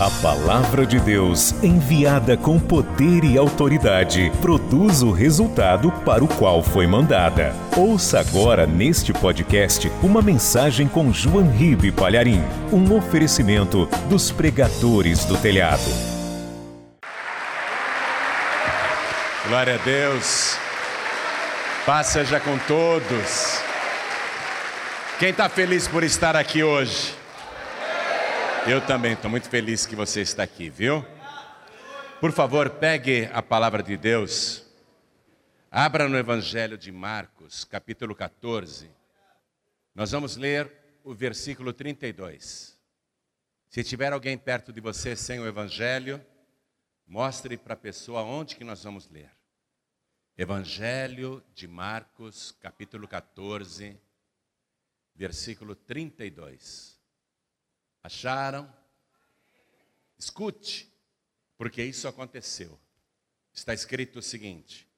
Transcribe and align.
A 0.00 0.08
palavra 0.22 0.86
de 0.86 1.00
Deus, 1.00 1.52
enviada 1.60 2.36
com 2.36 2.56
poder 2.56 3.24
e 3.24 3.36
autoridade, 3.36 4.30
produz 4.40 5.02
o 5.02 5.10
resultado 5.10 5.90
para 6.04 6.22
o 6.22 6.28
qual 6.28 6.62
foi 6.62 6.86
mandada. 6.86 7.52
Ouça 7.76 8.20
agora 8.20 8.64
neste 8.64 9.12
podcast 9.12 9.90
uma 10.00 10.22
mensagem 10.22 10.86
com 10.86 11.12
João 11.12 11.50
Ribe 11.50 11.90
Palharim, 11.90 12.40
um 12.72 12.96
oferecimento 12.96 13.86
dos 14.08 14.30
pregadores 14.30 15.24
do 15.24 15.36
telhado. 15.36 15.90
Glória 19.48 19.74
a 19.74 19.78
Deus. 19.78 20.56
Paz 21.84 22.06
seja 22.06 22.38
com 22.38 22.56
todos. 22.68 23.60
Quem 25.18 25.30
está 25.30 25.48
feliz 25.48 25.88
por 25.88 26.04
estar 26.04 26.36
aqui 26.36 26.62
hoje? 26.62 27.17
Eu 28.70 28.86
também 28.86 29.14
estou 29.14 29.30
muito 29.30 29.48
feliz 29.48 29.86
que 29.86 29.96
você 29.96 30.20
está 30.20 30.42
aqui, 30.42 30.68
viu? 30.68 31.02
Por 32.20 32.32
favor, 32.32 32.68
pegue 32.68 33.24
a 33.32 33.40
palavra 33.40 33.82
de 33.82 33.96
Deus, 33.96 34.62
abra 35.70 36.06
no 36.06 36.18
Evangelho 36.18 36.76
de 36.76 36.92
Marcos, 36.92 37.64
capítulo 37.64 38.14
14. 38.14 38.90
Nós 39.94 40.10
vamos 40.10 40.36
ler 40.36 40.70
o 41.02 41.14
versículo 41.14 41.72
32. 41.72 42.78
Se 43.70 43.82
tiver 43.82 44.12
alguém 44.12 44.36
perto 44.36 44.70
de 44.70 44.82
você 44.82 45.16
sem 45.16 45.40
o 45.40 45.46
Evangelho, 45.46 46.22
mostre 47.06 47.56
para 47.56 47.72
a 47.72 47.76
pessoa 47.76 48.20
onde 48.20 48.54
que 48.54 48.64
nós 48.64 48.84
vamos 48.84 49.08
ler. 49.08 49.30
Evangelho 50.36 51.42
de 51.54 51.66
Marcos, 51.66 52.52
capítulo 52.60 53.08
14, 53.08 53.98
versículo 55.16 55.74
32. 55.74 56.97
Acharam? 58.08 58.66
Escute, 60.18 60.90
porque 61.58 61.84
isso 61.84 62.08
aconteceu. 62.08 62.80
Está 63.52 63.74
escrito 63.74 64.20
o 64.20 64.22
seguinte: 64.22 64.88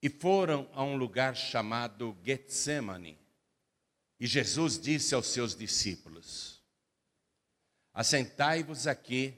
E 0.00 0.08
foram 0.08 0.70
a 0.72 0.84
um 0.84 0.94
lugar 0.94 1.34
chamado 1.34 2.16
Getsemane. 2.24 3.18
E 4.20 4.26
Jesus 4.28 4.78
disse 4.78 5.16
aos 5.16 5.26
seus 5.26 5.56
discípulos: 5.56 6.62
Assentai-vos 7.92 8.86
aqui 8.86 9.34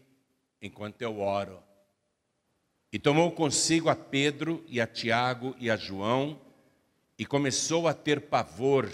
enquanto 0.60 1.00
eu 1.00 1.20
oro. 1.20 1.62
E 2.92 2.98
tomou 2.98 3.32
consigo 3.32 3.88
a 3.88 3.96
Pedro 3.96 4.62
e 4.68 4.78
a 4.78 4.86
Tiago 4.86 5.56
e 5.58 5.70
a 5.70 5.76
João, 5.78 6.38
e 7.18 7.24
começou 7.24 7.88
a 7.88 7.94
ter 7.94 8.28
pavor 8.28 8.92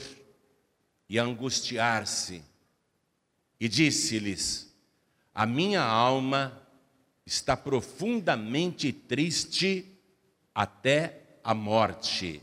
e 1.09 1.19
a 1.19 1.25
angustiar-se 1.25 2.45
e 3.59 3.69
disse-lhes: 3.69 4.75
A 5.35 5.47
minha 5.47 5.83
alma 5.83 6.63
está 7.25 7.57
profundamente 7.57 8.93
triste 8.93 9.99
até 10.55 11.39
a 11.43 11.55
morte. 11.55 12.43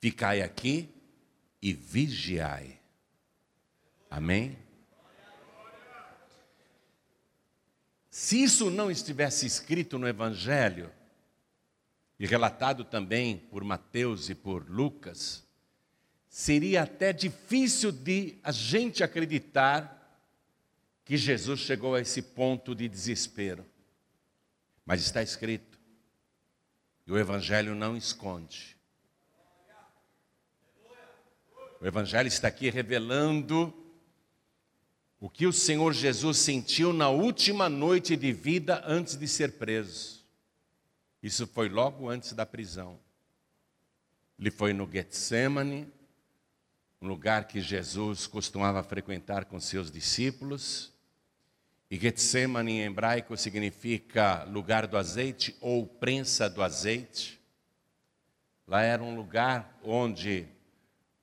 Ficai 0.00 0.42
aqui 0.42 0.88
e 1.60 1.72
vigiai. 1.72 2.78
Amém? 4.10 4.56
Se 8.10 8.42
isso 8.42 8.70
não 8.70 8.90
estivesse 8.90 9.44
escrito 9.44 9.98
no 9.98 10.08
Evangelho, 10.08 10.90
e 12.18 12.26
relatado 12.26 12.84
também 12.84 13.36
por 13.36 13.62
Mateus 13.62 14.30
e 14.30 14.34
por 14.34 14.68
Lucas, 14.70 15.44
seria 16.28 16.82
até 16.82 17.12
difícil 17.12 17.92
de 17.92 18.38
a 18.42 18.50
gente 18.50 19.04
acreditar 19.04 19.95
que 21.06 21.16
Jesus 21.16 21.60
chegou 21.60 21.94
a 21.94 22.00
esse 22.00 22.20
ponto 22.20 22.74
de 22.74 22.88
desespero. 22.88 23.64
Mas 24.84 25.00
está 25.00 25.22
escrito, 25.22 25.78
e 27.06 27.12
o 27.12 27.18
Evangelho 27.18 27.76
não 27.76 27.96
esconde. 27.96 28.76
O 31.80 31.86
Evangelho 31.86 32.26
está 32.26 32.48
aqui 32.48 32.68
revelando 32.70 33.72
o 35.20 35.30
que 35.30 35.46
o 35.46 35.52
Senhor 35.52 35.92
Jesus 35.92 36.38
sentiu 36.38 36.92
na 36.92 37.08
última 37.08 37.68
noite 37.68 38.16
de 38.16 38.32
vida 38.32 38.82
antes 38.84 39.14
de 39.14 39.28
ser 39.28 39.52
preso. 39.52 40.26
Isso 41.22 41.46
foi 41.46 41.68
logo 41.68 42.08
antes 42.08 42.32
da 42.32 42.44
prisão. 42.44 42.98
Ele 44.38 44.50
foi 44.50 44.72
no 44.72 44.90
Getsemane, 44.90 45.92
um 47.00 47.06
lugar 47.06 47.46
que 47.46 47.60
Jesus 47.60 48.26
costumava 48.26 48.82
frequentar 48.82 49.44
com 49.44 49.60
seus 49.60 49.88
discípulos. 49.88 50.95
E 51.88 51.96
Getsemane 51.96 52.72
em 52.72 52.84
hebraico 52.84 53.36
significa 53.36 54.42
lugar 54.44 54.86
do 54.86 54.96
azeite 54.96 55.56
ou 55.60 55.86
prensa 55.86 56.50
do 56.50 56.62
azeite. 56.62 57.40
Lá 58.66 58.82
era 58.82 59.02
um 59.02 59.14
lugar 59.14 59.78
onde 59.84 60.48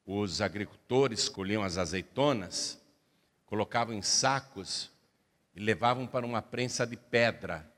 os 0.05 0.39
agricultores 0.41 1.27
colhiam 1.27 1.63
as 1.63 1.77
azeitonas, 1.77 2.81
colocavam 3.45 3.93
em 3.93 4.01
sacos 4.01 4.89
e 5.53 5.59
levavam 5.59 6.07
para 6.07 6.25
uma 6.25 6.41
prensa 6.41 6.87
de 6.87 6.95
pedra. 6.95 7.69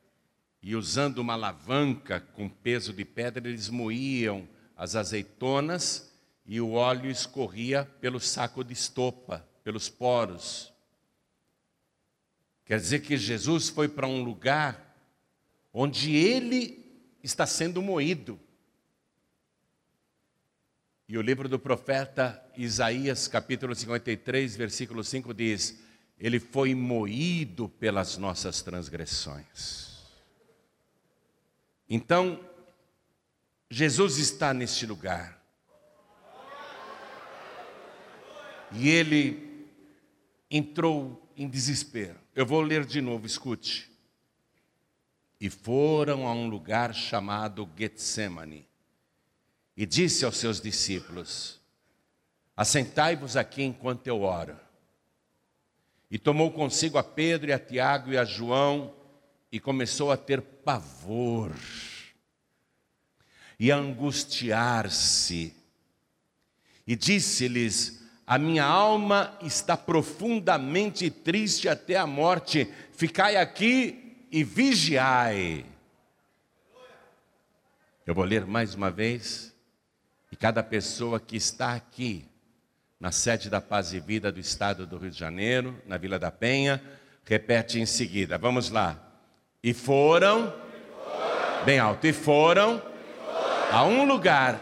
E 0.62 0.76
usando 0.76 1.20
uma 1.20 1.34
alavanca 1.34 2.20
com 2.20 2.48
peso 2.48 2.94
de 2.94 3.06
pedra, 3.06 3.48
eles 3.48 3.70
moíam 3.70 4.48
as 4.78 4.96
azeitonas 4.96 6.12
e 6.46 6.62
o 6.62 6.74
óleo 6.74 7.10
escorria 7.10 7.86
pelo 8.00 8.20
saco 8.20 8.64
de 8.64 8.74
estopa, 8.74 9.48
pelos 9.64 9.90
poros. 9.90 10.75
Quer 12.66 12.80
dizer 12.80 13.02
que 13.02 13.16
Jesus 13.16 13.70
foi 13.70 13.88
para 13.88 14.08
um 14.08 14.24
lugar 14.24 14.98
onde 15.72 16.16
ele 16.16 16.84
está 17.22 17.46
sendo 17.46 17.82
moído. 17.82 18.40
E 21.08 21.16
o 21.18 21.22
livro 21.22 21.48
do 21.48 21.60
profeta 21.60 22.44
Isaías, 22.58 23.28
capítulo 23.28 23.76
53, 23.76 24.56
versículo 24.56 25.04
5 25.04 25.32
diz: 25.32 25.80
Ele 26.18 26.40
foi 26.40 26.74
moído 26.74 27.70
pelas 27.70 28.18
nossas 28.18 28.64
transgressões. 28.64 30.00
Então, 31.88 32.40
Jesus 33.70 34.18
está 34.18 34.52
neste 34.56 34.88
lugar. 34.88 35.40
E 38.72 38.90
ele 38.90 39.68
entrou 40.50 41.32
em 41.38 41.48
desespero. 41.48 42.25
Eu 42.36 42.46
vou 42.46 42.60
ler 42.62 42.86
de 42.86 43.00
novo, 43.00 43.26
escute. 43.26 43.90
E 45.40 45.50
foram 45.50 46.28
a 46.28 46.34
um 46.34 46.50
lugar 46.50 46.94
chamado 46.94 47.70
Getsemane. 47.78 48.68
E 49.78 49.86
disse 49.86 50.26
aos 50.26 50.36
seus 50.36 50.60
discípulos: 50.60 51.62
Assentai-vos 52.56 53.38
aqui 53.38 53.64
enquanto 53.64 54.08
eu 54.08 54.22
oro. 54.22 54.60
E 56.12 56.20
tomou 56.20 56.52
consigo 56.52 56.98
a 56.98 57.04
Pedro 57.04 57.50
e 57.50 57.54
a 57.54 57.60
Tiago 57.60 58.12
e 58.12 58.18
a 58.18 58.26
João 58.26 58.94
e 59.50 59.60
começou 59.60 60.12
a 60.12 60.18
ter 60.18 60.42
pavor 60.42 61.54
e 63.58 63.72
a 63.72 63.78
angustiar-se. 63.78 65.56
E 66.86 66.96
disse-lhes: 66.96 68.05
a 68.28 68.40
minha 68.40 68.66
alma 68.66 69.38
está 69.42 69.78
profundamente 69.78 71.12
triste 71.12 71.70
até 71.70 71.96
a 71.96 72.08
morte. 72.08 72.68
Ficai 72.92 73.36
aqui 73.36 74.28
e 74.32 74.44
vigiai. 74.44 75.66
Eu 78.06 78.16
vou 78.16 78.24
ler 78.24 78.46
mais 78.46 78.74
uma 78.74 78.90
vez. 78.90 79.54
E 80.32 80.36
cada 80.36 80.64
pessoa 80.64 81.20
que 81.20 81.38
está 81.38 81.76
aqui, 81.76 82.28
na 83.00 83.12
sede 83.12 83.50
da 83.50 83.62
Paz 83.62 83.94
e 83.94 84.00
Vida 84.00 84.32
do 84.32 84.40
Estado 84.40 84.88
do 84.88 84.98
Rio 84.98 85.12
de 85.12 85.18
Janeiro, 85.18 85.80
na 85.86 85.98
Vila 85.98 86.18
da 86.18 86.32
Penha, 86.32 86.82
repete 87.24 87.80
em 87.80 87.86
seguida. 87.86 88.38
Vamos 88.40 88.72
lá. 88.72 89.00
E 89.64 89.72
foram, 89.72 90.52
bem 91.64 91.78
alto, 91.78 92.08
e 92.08 92.14
foram 92.14 92.82
a 93.72 93.84
um 93.84 94.04
lugar 94.06 94.60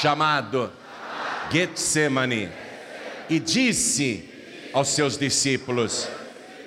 chamado 0.00 0.72
Getsemane 1.50 2.50
e 3.28 3.38
disse 3.38 4.28
aos 4.72 4.88
seus 4.88 5.16
discípulos: 5.16 6.08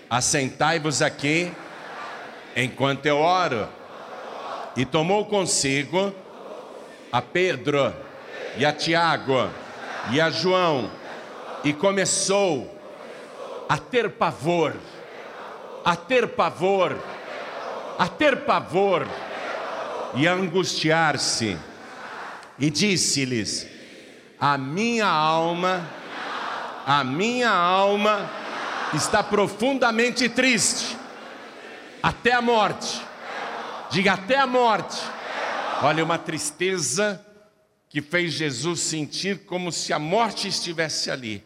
Assentai-vos 0.09 1.01
aqui 1.01 1.51
enquanto 2.55 3.05
eu 3.05 3.17
oro. 3.17 3.67
E 4.75 4.85
tomou 4.85 5.25
consigo 5.25 6.13
a 7.11 7.21
Pedro 7.21 7.93
e 8.57 8.65
a 8.65 8.71
Tiago 8.71 9.49
e 10.11 10.21
a 10.21 10.29
João 10.29 10.89
e 11.63 11.73
começou 11.73 12.79
a 13.67 13.77
ter 13.77 14.09
pavor, 14.11 14.75
a 15.83 15.95
ter 15.95 16.27
pavor, 16.29 16.97
a 17.97 18.07
ter 18.07 18.37
pavor 18.45 19.07
e 20.15 20.27
a 20.27 20.33
angustiar-se. 20.33 21.57
E 22.57 22.69
disse-lhes: 22.69 23.67
a 24.39 24.57
minha 24.57 25.07
alma, 25.07 25.87
a 26.85 27.03
minha 27.03 27.49
alma 27.49 28.29
está 28.93 29.21
profundamente 29.21 30.29
triste 30.29 30.97
Até 32.01 32.31
a 32.31 32.41
morte. 32.41 33.01
Diga 33.91 34.13
até 34.13 34.37
a 34.37 34.47
morte. 34.47 34.97
Olha, 35.81 36.03
uma 36.03 36.17
tristeza 36.17 37.25
que 37.89 38.01
fez 38.01 38.33
Jesus 38.33 38.79
sentir 38.79 39.45
como 39.45 39.71
se 39.71 39.91
a 39.91 39.99
morte 39.99 40.47
estivesse 40.47 41.11
ali. 41.11 41.43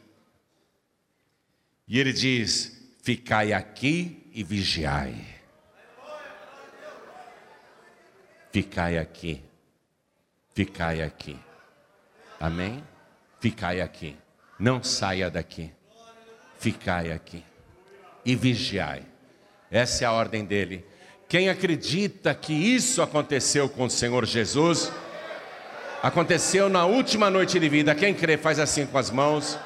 E 1.88 2.00
ele 2.00 2.13
diz: 2.13 2.80
Ficai 3.01 3.51
aqui 3.54 4.30
e 4.34 4.44
vigiai. 4.44 5.25
Ficai 8.51 9.00
aqui. 9.00 9.42
Ficai 10.54 11.01
aqui. 11.01 11.39
Amém? 12.44 12.84
Ficai 13.40 13.80
aqui. 13.80 14.18
Não 14.60 14.84
saia 14.84 15.30
daqui. 15.30 15.72
Ficai 16.60 17.10
aqui. 17.10 17.42
E 18.25 18.36
vigiai. 18.36 19.04
Essa 19.72 20.04
é 20.04 20.07
a 20.07 20.12
ordem 20.12 20.44
dele. 20.44 20.86
Quem 21.30 21.48
acredita 21.48 22.36
que 22.36 22.51
isso 22.51 23.01
aconteceu 23.01 23.69
com 23.69 23.86
o 23.86 23.90
Senhor 23.90 24.25
Jesus, 24.25 24.92
aconteceu 26.01 26.68
na 26.68 26.86
última 26.86 27.30
noite 27.30 27.57
de 27.57 27.69
vida. 27.69 27.95
Quem 27.95 28.13
crê, 28.13 28.36
faz 28.36 28.60
assim 28.60 28.86
com 28.86 28.98
as 28.98 29.10
mãos. 29.10 29.57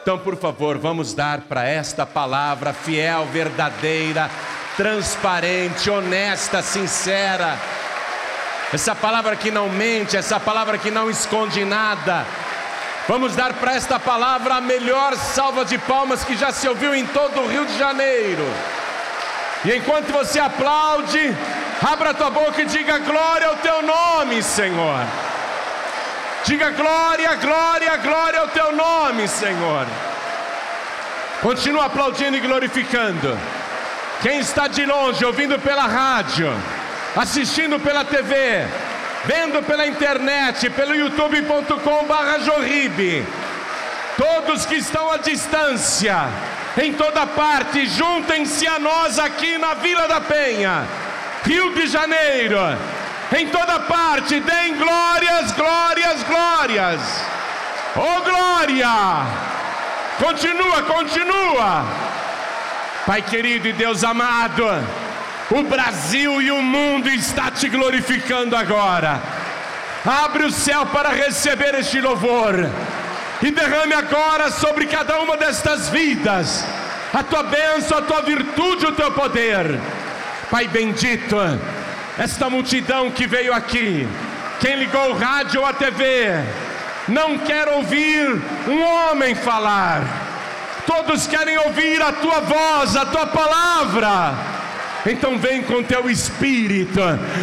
Então, 0.00 0.18
por 0.18 0.38
favor, 0.38 0.78
vamos 0.78 1.12
dar 1.12 1.42
para 1.42 1.68
esta 1.68 2.06
palavra 2.06 2.72
fiel, 2.72 3.26
verdadeira, 3.26 4.30
transparente, 4.74 5.90
honesta, 5.90 6.62
sincera. 6.62 7.58
Essa 8.72 8.94
palavra 8.94 9.34
que 9.34 9.50
não 9.50 9.68
mente, 9.68 10.16
essa 10.16 10.38
palavra 10.38 10.78
que 10.78 10.90
não 10.90 11.10
esconde 11.10 11.64
nada. 11.64 12.24
Vamos 13.08 13.34
dar 13.34 13.54
para 13.54 13.74
esta 13.74 13.98
palavra 13.98 14.54
a 14.54 14.60
melhor 14.60 15.16
salva 15.16 15.64
de 15.64 15.76
palmas 15.78 16.22
que 16.22 16.36
já 16.36 16.52
se 16.52 16.68
ouviu 16.68 16.94
em 16.94 17.04
todo 17.06 17.40
o 17.40 17.48
Rio 17.48 17.66
de 17.66 17.76
Janeiro. 17.76 18.46
E 19.64 19.74
enquanto 19.74 20.12
você 20.12 20.38
aplaude, 20.38 21.36
abra 21.82 22.14
tua 22.14 22.30
boca 22.30 22.62
e 22.62 22.66
diga 22.66 22.98
glória 22.98 23.48
ao 23.48 23.56
teu 23.56 23.82
nome, 23.82 24.40
Senhor. 24.42 25.04
Diga 26.44 26.70
glória, 26.70 27.34
glória, 27.34 27.96
glória 27.96 28.40
ao 28.40 28.48
teu 28.48 28.72
nome, 28.72 29.26
Senhor. 29.26 29.86
Continua 31.42 31.86
aplaudindo 31.86 32.36
e 32.36 32.40
glorificando. 32.40 33.36
Quem 34.22 34.38
está 34.38 34.68
de 34.68 34.86
longe, 34.86 35.24
ouvindo 35.24 35.58
pela 35.58 35.86
rádio, 35.86 36.54
assistindo 37.16 37.80
pela 37.80 38.04
TV, 38.04 38.66
vendo 39.24 39.62
pela 39.62 39.86
internet, 39.86 40.68
pelo 40.70 40.94
youtube.com/jorribe. 40.94 43.26
Todos 44.16 44.64
que 44.66 44.76
estão 44.76 45.10
à 45.10 45.16
distância, 45.16 46.28
em 46.78 46.92
toda 46.92 47.26
parte, 47.26 47.86
juntem-se 47.86 48.64
a 48.66 48.78
nós 48.78 49.18
aqui 49.18 49.58
na 49.58 49.74
Vila 49.74 50.06
da 50.06 50.20
Penha, 50.20 50.86
Rio 51.44 51.74
de 51.74 51.86
Janeiro, 51.86 52.58
em 53.36 53.48
toda 53.48 53.80
parte, 53.80 54.38
deem 54.40 54.76
glórias, 54.76 55.52
glórias, 55.52 56.22
glórias. 56.24 57.00
Oh 57.96 58.20
glória! 58.22 59.26
Continua, 60.18 60.82
continua. 60.82 61.84
Pai 63.06 63.22
querido 63.22 63.68
e 63.68 63.72
Deus 63.72 64.04
amado, 64.04 64.66
o 65.50 65.62
Brasil 65.64 66.40
e 66.40 66.50
o 66.50 66.62
mundo 66.62 67.08
está 67.08 67.50
te 67.50 67.68
glorificando 67.68 68.54
agora. 68.54 69.20
Abre 70.04 70.44
o 70.44 70.50
céu 70.50 70.86
para 70.86 71.10
receber 71.10 71.74
este 71.74 72.00
louvor 72.00 72.54
e 73.42 73.50
derrame 73.50 73.94
agora 73.94 74.50
sobre 74.50 74.86
cada 74.86 75.18
uma 75.20 75.36
destas 75.36 75.88
vidas 75.88 76.64
a 77.12 77.22
tua 77.22 77.42
bênção, 77.42 77.98
a 77.98 78.02
tua 78.02 78.22
virtude, 78.22 78.86
o 78.86 78.92
teu 78.92 79.10
poder. 79.12 79.80
Pai 80.50 80.68
bendito, 80.68 81.36
esta 82.16 82.48
multidão 82.48 83.10
que 83.10 83.26
veio 83.26 83.52
aqui, 83.52 84.08
quem 84.60 84.76
ligou 84.76 85.10
o 85.10 85.18
rádio 85.18 85.60
ou 85.60 85.66
a 85.66 85.72
TV, 85.72 86.44
não 87.08 87.38
quer 87.38 87.68
ouvir 87.68 88.40
um 88.68 88.82
homem 88.82 89.34
falar, 89.34 90.02
todos 90.86 91.26
querem 91.26 91.58
ouvir 91.58 92.00
a 92.00 92.12
tua 92.12 92.40
voz, 92.40 92.96
a 92.96 93.06
tua 93.06 93.26
palavra. 93.26 94.49
Então 95.06 95.38
vem 95.38 95.62
com 95.62 95.82
teu 95.82 96.10
espírito, 96.10 97.00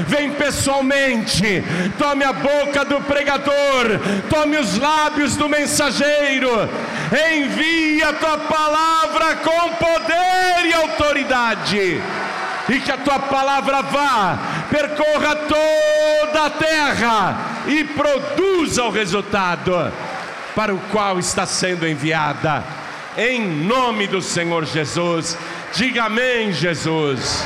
vem 0.08 0.32
pessoalmente, 0.32 1.64
tome 1.98 2.24
a 2.24 2.32
boca 2.32 2.86
do 2.86 3.02
pregador, 3.02 4.00
tome 4.30 4.58
os 4.58 4.78
lábios 4.78 5.36
do 5.36 5.50
mensageiro, 5.50 6.50
envia 7.34 8.10
a 8.10 8.14
tua 8.14 8.38
palavra 8.38 9.36
com 9.38 9.70
poder 9.72 10.66
e 10.68 10.74
autoridade, 10.74 12.02
e 12.70 12.80
que 12.80 12.92
a 12.92 12.98
tua 12.98 13.20
palavra 13.20 13.82
vá, 13.82 14.38
percorra 14.70 15.36
toda 15.36 16.46
a 16.46 16.50
terra 16.50 17.38
e 17.66 17.84
produza 17.84 18.84
o 18.84 18.92
resultado 18.92 19.92
para 20.56 20.74
o 20.74 20.80
qual 20.92 21.18
está 21.18 21.46
sendo 21.46 21.88
enviada, 21.88 22.64
em 23.18 23.48
nome 23.48 24.06
do 24.06 24.22
Senhor 24.22 24.64
Jesus. 24.66 25.38
Diga 25.76 26.06
amém, 26.06 26.52
Jesus. 26.54 27.42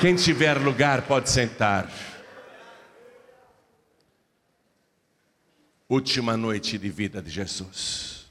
Quem 0.00 0.16
tiver 0.16 0.54
lugar 0.58 1.02
pode 1.02 1.30
sentar. 1.30 1.88
Última 5.88 6.36
noite 6.36 6.76
de 6.76 6.88
vida 6.88 7.22
de 7.22 7.30
Jesus. 7.30 8.26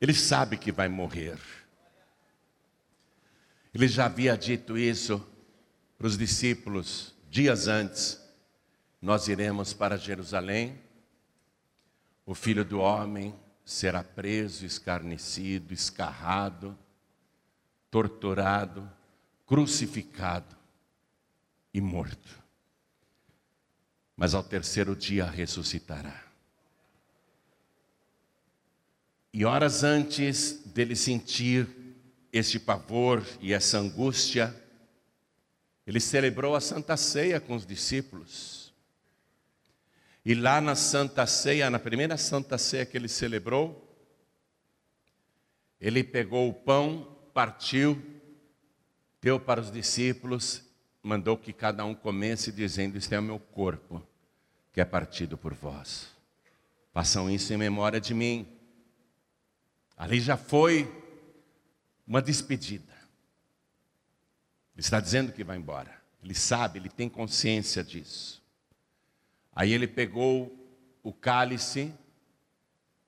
Ele 0.00 0.14
sabe 0.14 0.56
que 0.56 0.72
vai 0.72 0.88
morrer. 0.88 1.38
Ele 3.72 3.86
já 3.86 4.06
havia 4.06 4.36
dito 4.36 4.76
isso 4.76 5.24
para 5.96 6.08
os 6.08 6.18
discípulos 6.18 7.14
dias 7.30 7.68
antes. 7.68 8.20
Nós 9.00 9.28
iremos 9.28 9.72
para 9.72 9.96
Jerusalém. 9.96 10.80
O 12.26 12.34
filho 12.34 12.64
do 12.64 12.80
homem 12.80 13.32
será 13.64 14.02
preso, 14.02 14.66
escarnecido, 14.66 15.72
escarrado 15.72 16.76
torturado, 17.92 18.90
crucificado 19.46 20.56
e 21.74 21.80
morto. 21.80 22.42
Mas 24.16 24.32
ao 24.32 24.42
terceiro 24.42 24.96
dia 24.96 25.26
ressuscitará. 25.26 26.24
E 29.30 29.44
horas 29.44 29.84
antes 29.84 30.62
dele 30.64 30.96
sentir 30.96 31.68
este 32.32 32.58
pavor 32.58 33.22
e 33.42 33.52
essa 33.52 33.78
angústia, 33.78 34.54
ele 35.86 36.00
celebrou 36.00 36.56
a 36.56 36.62
Santa 36.62 36.96
Ceia 36.96 37.38
com 37.40 37.54
os 37.54 37.66
discípulos. 37.66 38.72
E 40.24 40.34
lá 40.34 40.62
na 40.62 40.74
Santa 40.74 41.26
Ceia, 41.26 41.68
na 41.68 41.78
primeira 41.78 42.16
Santa 42.16 42.56
Ceia 42.56 42.86
que 42.86 42.96
ele 42.96 43.08
celebrou, 43.08 43.86
ele 45.78 46.02
pegou 46.02 46.48
o 46.48 46.54
pão 46.54 47.11
partiu, 47.32 48.00
deu 49.20 49.40
para 49.40 49.60
os 49.60 49.70
discípulos, 49.70 50.62
mandou 51.02 51.36
que 51.36 51.52
cada 51.52 51.84
um 51.84 51.94
comesse, 51.94 52.52
dizendo: 52.52 52.96
Este 52.96 53.14
é 53.14 53.18
o 53.18 53.22
meu 53.22 53.38
corpo, 53.38 54.06
que 54.72 54.80
é 54.80 54.84
partido 54.84 55.36
por 55.36 55.54
vós. 55.54 56.08
Façam 56.92 57.30
isso 57.30 57.52
em 57.52 57.56
memória 57.56 58.00
de 58.00 58.14
mim. 58.14 58.46
Ali 59.96 60.20
já 60.20 60.36
foi 60.36 60.90
uma 62.06 62.20
despedida. 62.20 62.92
Ele 64.74 64.80
está 64.80 65.00
dizendo 65.00 65.32
que 65.32 65.44
vai 65.44 65.56
embora. 65.56 66.02
Ele 66.22 66.34
sabe, 66.34 66.78
ele 66.78 66.88
tem 66.88 67.08
consciência 67.08 67.82
disso. 67.82 68.42
Aí 69.54 69.72
ele 69.72 69.86
pegou 69.86 70.54
o 71.02 71.12
cálice, 71.12 71.92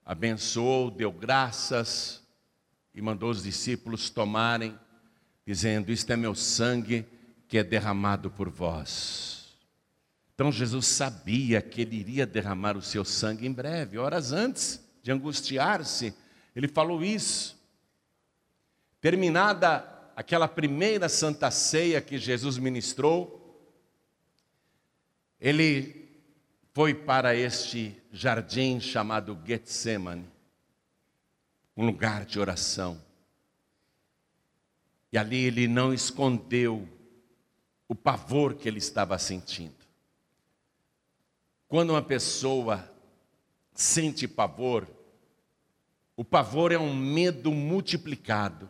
abençoou, 0.04 0.90
deu 0.90 1.12
graças, 1.12 2.23
e 2.94 3.02
mandou 3.02 3.30
os 3.30 3.42
discípulos 3.42 4.08
tomarem, 4.08 4.78
dizendo: 5.46 5.90
Isto 5.90 6.12
é 6.12 6.16
meu 6.16 6.34
sangue 6.34 7.04
que 7.48 7.58
é 7.58 7.64
derramado 7.64 8.30
por 8.30 8.48
vós. 8.48 9.58
Então 10.34 10.50
Jesus 10.50 10.86
sabia 10.86 11.60
que 11.60 11.82
ele 11.82 11.96
iria 11.96 12.26
derramar 12.26 12.76
o 12.76 12.82
seu 12.82 13.04
sangue 13.04 13.46
em 13.46 13.52
breve, 13.52 13.98
horas 13.98 14.32
antes 14.32 14.80
de 15.02 15.12
angustiar-se, 15.12 16.14
ele 16.56 16.66
falou 16.66 17.04
isso. 17.04 17.60
Terminada 19.00 19.86
aquela 20.16 20.48
primeira 20.48 21.08
santa 21.08 21.50
ceia 21.50 22.00
que 22.00 22.16
Jesus 22.16 22.56
ministrou, 22.56 23.40
ele 25.40 26.08
foi 26.72 26.94
para 26.94 27.34
este 27.36 27.94
jardim 28.10 28.80
chamado 28.80 29.38
Getsemane 29.46 30.33
um 31.76 31.84
lugar 31.86 32.24
de 32.24 32.38
oração. 32.38 33.02
E 35.12 35.18
ali 35.18 35.44
ele 35.44 35.68
não 35.68 35.92
escondeu 35.92 36.88
o 37.88 37.94
pavor 37.94 38.54
que 38.54 38.68
ele 38.68 38.78
estava 38.78 39.18
sentindo. 39.18 39.84
Quando 41.68 41.90
uma 41.90 42.02
pessoa 42.02 42.90
sente 43.72 44.26
pavor, 44.28 44.88
o 46.16 46.24
pavor 46.24 46.70
é 46.72 46.78
um 46.78 46.94
medo 46.94 47.50
multiplicado, 47.50 48.68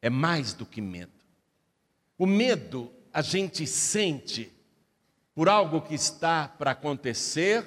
é 0.00 0.08
mais 0.08 0.52
do 0.52 0.64
que 0.64 0.80
medo. 0.80 1.12
O 2.16 2.26
medo 2.26 2.92
a 3.12 3.22
gente 3.22 3.66
sente 3.66 4.52
por 5.34 5.48
algo 5.48 5.80
que 5.80 5.94
está 5.94 6.48
para 6.48 6.72
acontecer 6.72 7.64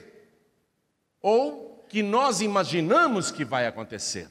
ou 1.21 1.85
que 1.89 2.01
nós 2.01 2.41
imaginamos 2.41 3.31
que 3.31 3.43
vai 3.43 3.67
acontecer. 3.67 4.29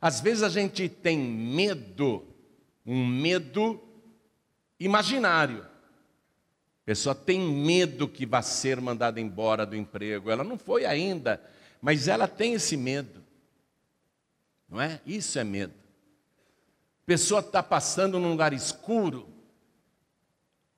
Às 0.00 0.20
vezes 0.20 0.42
a 0.42 0.48
gente 0.48 0.88
tem 0.88 1.18
medo, 1.18 2.26
um 2.86 3.06
medo 3.06 3.80
imaginário. 4.78 5.62
A 5.62 6.84
pessoa 6.86 7.14
tem 7.14 7.38
medo 7.40 8.08
que 8.08 8.24
vá 8.24 8.40
ser 8.40 8.80
mandada 8.80 9.20
embora 9.20 9.66
do 9.66 9.76
emprego. 9.76 10.30
Ela 10.30 10.42
não 10.42 10.56
foi 10.56 10.86
ainda, 10.86 11.40
mas 11.82 12.08
ela 12.08 12.26
tem 12.26 12.54
esse 12.54 12.76
medo. 12.76 13.22
Não 14.68 14.80
é? 14.80 15.00
Isso 15.04 15.38
é 15.38 15.44
medo. 15.44 15.74
A 17.02 17.06
pessoa 17.06 17.40
está 17.40 17.62
passando 17.62 18.18
num 18.18 18.30
lugar 18.30 18.52
escuro, 18.52 19.28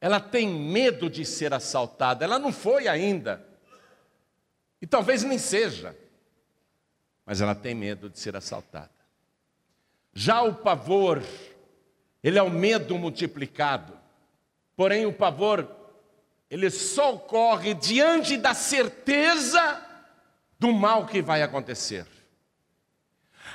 ela 0.01 0.19
tem 0.19 0.49
medo 0.49 1.09
de 1.09 1.25
ser 1.25 1.53
assaltada, 1.53 2.25
ela 2.25 2.39
não 2.39 2.51
foi 2.51 2.89
ainda, 2.89 3.47
e 4.81 4.87
talvez 4.87 5.23
nem 5.23 5.39
seja, 5.39 5.97
mas 7.25 7.41
ela 7.41 7.55
tem 7.55 7.75
medo 7.75 8.11
de 8.11 8.19
ser 8.19 8.35
assaltada. 8.35 9.02
Já 10.13 10.43
o 10.43 10.55
pavor, 10.55 11.23
ele 12.23 12.39
é 12.39 12.43
o 12.43 12.51
medo 12.51 12.99
multiplicado, 12.99 13.99
porém 14.77 15.07
o 15.07 15.13
pavor, 15.13 15.69
ele 16.51 16.71
só 16.71 17.15
ocorre 17.15 17.75
diante 17.75 18.37
da 18.37 18.53
certeza 18.53 19.83
do 20.59 20.73
mal 20.73 21.07
que 21.07 21.23
vai 21.23 21.43
acontecer. 21.43 22.07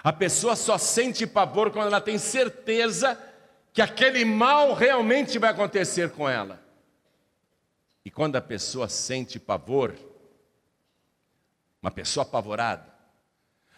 A 0.04 0.12
pessoa 0.12 0.56
só 0.56 0.78
sente 0.78 1.26
pavor 1.26 1.72
quando 1.72 1.88
ela 1.88 2.02
tem 2.02 2.18
certeza 2.18 3.20
que 3.72 3.82
aquele 3.82 4.26
mal 4.26 4.74
realmente 4.74 5.38
vai 5.38 5.52
acontecer 5.52 6.12
com 6.12 6.28
ela. 6.28 6.60
E 8.04 8.10
quando 8.10 8.36
a 8.36 8.42
pessoa 8.42 8.90
sente 8.90 9.40
pavor, 9.40 9.94
uma 11.82 11.92
pessoa 11.92 12.24
apavorada, 12.24 12.88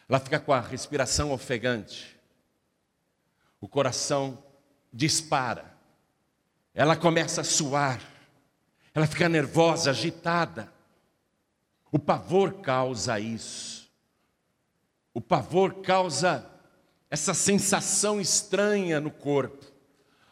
ela 0.07 0.19
fica 0.19 0.39
com 0.39 0.53
a 0.53 0.59
respiração 0.59 1.31
ofegante, 1.31 2.18
o 3.59 3.67
coração 3.67 4.43
dispara, 4.91 5.77
ela 6.73 6.95
começa 6.95 7.41
a 7.41 7.43
suar, 7.43 8.01
ela 8.93 9.07
fica 9.07 9.27
nervosa, 9.29 9.89
agitada. 9.89 10.71
O 11.91 11.97
pavor 11.97 12.61
causa 12.61 13.19
isso. 13.19 13.89
O 15.13 15.21
pavor 15.21 15.81
causa 15.81 16.47
essa 17.09 17.33
sensação 17.33 18.21
estranha 18.21 18.99
no 18.99 19.09
corpo 19.09 19.69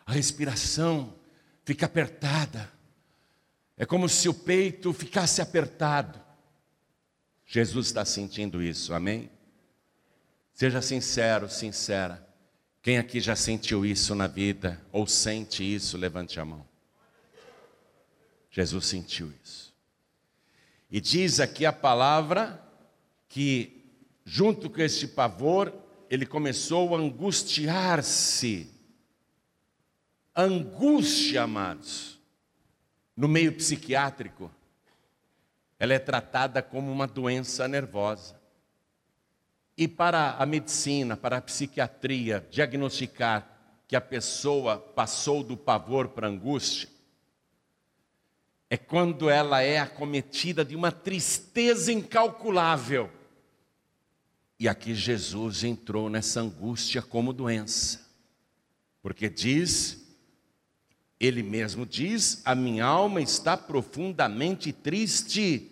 a 0.07 0.13
respiração 0.13 1.13
fica 1.65 1.85
apertada. 1.85 2.71
É 3.75 3.85
como 3.85 4.07
se 4.07 4.29
o 4.29 4.33
peito 4.33 4.93
ficasse 4.93 5.41
apertado. 5.41 6.19
Jesus 7.45 7.87
está 7.87 8.05
sentindo 8.05 8.63
isso, 8.63 8.93
amém? 8.93 9.29
Seja 10.53 10.81
sincero, 10.81 11.49
sincera. 11.49 12.25
Quem 12.87 12.97
aqui 12.97 13.19
já 13.19 13.35
sentiu 13.35 13.85
isso 13.85 14.15
na 14.15 14.27
vida 14.27 14.81
ou 14.93 15.05
sente 15.05 15.61
isso, 15.61 15.97
levante 15.97 16.39
a 16.39 16.45
mão. 16.45 16.65
Jesus 18.49 18.85
sentiu 18.85 19.29
isso. 19.43 19.75
E 20.89 21.01
diz 21.01 21.41
aqui 21.41 21.65
a 21.65 21.73
palavra 21.73 22.65
que, 23.27 23.83
junto 24.23 24.69
com 24.69 24.79
este 24.79 25.05
pavor, 25.05 25.73
ele 26.09 26.25
começou 26.25 26.95
a 26.95 26.99
angustiar-se 26.99 28.71
angústia, 30.33 31.43
amados, 31.43 32.17
no 33.17 33.27
meio 33.27 33.51
psiquiátrico, 33.51 34.49
ela 35.77 35.93
é 35.93 35.99
tratada 35.99 36.61
como 36.61 36.89
uma 36.89 37.05
doença 37.05 37.67
nervosa. 37.67 38.36
E 39.77 39.87
para 39.87 40.31
a 40.31 40.45
medicina, 40.45 41.15
para 41.15 41.37
a 41.37 41.41
psiquiatria, 41.41 42.45
diagnosticar 42.49 43.47
que 43.87 43.95
a 43.95 44.01
pessoa 44.01 44.77
passou 44.77 45.43
do 45.43 45.55
pavor 45.55 46.09
para 46.09 46.27
a 46.27 46.29
angústia, 46.29 46.89
é 48.69 48.75
quando 48.75 49.29
ela 49.29 49.61
é 49.61 49.79
acometida 49.79 50.65
de 50.65 50.75
uma 50.75 50.91
tristeza 50.91 51.91
incalculável. 51.91 53.09
E 54.59 54.67
aqui 54.67 54.93
Jesus 54.95 55.63
entrou 55.63 56.09
nessa 56.09 56.41
angústia 56.41 57.01
como 57.01 57.31
doença, 57.31 58.01
porque 59.01 59.29
diz 59.29 60.07
ele 61.19 61.41
mesmo 61.41 61.85
diz: 61.85 62.41
A 62.45 62.53
minha 62.53 62.85
alma 62.85 63.21
está 63.21 63.57
profundamente 63.57 64.71
triste 64.71 65.71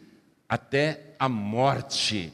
até 0.50 1.16
a 1.20 1.30
morte. 1.30 2.34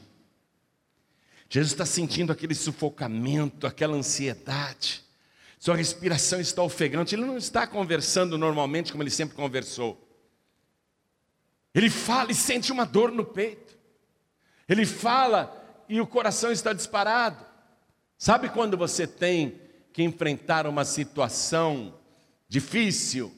Jesus 1.52 1.72
está 1.72 1.84
sentindo 1.84 2.32
aquele 2.32 2.54
sufocamento, 2.54 3.66
aquela 3.66 3.94
ansiedade. 3.94 5.04
Sua 5.58 5.76
respiração 5.76 6.40
está 6.40 6.62
ofegante. 6.62 7.14
Ele 7.14 7.26
não 7.26 7.36
está 7.36 7.66
conversando 7.66 8.38
normalmente 8.38 8.90
como 8.90 9.02
ele 9.02 9.10
sempre 9.10 9.36
conversou. 9.36 10.02
Ele 11.74 11.90
fala 11.90 12.32
e 12.32 12.34
sente 12.34 12.72
uma 12.72 12.86
dor 12.86 13.12
no 13.12 13.22
peito. 13.22 13.76
Ele 14.66 14.86
fala 14.86 15.84
e 15.90 16.00
o 16.00 16.06
coração 16.06 16.50
está 16.50 16.72
disparado. 16.72 17.44
Sabe 18.16 18.48
quando 18.48 18.74
você 18.74 19.06
tem 19.06 19.60
que 19.92 20.02
enfrentar 20.02 20.66
uma 20.66 20.86
situação 20.86 22.00
difícil 22.48 23.30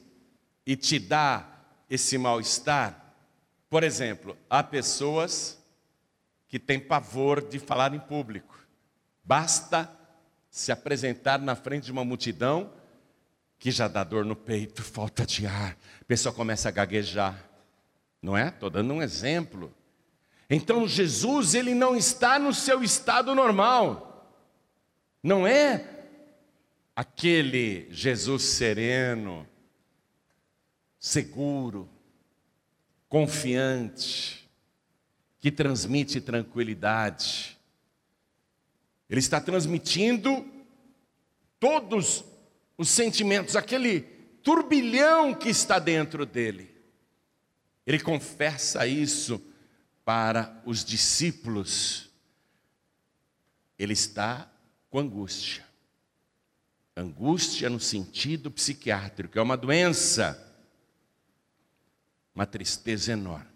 e 0.65 0.77
te 0.77 0.99
dá 0.99 1.45
esse 1.89 2.17
mal-estar? 2.17 3.13
Por 3.69 3.83
exemplo, 3.83 4.37
há 4.49 4.63
pessoas 4.63 5.61
que 6.55 6.59
têm 6.59 6.79
pavor 6.79 7.45
de 7.45 7.59
falar 7.59 7.93
em 7.93 7.99
público. 7.99 8.57
Basta 9.25 9.91
se 10.49 10.71
apresentar 10.71 11.37
na 11.37 11.53
frente 11.53 11.83
de 11.83 11.91
uma 11.91 12.05
multidão 12.05 12.71
que 13.59 13.69
já 13.71 13.89
dá 13.89 14.05
dor 14.05 14.23
no 14.23 14.37
peito, 14.37 14.81
falta 14.81 15.25
de 15.25 15.45
ar, 15.45 15.77
a 15.99 16.05
pessoa 16.05 16.33
começa 16.33 16.69
a 16.69 16.71
gaguejar. 16.71 17.43
Não 18.21 18.37
é? 18.37 18.47
Estou 18.47 18.69
dando 18.69 18.93
um 18.93 19.01
exemplo. 19.01 19.69
Então 20.49 20.87
Jesus, 20.87 21.55
ele 21.55 21.75
não 21.75 21.93
está 21.93 22.39
no 22.39 22.53
seu 22.53 22.81
estado 22.81 23.35
normal. 23.35 24.33
Não 25.21 25.45
é 25.45 25.85
aquele 26.95 27.85
Jesus 27.91 28.43
sereno, 28.43 29.45
seguro, 30.97 31.89
confiante, 33.09 34.44
que 35.45 35.51
transmite 35.51 36.19
tranquilidade. 36.19 37.55
Ele 39.07 39.19
está 39.19 39.39
transmitindo 39.39 40.43
todos 41.59 42.25
os 42.75 42.89
sentimentos, 42.89 43.55
aquele 43.55 44.01
turbilhão 44.41 45.35
que 45.35 45.47
está 45.47 45.77
dentro 45.77 46.25
dele. 46.25 46.75
Ele 47.85 47.99
confessa 47.99 48.87
isso 48.87 49.39
para 50.03 50.63
os 50.65 50.83
discípulos. 50.83 52.09
Ele 53.77 53.93
está 53.93 54.51
com 54.89 54.97
angústia. 54.97 55.63
Angústia 56.97 57.69
no 57.69 57.79
sentido 57.79 58.49
psiquiátrico, 58.49 59.37
é 59.37 59.41
uma 59.43 59.55
doença, 59.55 60.43
uma 62.33 62.47
tristeza 62.47 63.11
enorme. 63.11 63.54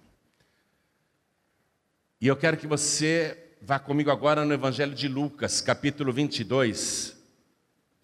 E 2.21 2.27
eu 2.27 2.35
quero 2.35 2.57
que 2.57 2.67
você 2.67 3.55
vá 3.61 3.79
comigo 3.79 4.11
agora 4.11 4.43
no 4.43 4.53
Evangelho 4.53 4.93
de 4.93 5.07
Lucas, 5.07 5.61
capítulo 5.61 6.11
22, 6.11 7.15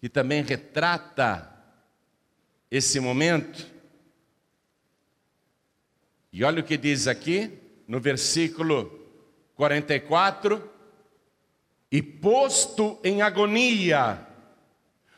que 0.00 0.08
também 0.08 0.42
retrata 0.42 1.54
esse 2.70 2.98
momento. 2.98 3.66
E 6.32 6.42
olha 6.42 6.60
o 6.60 6.64
que 6.64 6.78
diz 6.78 7.06
aqui, 7.06 7.58
no 7.86 8.00
versículo 8.00 8.90
44: 9.54 10.66
E 11.92 12.00
posto 12.00 12.98
em 13.04 13.20
agonia, 13.20 14.26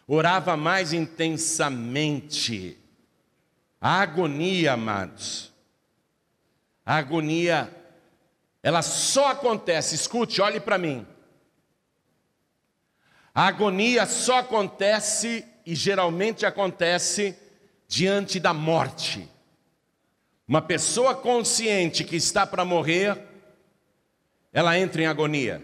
orava 0.08 0.56
mais 0.56 0.92
intensamente. 0.92 2.76
A 3.80 4.00
agonia, 4.00 4.72
amados, 4.72 5.52
a 6.84 6.96
agonia, 6.96 7.77
ela 8.62 8.82
só 8.82 9.28
acontece, 9.28 9.94
escute, 9.94 10.40
olhe 10.40 10.60
para 10.60 10.78
mim. 10.78 11.06
A 13.34 13.46
agonia 13.46 14.04
só 14.06 14.38
acontece 14.38 15.44
e 15.64 15.74
geralmente 15.74 16.44
acontece 16.44 17.38
diante 17.86 18.40
da 18.40 18.52
morte. 18.52 19.28
Uma 20.46 20.62
pessoa 20.62 21.14
consciente 21.14 22.04
que 22.04 22.16
está 22.16 22.46
para 22.46 22.64
morrer, 22.64 23.16
ela 24.52 24.78
entra 24.78 25.02
em 25.02 25.06
agonia. 25.06 25.62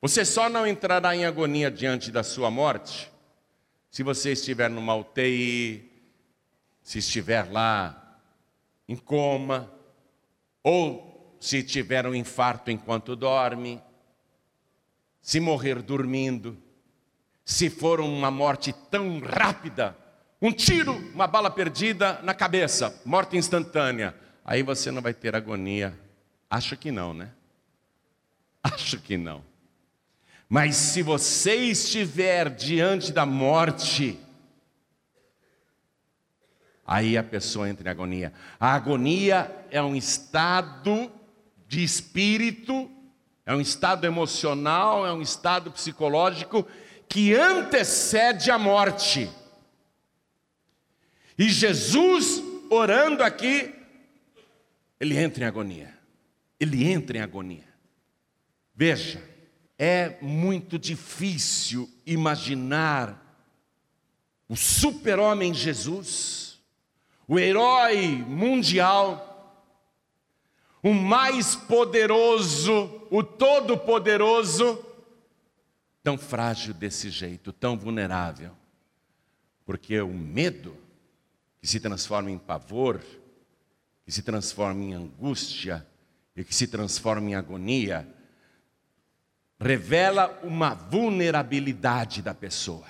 Você 0.00 0.24
só 0.24 0.48
não 0.48 0.66
entrará 0.66 1.16
em 1.16 1.24
agonia 1.24 1.70
diante 1.70 2.10
da 2.10 2.22
sua 2.22 2.50
morte 2.50 3.10
se 3.90 4.02
você 4.02 4.32
estiver 4.32 4.68
numa 4.68 4.94
UTI, 4.94 5.90
se 6.82 6.98
estiver 6.98 7.50
lá 7.50 8.20
em 8.86 8.96
coma, 8.96 9.72
ou 10.62 11.07
se 11.40 11.62
tiver 11.62 12.06
um 12.06 12.14
infarto 12.14 12.70
enquanto 12.70 13.14
dorme, 13.14 13.80
se 15.20 15.40
morrer 15.40 15.82
dormindo, 15.82 16.56
se 17.44 17.70
for 17.70 18.00
uma 18.00 18.30
morte 18.30 18.72
tão 18.90 19.20
rápida, 19.20 19.96
um 20.40 20.52
tiro, 20.52 20.92
uma 21.14 21.26
bala 21.26 21.50
perdida 21.50 22.20
na 22.22 22.32
cabeça, 22.32 23.00
morte 23.04 23.36
instantânea, 23.36 24.14
aí 24.44 24.62
você 24.62 24.90
não 24.90 25.02
vai 25.02 25.12
ter 25.12 25.34
agonia. 25.34 25.98
Acho 26.48 26.76
que 26.76 26.90
não, 26.90 27.12
né? 27.12 27.30
Acho 28.62 28.98
que 29.00 29.16
não. 29.16 29.44
Mas 30.48 30.76
se 30.76 31.02
você 31.02 31.54
estiver 31.56 32.48
diante 32.50 33.12
da 33.12 33.26
morte, 33.26 34.18
aí 36.86 37.18
a 37.18 37.22
pessoa 37.22 37.68
entra 37.68 37.88
em 37.88 37.90
agonia. 37.90 38.32
A 38.58 38.72
agonia 38.72 39.66
é 39.70 39.82
um 39.82 39.94
estado 39.94 41.12
de 41.68 41.84
espírito, 41.84 42.90
é 43.46 43.54
um 43.54 43.60
estado 43.60 44.06
emocional, 44.06 45.06
é 45.06 45.12
um 45.12 45.22
estado 45.22 45.70
psicológico 45.70 46.66
que 47.08 47.34
antecede 47.34 48.50
a 48.50 48.58
morte. 48.58 49.30
E 51.38 51.48
Jesus, 51.48 52.42
orando 52.68 53.22
aqui, 53.22 53.72
ele 54.98 55.16
entra 55.16 55.44
em 55.44 55.46
agonia. 55.46 55.94
Ele 56.58 56.90
entra 56.90 57.18
em 57.18 57.20
agonia. 57.20 57.68
Veja, 58.74 59.22
é 59.78 60.16
muito 60.20 60.76
difícil 60.78 61.88
imaginar 62.04 63.24
o 64.48 64.56
super-homem 64.56 65.54
Jesus 65.54 66.48
o 67.28 67.38
herói 67.38 68.24
mundial, 68.26 69.27
o 70.82 70.92
mais 70.92 71.56
poderoso, 71.56 73.06
o 73.10 73.22
todo-poderoso, 73.22 74.84
tão 76.02 76.16
frágil 76.16 76.72
desse 76.72 77.10
jeito, 77.10 77.52
tão 77.52 77.76
vulnerável. 77.76 78.52
Porque 79.64 80.00
o 80.00 80.08
medo, 80.08 80.76
que 81.60 81.66
se 81.66 81.80
transforma 81.80 82.30
em 82.30 82.38
pavor, 82.38 83.02
que 84.04 84.12
se 84.12 84.22
transforma 84.22 84.82
em 84.82 84.94
angústia 84.94 85.86
e 86.34 86.44
que 86.44 86.54
se 86.54 86.66
transforma 86.66 87.28
em 87.30 87.34
agonia, 87.34 88.08
revela 89.60 90.38
uma 90.42 90.72
vulnerabilidade 90.72 92.22
da 92.22 92.32
pessoa, 92.32 92.86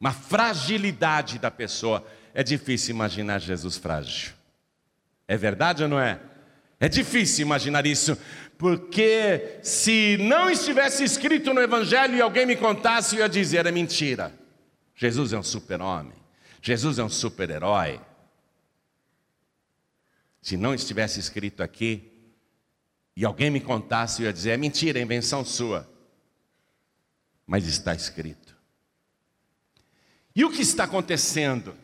uma 0.00 0.12
fragilidade 0.12 1.38
da 1.38 1.50
pessoa 1.50 2.04
é 2.32 2.42
difícil 2.42 2.94
imaginar 2.94 3.38
Jesus 3.38 3.76
frágil. 3.76 4.32
É 5.28 5.36
verdade 5.36 5.82
ou 5.82 5.88
não 5.88 6.00
é? 6.00 6.20
É 6.80 6.88
difícil 6.88 7.42
imaginar 7.42 7.84
isso, 7.84 8.16
porque 8.56 9.58
se 9.62 10.16
não 10.16 10.48
estivesse 10.48 11.04
escrito 11.04 11.52
no 11.52 11.60
Evangelho 11.60 12.16
e 12.16 12.22
alguém 12.22 12.46
me 12.46 12.56
contasse, 12.56 13.16
eu 13.16 13.20
ia 13.20 13.28
dizer: 13.28 13.66
é 13.66 13.70
mentira. 13.70 14.34
Jesus 14.96 15.34
é 15.34 15.38
um 15.38 15.42
super-homem, 15.42 16.16
Jesus 16.62 16.98
é 16.98 17.04
um 17.04 17.08
super-herói. 17.08 18.00
Se 20.40 20.56
não 20.56 20.74
estivesse 20.74 21.20
escrito 21.20 21.62
aqui, 21.62 22.10
e 23.14 23.26
alguém 23.26 23.50
me 23.50 23.60
contasse, 23.60 24.22
eu 24.22 24.26
ia 24.26 24.32
dizer: 24.32 24.50
é 24.50 24.56
mentira, 24.56 24.98
é 24.98 25.02
invenção 25.02 25.44
sua. 25.44 25.86
Mas 27.46 27.66
está 27.66 27.94
escrito. 27.94 28.56
E 30.34 30.44
o 30.44 30.50
que 30.50 30.62
está 30.62 30.84
acontecendo? 30.84 31.76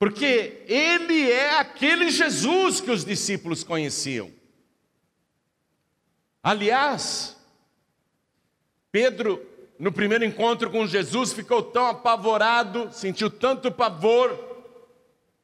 Porque 0.00 0.64
ele 0.66 1.30
é 1.30 1.58
aquele 1.58 2.10
Jesus 2.10 2.80
que 2.80 2.90
os 2.90 3.04
discípulos 3.04 3.62
conheciam. 3.62 4.32
Aliás, 6.42 7.36
Pedro, 8.90 9.46
no 9.78 9.92
primeiro 9.92 10.24
encontro 10.24 10.70
com 10.70 10.86
Jesus, 10.86 11.34
ficou 11.34 11.62
tão 11.62 11.86
apavorado, 11.86 12.88
sentiu 12.90 13.28
tanto 13.28 13.70
pavor, 13.70 14.38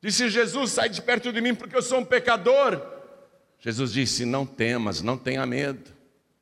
disse: 0.00 0.30
Jesus, 0.30 0.72
sai 0.72 0.88
de 0.88 1.02
perto 1.02 1.30
de 1.30 1.42
mim 1.42 1.54
porque 1.54 1.76
eu 1.76 1.82
sou 1.82 1.98
um 1.98 2.04
pecador. 2.04 2.80
Jesus 3.60 3.92
disse: 3.92 4.24
Não 4.24 4.46
temas, 4.46 5.02
não 5.02 5.18
tenha 5.18 5.44
medo, 5.44 5.92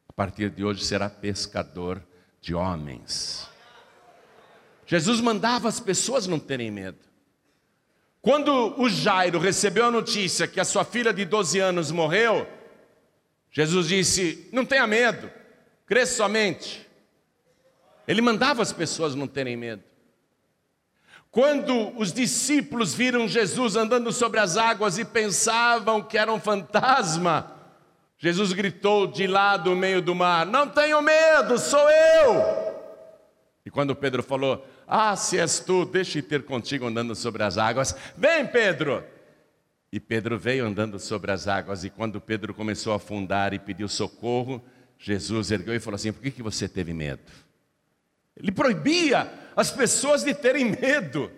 a 0.08 0.12
partir 0.12 0.50
de 0.50 0.64
hoje 0.64 0.84
será 0.84 1.10
pescador 1.10 2.00
de 2.40 2.54
homens. 2.54 3.48
Jesus 4.86 5.20
mandava 5.20 5.68
as 5.68 5.80
pessoas 5.80 6.28
não 6.28 6.38
terem 6.38 6.70
medo. 6.70 7.13
Quando 8.24 8.80
o 8.80 8.88
Jairo 8.88 9.38
recebeu 9.38 9.84
a 9.84 9.90
notícia 9.90 10.48
que 10.48 10.58
a 10.58 10.64
sua 10.64 10.82
filha 10.82 11.12
de 11.12 11.26
12 11.26 11.60
anos 11.60 11.90
morreu, 11.90 12.48
Jesus 13.52 13.86
disse: 13.86 14.48
Não 14.50 14.64
tenha 14.64 14.86
medo, 14.86 15.30
crê 15.84 16.06
somente. 16.06 16.88
Ele 18.08 18.22
mandava 18.22 18.62
as 18.62 18.72
pessoas 18.72 19.14
não 19.14 19.26
terem 19.26 19.58
medo. 19.58 19.82
Quando 21.30 21.94
os 21.98 22.14
discípulos 22.14 22.94
viram 22.94 23.28
Jesus 23.28 23.76
andando 23.76 24.10
sobre 24.10 24.40
as 24.40 24.56
águas 24.56 24.96
e 24.96 25.04
pensavam 25.04 26.00
que 26.00 26.16
era 26.16 26.32
um 26.32 26.40
fantasma, 26.40 27.54
Jesus 28.16 28.54
gritou 28.54 29.06
de 29.06 29.26
lá 29.26 29.58
do 29.58 29.76
meio 29.76 30.00
do 30.00 30.14
mar: 30.14 30.46
Não 30.46 30.66
tenham 30.66 31.02
medo, 31.02 31.58
sou 31.58 31.90
eu. 31.90 32.74
E 33.66 33.70
quando 33.70 33.94
Pedro 33.94 34.22
falou: 34.22 34.66
ah, 34.86 35.16
se 35.16 35.38
és 35.38 35.60
tu, 35.60 35.84
deixe 35.84 36.20
ter 36.20 36.44
contigo 36.44 36.86
andando 36.86 37.14
sobre 37.14 37.42
as 37.42 37.58
águas. 37.58 37.94
Vem, 38.16 38.46
Pedro! 38.46 39.04
E 39.90 40.00
Pedro 40.00 40.38
veio 40.38 40.66
andando 40.66 40.98
sobre 40.98 41.30
as 41.30 41.46
águas, 41.46 41.84
e 41.84 41.90
quando 41.90 42.20
Pedro 42.20 42.52
começou 42.52 42.92
a 42.92 42.96
afundar 42.96 43.54
e 43.54 43.58
pediu 43.58 43.88
socorro, 43.88 44.60
Jesus 44.98 45.50
ergueu 45.50 45.74
e 45.74 45.80
falou 45.80 45.96
assim: 45.96 46.12
Por 46.12 46.20
que, 46.22 46.30
que 46.30 46.42
você 46.42 46.68
teve 46.68 46.92
medo? 46.92 47.22
Ele 48.36 48.50
proibia 48.50 49.32
as 49.54 49.70
pessoas 49.70 50.24
de 50.24 50.34
terem 50.34 50.64
medo. 50.64 51.30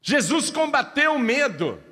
Jesus 0.00 0.50
combateu 0.50 1.14
o 1.14 1.18
medo. 1.18 1.82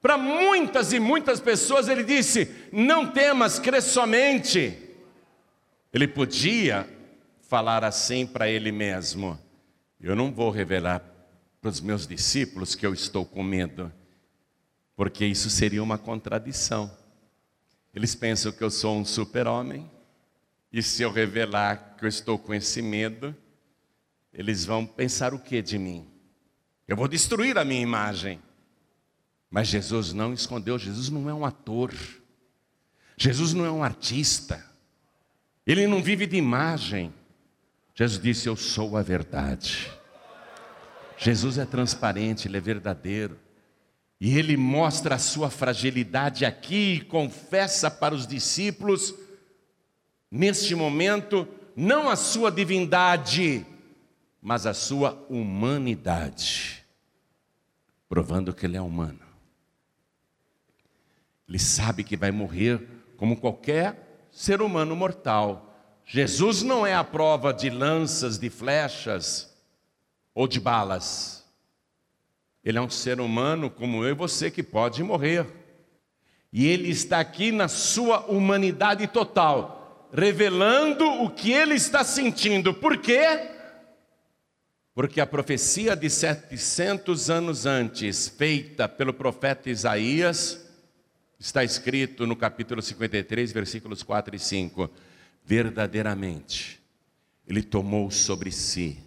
Para 0.00 0.16
muitas 0.16 0.92
e 0.92 0.98
muitas 0.98 1.38
pessoas 1.38 1.88
ele 1.88 2.02
disse: 2.02 2.50
Não 2.72 3.12
temas, 3.12 3.58
crê 3.58 3.80
somente. 3.80 4.78
Ele 5.92 6.08
podia 6.08 6.88
falar 7.42 7.84
assim 7.84 8.26
para 8.26 8.48
ele 8.48 8.72
mesmo: 8.72 9.38
eu 10.08 10.16
não 10.16 10.32
vou 10.32 10.50
revelar 10.50 11.00
para 11.60 11.70
os 11.70 11.80
meus 11.80 12.06
discípulos 12.06 12.74
que 12.74 12.84
eu 12.84 12.92
estou 12.92 13.24
com 13.24 13.42
medo, 13.42 13.92
porque 14.96 15.24
isso 15.24 15.48
seria 15.48 15.82
uma 15.82 15.96
contradição. 15.96 16.90
Eles 17.94 18.14
pensam 18.14 18.50
que 18.50 18.62
eu 18.62 18.70
sou 18.70 18.96
um 18.96 19.04
super-homem, 19.04 19.90
e 20.72 20.82
se 20.82 21.02
eu 21.02 21.12
revelar 21.12 21.96
que 21.96 22.04
eu 22.04 22.08
estou 22.08 22.38
com 22.38 22.52
esse 22.52 22.80
medo, 22.80 23.36
eles 24.32 24.64
vão 24.64 24.86
pensar 24.86 25.34
o 25.34 25.38
que 25.38 25.60
de 25.60 25.78
mim? 25.78 26.08
Eu 26.88 26.96
vou 26.96 27.06
destruir 27.06 27.58
a 27.58 27.64
minha 27.64 27.82
imagem. 27.82 28.40
Mas 29.50 29.68
Jesus 29.68 30.14
não 30.14 30.32
escondeu, 30.32 30.78
Jesus 30.78 31.10
não 31.10 31.28
é 31.28 31.34
um 31.34 31.44
ator, 31.44 31.92
Jesus 33.18 33.52
não 33.52 33.66
é 33.66 33.70
um 33.70 33.84
artista, 33.84 34.64
ele 35.66 35.86
não 35.86 36.02
vive 36.02 36.26
de 36.26 36.36
imagem. 36.36 37.12
Jesus 37.94 38.20
disse: 38.20 38.48
Eu 38.48 38.56
sou 38.56 38.96
a 38.96 39.02
verdade. 39.02 39.90
Jesus 41.18 41.58
é 41.58 41.64
transparente, 41.64 42.48
ele 42.48 42.56
é 42.56 42.60
verdadeiro. 42.60 43.38
E 44.20 44.38
ele 44.38 44.56
mostra 44.56 45.16
a 45.16 45.18
sua 45.18 45.50
fragilidade 45.50 46.44
aqui 46.44 46.94
e 46.94 47.00
confessa 47.00 47.90
para 47.90 48.14
os 48.14 48.26
discípulos, 48.26 49.14
neste 50.30 50.74
momento, 50.74 51.46
não 51.74 52.08
a 52.08 52.14
sua 52.14 52.50
divindade, 52.50 53.66
mas 54.40 54.64
a 54.64 54.72
sua 54.72 55.26
humanidade, 55.28 56.84
provando 58.08 58.54
que 58.54 58.64
ele 58.64 58.76
é 58.76 58.80
humano. 58.80 59.20
Ele 61.48 61.58
sabe 61.58 62.04
que 62.04 62.16
vai 62.16 62.30
morrer 62.30 62.80
como 63.16 63.36
qualquer 63.36 64.28
ser 64.30 64.62
humano 64.62 64.94
mortal 64.96 65.71
Jesus 66.06 66.62
não 66.62 66.86
é 66.86 66.94
a 66.94 67.04
prova 67.04 67.52
de 67.52 67.70
lanças, 67.70 68.38
de 68.38 68.50
flechas 68.50 69.52
ou 70.34 70.46
de 70.46 70.60
balas. 70.60 71.44
Ele 72.64 72.78
é 72.78 72.80
um 72.80 72.90
ser 72.90 73.20
humano 73.20 73.70
como 73.70 74.04
eu 74.04 74.10
e 74.10 74.14
você 74.14 74.50
que 74.50 74.62
pode 74.62 75.02
morrer. 75.02 75.46
E 76.52 76.66
ele 76.66 76.90
está 76.90 77.18
aqui 77.18 77.50
na 77.50 77.66
sua 77.66 78.26
humanidade 78.26 79.06
total, 79.06 80.08
revelando 80.12 81.04
o 81.22 81.30
que 81.30 81.50
ele 81.50 81.74
está 81.74 82.04
sentindo. 82.04 82.74
Por 82.74 82.98
quê? 82.98 83.50
Porque 84.94 85.20
a 85.20 85.26
profecia 85.26 85.96
de 85.96 86.10
700 86.10 87.30
anos 87.30 87.64
antes, 87.64 88.28
feita 88.28 88.86
pelo 88.86 89.14
profeta 89.14 89.70
Isaías, 89.70 90.62
está 91.40 91.64
escrito 91.64 92.26
no 92.26 92.36
capítulo 92.36 92.82
53, 92.82 93.50
versículos 93.50 94.02
4 94.02 94.36
e 94.36 94.38
5 94.38 94.90
verdadeiramente, 95.44 96.80
Ele 97.46 97.62
tomou 97.62 98.10
sobre 98.10 98.50
si 98.50 98.98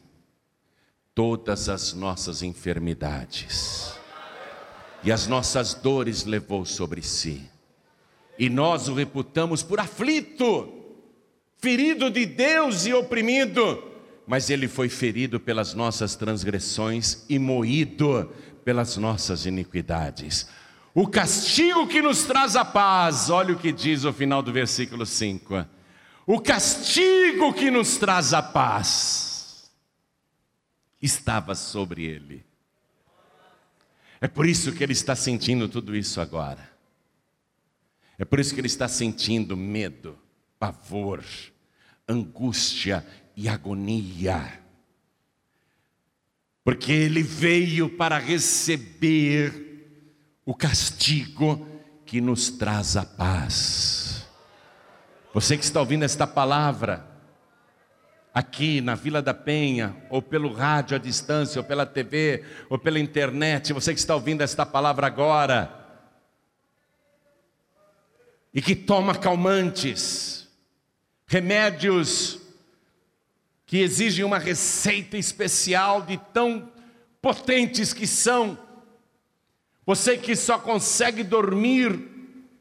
todas 1.14 1.70
as 1.70 1.94
nossas 1.94 2.44
enfermidades 2.44 3.94
e 5.02 5.12
as 5.12 5.28
nossas 5.28 5.74
dores 5.74 6.26
levou 6.26 6.66
sobre 6.66 7.02
si. 7.02 7.50
E 8.38 8.50
nós 8.50 8.90
o 8.90 8.94
reputamos 8.94 9.64
por 9.64 9.80
aflito, 9.80 10.68
ferido 11.58 12.10
de 12.10 12.26
Deus 12.26 12.86
e 12.86 12.94
oprimido, 12.94 13.82
mas 14.28 14.50
ele 14.50 14.68
foi 14.68 14.90
ferido 14.90 15.40
pelas 15.40 15.74
nossas 15.74 16.16
transgressões 16.16 17.24
e 17.30 17.38
moído 17.38 18.30
pelas 18.66 18.98
nossas 18.98 19.46
iniquidades. 19.46 20.50
O 20.94 21.08
castigo 21.08 21.88
que 21.88 22.02
nos 22.02 22.24
traz 22.24 22.56
a 22.56 22.66
paz, 22.66 23.30
olha 23.30 23.54
o 23.54 23.60
que 23.60 23.72
diz 23.72 24.04
o 24.06 24.12
final 24.12 24.42
do 24.42 24.52
versículo 24.52 25.06
5. 25.06 25.66
O 26.26 26.40
castigo 26.40 27.54
que 27.54 27.70
nos 27.70 27.98
traz 27.98 28.34
a 28.34 28.42
paz 28.42 29.72
estava 31.02 31.54
sobre 31.54 32.04
ele. 32.04 32.44
É 34.20 34.28
por 34.28 34.48
isso 34.48 34.72
que 34.74 34.84
ele 34.84 34.94
está 34.94 35.16
sentindo 35.16 35.70
tudo 35.70 35.96
isso 35.96 36.20
agora. 36.20 36.76
É 38.18 38.26
por 38.26 38.40
isso 38.40 38.54
que 38.54 38.62
ele 38.62 38.68
está 38.68 38.88
sentindo 38.88 39.56
medo, 39.56 40.18
pavor, 40.58 41.24
angústia 42.08 43.06
e 43.36 43.48
agonia. 43.48 44.62
Porque 46.64 46.92
ele 46.92 47.22
veio 47.22 47.90
para 47.90 48.18
receber 48.18 49.66
o 50.44 50.56
castigo 50.56 51.68
que 52.06 52.20
nos 52.20 52.50
traz 52.50 52.96
a 52.98 53.06
paz. 53.06 54.05
Você 55.36 55.58
que 55.58 55.66
está 55.66 55.82
ouvindo 55.82 56.04
esta 56.04 56.26
palavra, 56.26 57.06
aqui 58.34 58.80
na 58.80 58.96
Vila 58.96 59.22
da 59.22 59.34
Penha, 59.34 59.94
ou 60.10 60.22
pelo 60.22 60.54
rádio 60.54 60.96
à 60.96 60.98
distância, 60.98 61.60
ou 61.60 61.68
pela 61.68 61.86
TV, 61.86 62.42
ou 62.70 62.80
pela 62.80 63.02
internet, 63.02 63.74
você 63.74 63.94
que 63.94 64.00
está 64.00 64.16
ouvindo 64.16 64.40
esta 64.40 64.66
palavra 64.66 65.08
agora, 65.08 65.78
e 68.54 68.62
que 68.62 68.74
toma 68.74 69.14
calmantes, 69.14 70.48
remédios 71.28 72.40
que 73.66 73.80
exigem 73.80 74.24
uma 74.24 74.40
receita 74.40 75.18
especial 75.18 76.02
de 76.02 76.16
tão 76.32 76.72
potentes 77.22 77.92
que 77.92 78.08
são, 78.08 78.58
você 79.86 80.18
que 80.18 80.34
só 80.34 80.58
consegue 80.58 81.24
dormir 81.26 82.10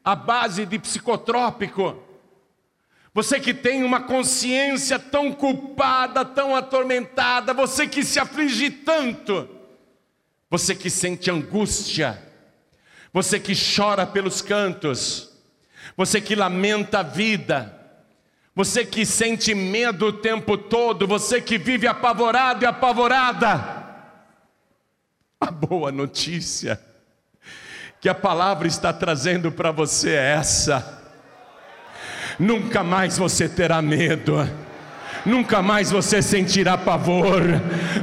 à 0.03 0.13
base 0.13 0.65
de 0.65 0.77
psicotrópico, 0.77 2.03
você 3.15 3.39
que 3.39 3.53
tem 3.53 3.81
uma 3.81 4.01
consciência 4.01 4.99
tão 4.99 5.31
culpada, 5.31 6.25
tão 6.25 6.53
atormentada, 6.53 7.53
você 7.53 7.87
que 7.87 8.03
se 8.03 8.19
aflige 8.19 8.69
tanto, 8.69 9.47
você 10.49 10.75
que 10.75 10.89
sente 10.89 11.31
angústia, 11.31 12.21
você 13.13 13.39
que 13.39 13.53
chora 13.55 14.05
pelos 14.05 14.41
cantos, 14.41 15.31
você 15.95 16.19
que 16.19 16.35
lamenta 16.35 16.99
a 16.99 17.03
vida, 17.03 17.73
você 18.53 18.85
que 18.85 19.05
sente 19.05 19.55
medo 19.55 20.07
o 20.07 20.13
tempo 20.13 20.57
todo, 20.57 21.07
você 21.07 21.39
que 21.39 21.57
vive 21.57 21.87
apavorado 21.87 22.65
e 22.65 22.67
apavorada. 22.67 23.85
A 25.39 25.49
boa 25.49 25.89
notícia 25.89 26.83
que 28.01 28.09
a 28.09 28.15
palavra 28.15 28.67
está 28.67 28.91
trazendo 28.91 29.53
para 29.53 29.71
você 29.71 30.09
é 30.09 30.33
essa 30.33 31.04
nunca 32.39 32.83
mais 32.83 33.17
você 33.17 33.47
terá 33.47 33.81
medo. 33.81 34.47
Nunca 35.25 35.61
mais 35.61 35.89
você 35.89 36.21
sentirá 36.21 36.77
pavor, 36.77 37.41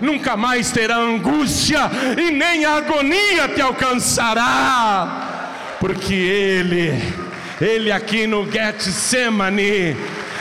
nunca 0.01 0.37
mais 0.37 0.73
terá 0.73 0.97
angústia 0.97 1.89
e 2.19 2.33
nem 2.33 2.65
a 2.65 2.79
agonia 2.79 3.49
te 3.49 3.61
alcançará, 3.61 5.77
porque 5.79 6.15
Ele, 6.15 7.01
Ele 7.61 7.93
aqui 7.93 8.27
no 8.27 8.51
Getsemane, 8.51 9.97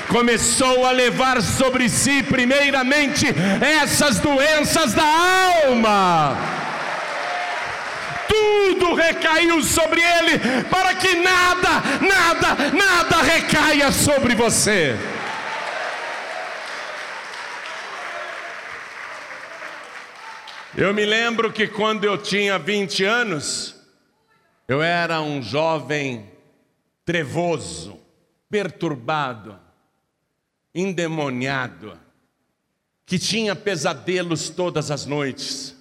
começou 0.08 0.84
a 0.84 0.92
levar 0.92 1.40
sobre 1.44 1.88
si, 1.88 2.24
primeiramente, 2.24 3.28
essas 3.62 4.18
doenças 4.18 4.94
da 4.94 5.06
alma 5.68 6.61
tudo 8.32 8.96
recaiu 8.96 9.62
sobre 9.62 10.02
ele, 10.02 10.40
para 10.70 10.96
que 10.96 11.16
nada, 11.16 11.70
nada, 12.00 12.72
nada 12.72 13.22
recaia 13.22 13.92
sobre 13.92 14.34
você. 14.34 14.96
Eu 20.78 20.94
me 20.94 21.06
lembro 21.06 21.52
que 21.52 21.68
quando 21.68 22.06
eu 22.06 22.18
tinha 22.18 22.58
20 22.58 23.04
anos, 23.04 23.76
eu 24.66 24.82
era 24.82 25.20
um 25.20 25.42
jovem 25.42 26.32
trevoso, 27.04 28.00
perturbado, 28.50 29.60
endemoniado, 30.74 32.00
que 33.06 33.20
tinha 33.20 33.54
pesadelos 33.54 34.50
todas 34.50 34.90
as 34.90 35.06
noites 35.06 35.81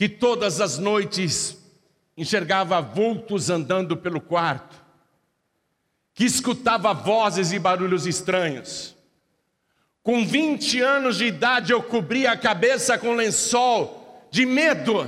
que 0.00 0.08
todas 0.08 0.62
as 0.62 0.78
noites 0.78 1.58
enxergava 2.16 2.80
vultos 2.80 3.50
andando 3.50 3.98
pelo 3.98 4.18
quarto, 4.18 4.82
que 6.14 6.24
escutava 6.24 6.94
vozes 6.94 7.52
e 7.52 7.58
barulhos 7.58 8.06
estranhos. 8.06 8.96
Com 10.02 10.24
20 10.24 10.80
anos 10.80 11.18
de 11.18 11.26
idade, 11.26 11.74
eu 11.74 11.82
cobria 11.82 12.32
a 12.32 12.36
cabeça 12.38 12.96
com 12.96 13.12
lençol 13.12 14.26
de 14.30 14.46
medo, 14.46 15.06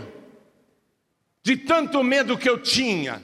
de 1.42 1.57
tanto 1.57 2.05
medo 2.05 2.37
que 2.37 2.50
eu 2.50 2.59
tinha, 2.59 3.22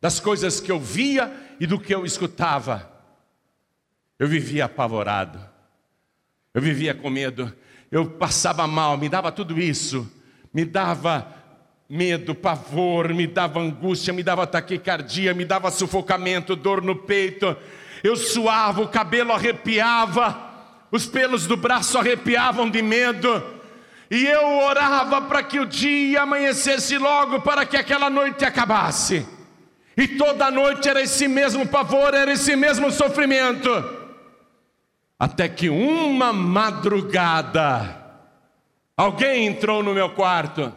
das 0.00 0.20
coisas 0.20 0.60
que 0.60 0.70
eu 0.70 0.78
via 0.78 1.56
e 1.58 1.66
do 1.66 1.80
que 1.80 1.92
eu 1.92 2.06
escutava. 2.06 2.88
Eu 4.16 4.28
vivia 4.28 4.66
apavorado, 4.66 5.44
eu 6.54 6.62
vivia 6.62 6.94
com 6.94 7.10
medo, 7.10 7.52
eu 7.90 8.08
passava 8.08 8.68
mal, 8.68 8.96
me 8.96 9.08
dava 9.08 9.32
tudo 9.32 9.58
isso 9.58 10.08
me 10.52 10.64
dava 10.64 11.26
medo, 11.88 12.34
pavor, 12.34 13.12
me 13.12 13.26
dava 13.26 13.60
angústia, 13.60 14.12
me 14.12 14.22
dava 14.22 14.46
taquicardia, 14.46 15.34
me 15.34 15.44
dava 15.44 15.70
sufocamento, 15.70 16.54
dor 16.54 16.82
no 16.82 16.94
peito. 16.94 17.56
Eu 18.02 18.16
suava, 18.16 18.80
o 18.80 18.88
cabelo 18.88 19.32
arrepiava, 19.32 20.38
os 20.92 21.06
pelos 21.06 21.46
do 21.46 21.56
braço 21.56 21.98
arrepiavam 21.98 22.70
de 22.70 22.80
medo. 22.80 23.42
E 24.10 24.26
eu 24.26 24.58
orava 24.58 25.22
para 25.22 25.42
que 25.42 25.60
o 25.60 25.66
dia 25.66 26.22
amanhecesse 26.22 26.98
logo, 26.98 27.40
para 27.40 27.64
que 27.64 27.76
aquela 27.76 28.10
noite 28.10 28.44
acabasse. 28.44 29.26
E 29.96 30.08
toda 30.08 30.50
noite 30.50 30.88
era 30.88 31.02
esse 31.02 31.28
mesmo 31.28 31.66
pavor, 31.66 32.14
era 32.14 32.32
esse 32.32 32.56
mesmo 32.56 32.90
sofrimento. 32.90 33.68
Até 35.18 35.48
que 35.48 35.68
uma 35.68 36.32
madrugada, 36.32 37.99
Alguém 39.00 39.46
entrou 39.46 39.82
no 39.82 39.94
meu 39.94 40.10
quarto. 40.10 40.70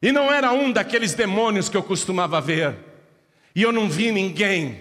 E 0.00 0.12
não 0.12 0.32
era 0.32 0.52
um 0.52 0.70
daqueles 0.70 1.12
demônios 1.12 1.68
que 1.68 1.76
eu 1.76 1.82
costumava 1.82 2.40
ver. 2.40 2.76
E 3.52 3.62
eu 3.62 3.72
não 3.72 3.90
vi 3.90 4.12
ninguém. 4.12 4.78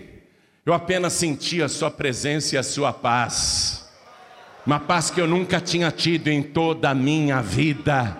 Eu 0.63 0.71
apenas 0.71 1.13
senti 1.13 1.59
a 1.59 1.67
sua 1.67 1.89
presença 1.89 2.53
e 2.53 2.57
a 2.59 2.61
sua 2.61 2.93
paz. 2.93 3.89
Uma 4.63 4.79
paz 4.79 5.09
que 5.09 5.19
eu 5.19 5.25
nunca 5.25 5.59
tinha 5.59 5.89
tido 5.89 6.27
em 6.27 6.43
toda 6.43 6.91
a 6.91 6.93
minha 6.93 7.41
vida. 7.41 8.15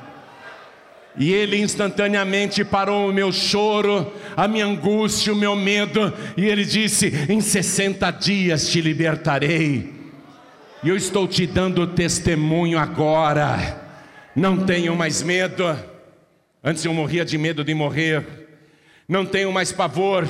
E 1.16 1.32
ele 1.32 1.62
instantaneamente 1.62 2.66
parou 2.66 3.10
o 3.10 3.14
meu 3.14 3.32
choro, 3.32 4.12
a 4.36 4.48
minha 4.48 4.66
angústia, 4.66 5.34
o 5.34 5.36
meu 5.36 5.56
medo, 5.56 6.12
e 6.36 6.48
ele 6.48 6.66
disse: 6.66 7.14
Em 7.30 7.42
60 7.42 8.10
dias 8.10 8.70
te 8.70 8.82
libertarei. 8.82 9.94
E 10.84 10.90
eu 10.90 10.98
estou 10.98 11.28
te 11.28 11.46
dando 11.46 11.86
testemunho 11.86 12.80
agora 12.80 13.88
não 14.36 14.66
tenham 14.66 14.96
mais 14.96 15.22
medo. 15.22 15.64
Antes 16.64 16.84
eu 16.86 16.94
morria 16.94 17.26
de 17.26 17.38
medo 17.38 17.64
de 17.64 17.74
morrer. 17.74 18.26
Não 19.08 19.26
tenho 19.26 19.52
mais 19.52 19.72
pavor. 19.72 20.28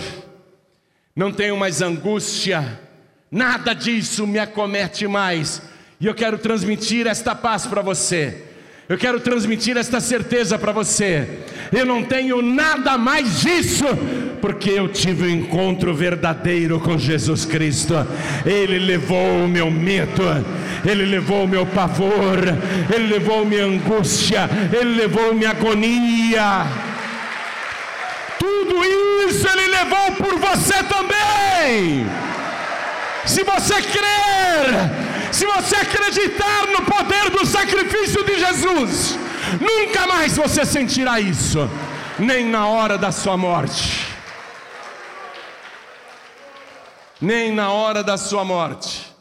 Não 1.16 1.32
tenho 1.32 1.58
mais 1.58 1.82
angústia. 1.82 2.80
Nada 3.32 3.74
disso 3.74 4.26
me 4.26 4.40
acomete 4.40 5.08
mais. 5.08 5.62
E 6.00 6.06
eu 6.06 6.16
quero 6.16 6.38
transmitir 6.38 7.08
esta 7.08 7.36
paz 7.36 7.68
para 7.68 7.82
você. 7.82 8.46
Eu 8.88 8.98
quero 8.98 9.20
transmitir 9.20 9.78
esta 9.78 10.00
certeza 10.00 10.58
para 10.58 10.72
você. 10.72 11.42
Eu 11.72 11.86
não 11.86 12.04
tenho 12.04 12.42
nada 12.42 12.98
mais 12.98 13.42
disso, 13.42 13.86
porque 14.42 14.72
eu 14.72 14.88
tive 14.88 15.26
um 15.26 15.30
encontro 15.30 15.94
verdadeiro 15.94 16.80
com 16.80 16.98
Jesus 16.98 17.46
Cristo. 17.46 17.96
Ele 18.46 18.80
levou 18.80 19.44
o 19.44 19.48
meu 19.48 19.70
medo, 19.70 20.24
ele 20.86 21.06
levou 21.06 21.44
o 21.44 21.48
meu 21.48 21.66
pavor, 21.66 22.38
ele 22.94 23.08
levou 23.08 23.46
minha 23.46 23.66
angústia, 23.66 24.50
ele 24.72 24.96
levou 24.96 25.34
minha 25.34 25.52
agonia. 25.52 26.66
Tudo 28.38 28.84
isso 29.30 29.48
ele 29.48 29.68
levou 29.68 30.12
por 30.14 30.40
você 30.40 30.84
também. 30.84 32.06
Se 33.26 33.44
você 33.44 33.76
crer, 33.82 34.92
se 35.32 35.46
você 35.46 35.76
acreditar 35.76 36.68
no 36.72 36.84
poder 36.84 37.30
do 37.30 37.46
sacrifício 37.46 38.24
de 38.24 38.40
Jesus, 38.40 38.50
Jesus. 38.50 39.18
Nunca 39.60 40.06
mais 40.08 40.36
você 40.36 40.66
sentirá 40.66 41.20
isso, 41.20 41.70
nem 42.18 42.46
na 42.46 42.68
hora 42.68 42.98
da 42.98 43.12
sua 43.12 43.38
morte. 43.38 44.09
Nem 47.22 47.52
na 47.52 47.70
hora 47.74 48.02
da 48.02 48.18
sua 48.18 48.46
morte. 48.46 49.14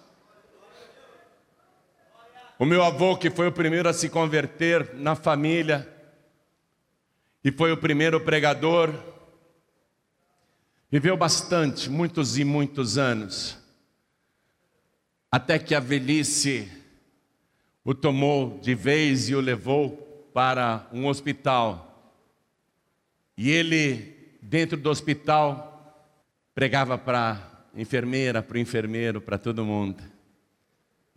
O 2.56 2.64
meu 2.64 2.84
avô, 2.84 3.16
que 3.16 3.28
foi 3.28 3.48
o 3.48 3.52
primeiro 3.52 3.88
a 3.88 3.92
se 3.92 4.08
converter 4.08 4.94
na 4.94 5.16
família, 5.16 5.92
e 7.42 7.50
foi 7.50 7.72
o 7.72 7.76
primeiro 7.76 8.20
pregador, 8.20 8.94
viveu 10.88 11.16
bastante, 11.16 11.90
muitos 11.90 12.38
e 12.38 12.44
muitos 12.44 12.98
anos, 12.98 13.58
até 15.30 15.58
que 15.58 15.74
a 15.74 15.80
velhice 15.80 16.70
o 17.84 17.94
tomou 17.94 18.60
de 18.60 18.76
vez 18.76 19.28
e 19.28 19.34
o 19.34 19.40
levou 19.40 20.30
para 20.32 20.86
um 20.92 21.06
hospital. 21.06 22.14
E 23.36 23.50
ele, 23.50 24.36
dentro 24.40 24.76
do 24.76 24.88
hospital, 24.88 26.06
pregava 26.54 26.96
para 26.96 27.57
enfermeira, 27.80 28.42
para 28.42 28.56
o 28.56 28.60
enfermeiro, 28.60 29.20
para 29.20 29.38
todo 29.38 29.64
mundo. 29.64 30.02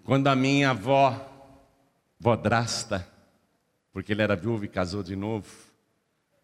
Quando 0.03 0.27
a 0.27 0.35
minha 0.35 0.71
avó, 0.71 1.27
vodrasta, 2.19 3.07
porque 3.91 4.11
ele 4.13 4.21
era 4.21 4.35
viúvo 4.35 4.65
e 4.65 4.67
casou 4.67 5.03
de 5.03 5.15
novo, 5.15 5.47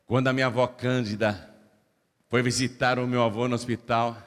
quando 0.06 0.28
a 0.28 0.34
minha 0.34 0.48
avó 0.48 0.66
Cândida 0.68 1.54
foi 2.30 2.42
visitar 2.42 3.00
o 3.00 3.08
meu 3.08 3.24
avô 3.24 3.48
no 3.48 3.56
hospital, 3.56 4.18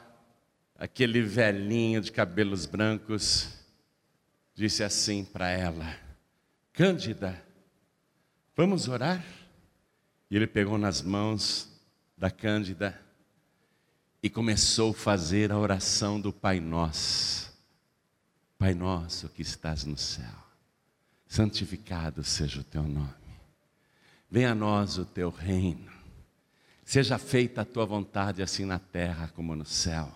aquele 0.79 1.23
velhinho 1.23 2.01
de 2.01 2.13
cabelos 2.13 2.67
brancos, 2.67 3.49
disse 4.55 4.83
assim 4.83 5.25
para 5.25 5.51
ela: 5.51 5.97
Cândida, 6.73 7.43
vamos 8.57 8.89
orar? 8.89 9.25
E 10.31 10.37
ele 10.37 10.47
pegou 10.47 10.79
nas 10.79 11.03
mãos 11.03 11.69
da 12.17 12.31
Cândida 12.31 12.99
e 14.23 14.29
começou 14.29 14.91
a 14.91 14.95
fazer 14.95 15.51
a 15.51 15.59
oração 15.59 16.21
do 16.21 16.33
Pai 16.33 16.61
Nosso. 16.61 17.51
Pai 18.59 18.75
Nosso 18.75 19.29
que 19.29 19.41
estás 19.41 19.85
no 19.85 19.97
céu, 19.97 20.25
santificado 21.27 22.23
seja 22.23 22.61
o 22.61 22.65
teu 22.65 22.83
nome. 22.83 23.15
Venha 24.31 24.53
a 24.53 24.55
nós 24.55 24.99
o 24.99 25.05
teu 25.05 25.31
reino. 25.31 25.91
Seja 26.85 27.19
feita 27.19 27.63
a 27.63 27.65
tua 27.65 27.87
vontade, 27.87 28.43
assim 28.43 28.65
na 28.65 28.79
terra 28.79 29.29
como 29.29 29.55
no 29.57 29.65
céu. 29.65 30.13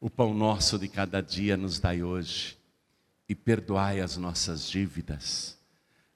O 0.00 0.08
pão 0.08 0.34
nosso 0.34 0.78
de 0.78 0.88
cada 0.88 1.20
dia 1.20 1.56
nos 1.56 1.78
dai 1.78 2.02
hoje 2.02 2.58
e 3.28 3.34
perdoai 3.34 4.00
as 4.00 4.16
nossas 4.16 4.68
dívidas, 4.68 5.56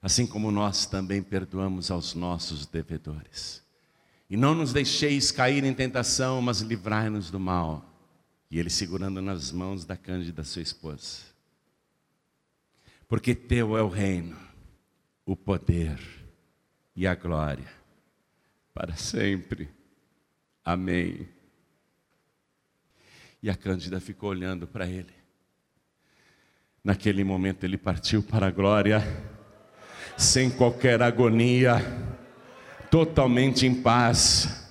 assim 0.01 0.27
como 0.27 0.51
nós 0.51 0.85
também 0.85 1.23
perdoamos 1.23 1.89
aos 1.89 2.13
nossos 2.13 2.65
devedores. 2.65 3.63
E 4.29 4.35
não 4.35 4.53
nos 4.53 4.73
deixeis 4.73 5.31
cair 5.31 5.63
em 5.63 5.73
tentação, 5.73 6.41
mas 6.41 6.59
livrai-nos 6.59 7.31
do 7.31 7.39
mal. 7.39 7.85
E 8.51 8.59
ele 8.59 8.69
segurando 8.69 9.21
nas 9.21 9.51
mãos 9.51 9.85
da 9.85 9.95
Cândida, 9.95 10.43
sua 10.43 10.61
esposa. 10.61 11.19
Porque 13.07 13.33
teu 13.33 13.77
é 13.77 13.81
o 13.81 13.87
reino, 13.87 14.37
o 15.25 15.35
poder 15.35 15.97
e 16.95 17.07
a 17.07 17.15
glória, 17.15 17.69
para 18.73 18.95
sempre. 18.95 19.69
Amém. 20.63 21.27
E 23.41 23.49
a 23.49 23.55
Cândida 23.55 23.99
ficou 24.01 24.29
olhando 24.29 24.67
para 24.67 24.85
ele. 24.87 25.13
Naquele 26.83 27.23
momento 27.23 27.63
ele 27.63 27.77
partiu 27.77 28.21
para 28.23 28.47
a 28.47 28.51
glória, 28.51 29.01
sem 30.17 30.49
qualquer 30.49 31.01
agonia, 31.01 31.75
totalmente 32.89 33.65
em 33.65 33.73
paz. 33.73 34.67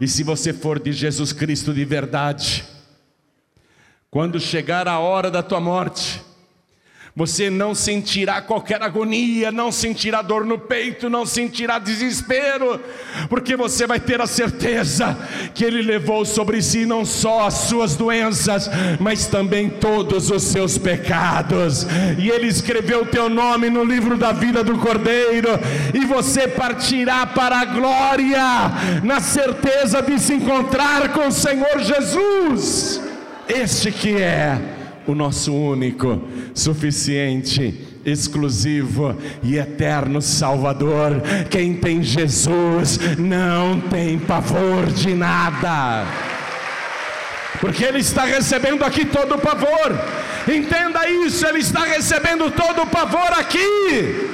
E 0.00 0.06
se 0.06 0.22
você 0.22 0.52
for 0.52 0.78
de 0.78 0.92
Jesus 0.92 1.32
Cristo 1.32 1.74
de 1.74 1.84
verdade, 1.84 2.64
quando 4.10 4.38
chegar 4.40 4.86
a 4.88 4.98
hora 4.98 5.30
da 5.30 5.42
tua 5.42 5.60
morte, 5.60 6.22
você 7.18 7.50
não 7.50 7.74
sentirá 7.74 8.40
qualquer 8.40 8.80
agonia, 8.80 9.50
não 9.50 9.72
sentirá 9.72 10.22
dor 10.22 10.44
no 10.44 10.56
peito, 10.56 11.10
não 11.10 11.26
sentirá 11.26 11.80
desespero, 11.80 12.80
porque 13.28 13.56
você 13.56 13.88
vai 13.88 13.98
ter 13.98 14.20
a 14.20 14.26
certeza 14.26 15.18
que 15.52 15.64
Ele 15.64 15.82
levou 15.82 16.24
sobre 16.24 16.62
si 16.62 16.86
não 16.86 17.04
só 17.04 17.44
as 17.44 17.54
suas 17.54 17.96
doenças, 17.96 18.70
mas 19.00 19.26
também 19.26 19.68
todos 19.68 20.30
os 20.30 20.44
seus 20.44 20.78
pecados. 20.78 21.88
E 22.16 22.30
Ele 22.30 22.46
escreveu 22.46 23.02
o 23.02 23.06
teu 23.06 23.28
nome 23.28 23.68
no 23.68 23.82
livro 23.82 24.16
da 24.16 24.30
vida 24.30 24.62
do 24.62 24.78
Cordeiro, 24.78 25.48
e 25.92 26.06
você 26.06 26.46
partirá 26.46 27.26
para 27.26 27.62
a 27.62 27.64
glória, 27.64 28.44
na 29.02 29.18
certeza 29.18 30.00
de 30.00 30.20
se 30.20 30.34
encontrar 30.34 31.12
com 31.12 31.26
o 31.26 31.32
Senhor 31.32 31.80
Jesus. 31.80 33.00
Este 33.48 33.90
que 33.90 34.22
é 34.22 34.77
o 35.08 35.14
nosso 35.14 35.54
único, 35.54 36.20
suficiente, 36.54 37.86
exclusivo 38.04 39.16
e 39.42 39.56
eterno 39.56 40.20
Salvador. 40.20 41.22
Quem 41.48 41.74
tem 41.74 42.02
Jesus 42.02 42.98
não 43.18 43.80
tem 43.80 44.18
pavor 44.18 44.86
de 44.86 45.14
nada. 45.14 46.06
Porque 47.58 47.82
Ele 47.82 48.00
está 48.00 48.24
recebendo 48.24 48.84
aqui 48.84 49.06
todo 49.06 49.36
o 49.36 49.38
pavor, 49.38 49.98
entenda 50.46 51.08
isso, 51.08 51.46
Ele 51.46 51.58
está 51.58 51.84
recebendo 51.84 52.50
todo 52.50 52.82
o 52.82 52.86
pavor 52.86 53.32
aqui. 53.32 54.28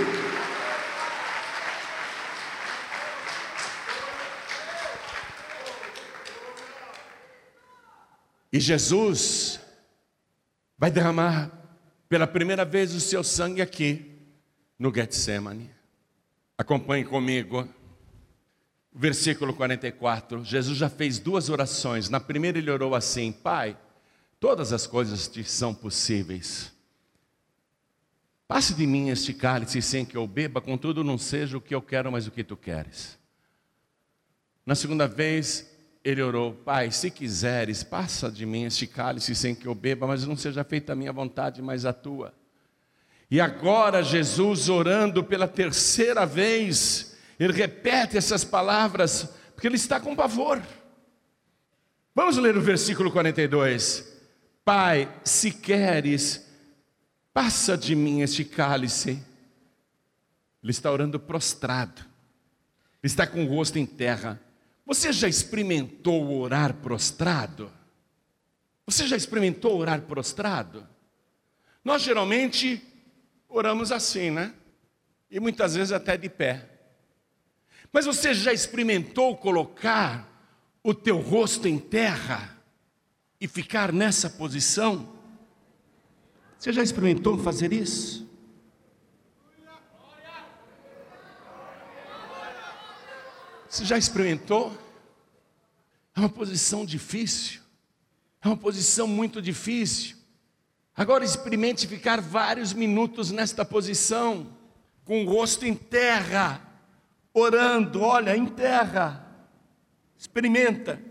E 8.52 8.58
Jesus 8.58 9.63
vai 10.78 10.90
derramar 10.90 11.50
pela 12.08 12.26
primeira 12.26 12.64
vez 12.64 12.94
o 12.94 13.00
seu 13.00 13.24
sangue 13.24 13.62
aqui 13.62 14.12
no 14.78 14.94
Getsemane. 14.94 15.70
Acompanhe 16.56 17.04
comigo. 17.04 17.68
Versículo 18.92 19.52
44. 19.54 20.44
Jesus 20.44 20.78
já 20.78 20.88
fez 20.88 21.18
duas 21.18 21.48
orações. 21.48 22.08
Na 22.08 22.20
primeira 22.20 22.58
ele 22.58 22.70
orou 22.70 22.94
assim: 22.94 23.32
Pai, 23.32 23.76
todas 24.38 24.72
as 24.72 24.86
coisas 24.86 25.26
te 25.26 25.42
são 25.42 25.74
possíveis. 25.74 26.72
Passe 28.46 28.74
de 28.74 28.86
mim 28.86 29.08
este 29.08 29.32
cálice 29.34 29.80
sem 29.80 30.04
que 30.04 30.16
eu 30.16 30.26
beba, 30.26 30.60
contudo 30.60 31.02
não 31.02 31.18
seja 31.18 31.56
o 31.56 31.60
que 31.60 31.74
eu 31.74 31.82
quero, 31.82 32.12
mas 32.12 32.26
o 32.26 32.30
que 32.30 32.44
tu 32.44 32.56
queres. 32.56 33.18
Na 34.64 34.74
segunda 34.74 35.08
vez, 35.08 35.73
ele 36.04 36.22
orou: 36.22 36.52
Pai, 36.52 36.90
se 36.90 37.10
quiseres, 37.10 37.82
passa 37.82 38.30
de 38.30 38.44
mim 38.44 38.64
este 38.64 38.86
cálice 38.86 39.34
sem 39.34 39.54
que 39.54 39.66
eu 39.66 39.74
beba, 39.74 40.06
mas 40.06 40.26
não 40.26 40.36
seja 40.36 40.62
feita 40.62 40.92
a 40.92 40.96
minha 40.96 41.12
vontade, 41.12 41.62
mas 41.62 41.86
a 41.86 41.92
tua. 41.92 42.34
E 43.30 43.40
agora, 43.40 44.02
Jesus, 44.02 44.68
orando 44.68 45.24
pela 45.24 45.48
terceira 45.48 46.26
vez, 46.26 47.16
ele 47.40 47.54
repete 47.54 48.18
essas 48.18 48.44
palavras, 48.44 49.28
porque 49.54 49.66
ele 49.66 49.76
está 49.76 49.98
com 49.98 50.14
pavor. 50.14 50.62
Vamos 52.14 52.36
ler 52.36 52.56
o 52.56 52.60
versículo 52.60 53.10
42. 53.10 54.12
Pai, 54.64 55.12
se 55.24 55.50
queres, 55.50 56.46
passa 57.32 57.76
de 57.76 57.94
mim 57.94 58.20
este 58.20 58.44
cálice. 58.44 59.22
Ele 60.62 60.70
está 60.70 60.92
orando 60.92 61.18
prostrado, 61.18 62.02
ele 63.02 63.10
está 63.10 63.26
com 63.26 63.44
o 63.44 63.48
rosto 63.48 63.78
em 63.78 63.84
terra. 63.84 64.40
Você 64.86 65.12
já 65.12 65.28
experimentou 65.28 66.38
orar 66.38 66.74
prostrado? 66.74 67.72
Você 68.86 69.06
já 69.06 69.16
experimentou 69.16 69.78
orar 69.78 70.02
prostrado? 70.02 70.86
Nós 71.82 72.02
geralmente 72.02 72.82
oramos 73.48 73.90
assim, 73.90 74.30
né? 74.30 74.54
E 75.30 75.40
muitas 75.40 75.74
vezes 75.74 75.92
até 75.92 76.16
de 76.16 76.28
pé. 76.28 76.68
Mas 77.92 78.04
você 78.04 78.34
já 78.34 78.52
experimentou 78.52 79.36
colocar 79.36 80.28
o 80.82 80.92
teu 80.92 81.18
rosto 81.18 81.66
em 81.66 81.78
terra 81.78 82.58
e 83.40 83.48
ficar 83.48 83.92
nessa 83.92 84.28
posição? 84.28 85.14
Você 86.58 86.72
já 86.72 86.82
experimentou 86.82 87.38
fazer 87.38 87.72
isso? 87.72 88.23
Você 93.74 93.84
já 93.84 93.98
experimentou? 93.98 94.72
É 96.14 96.20
uma 96.20 96.28
posição 96.28 96.86
difícil. 96.86 97.60
É 98.40 98.46
uma 98.46 98.56
posição 98.56 99.08
muito 99.08 99.42
difícil. 99.42 100.16
Agora 100.94 101.24
experimente 101.24 101.88
ficar 101.88 102.20
vários 102.20 102.72
minutos 102.72 103.32
nesta 103.32 103.64
posição, 103.64 104.56
com 105.04 105.24
o 105.24 105.28
rosto 105.28 105.66
em 105.66 105.74
terra, 105.74 106.62
orando, 107.32 108.00
olha, 108.00 108.36
em 108.36 108.46
terra. 108.46 109.28
Experimenta. 110.16 111.02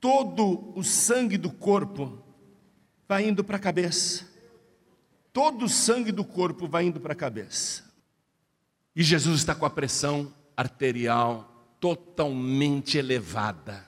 Todo 0.00 0.72
o 0.74 0.82
sangue 0.82 1.36
do 1.36 1.50
corpo 1.50 2.24
vai 3.06 3.28
indo 3.28 3.44
para 3.44 3.58
a 3.58 3.60
cabeça. 3.60 4.26
Todo 5.30 5.66
o 5.66 5.68
sangue 5.68 6.10
do 6.10 6.24
corpo 6.24 6.66
vai 6.66 6.86
indo 6.86 6.98
para 6.98 7.12
a 7.12 7.16
cabeça. 7.16 7.84
E 8.96 9.02
Jesus 9.02 9.40
está 9.40 9.54
com 9.54 9.66
a 9.66 9.70
pressão 9.70 10.32
arterial 10.56 11.51
totalmente 11.82 12.96
elevada. 12.96 13.84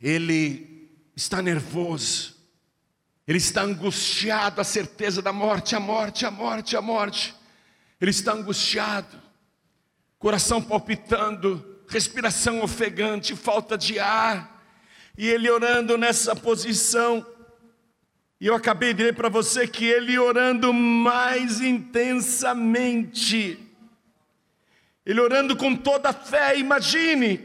Ele 0.00 0.90
está 1.14 1.40
nervoso, 1.40 2.34
ele 3.24 3.38
está 3.38 3.62
angustiado, 3.62 4.60
a 4.60 4.64
certeza 4.64 5.22
da 5.22 5.32
morte, 5.32 5.76
a 5.76 5.80
morte, 5.80 6.26
a 6.26 6.30
morte, 6.30 6.76
a 6.76 6.82
morte. 6.82 7.32
Ele 8.00 8.10
está 8.10 8.32
angustiado, 8.32 9.16
coração 10.18 10.60
palpitando, 10.60 11.84
respiração 11.86 12.62
ofegante, 12.62 13.36
falta 13.36 13.78
de 13.78 14.00
ar. 14.00 14.60
E 15.16 15.28
ele 15.28 15.48
orando 15.48 15.96
nessa 15.96 16.34
posição. 16.34 17.24
E 18.40 18.48
eu 18.48 18.56
acabei 18.56 18.92
de 18.92 19.04
ler 19.04 19.14
para 19.14 19.28
você 19.28 19.68
que 19.68 19.84
ele 19.84 20.18
orando 20.18 20.72
mais 20.72 21.60
intensamente. 21.60 23.61
Ele 25.04 25.20
orando 25.20 25.56
com 25.56 25.74
toda 25.74 26.10
a 26.10 26.12
fé, 26.12 26.56
imagine, 26.56 27.40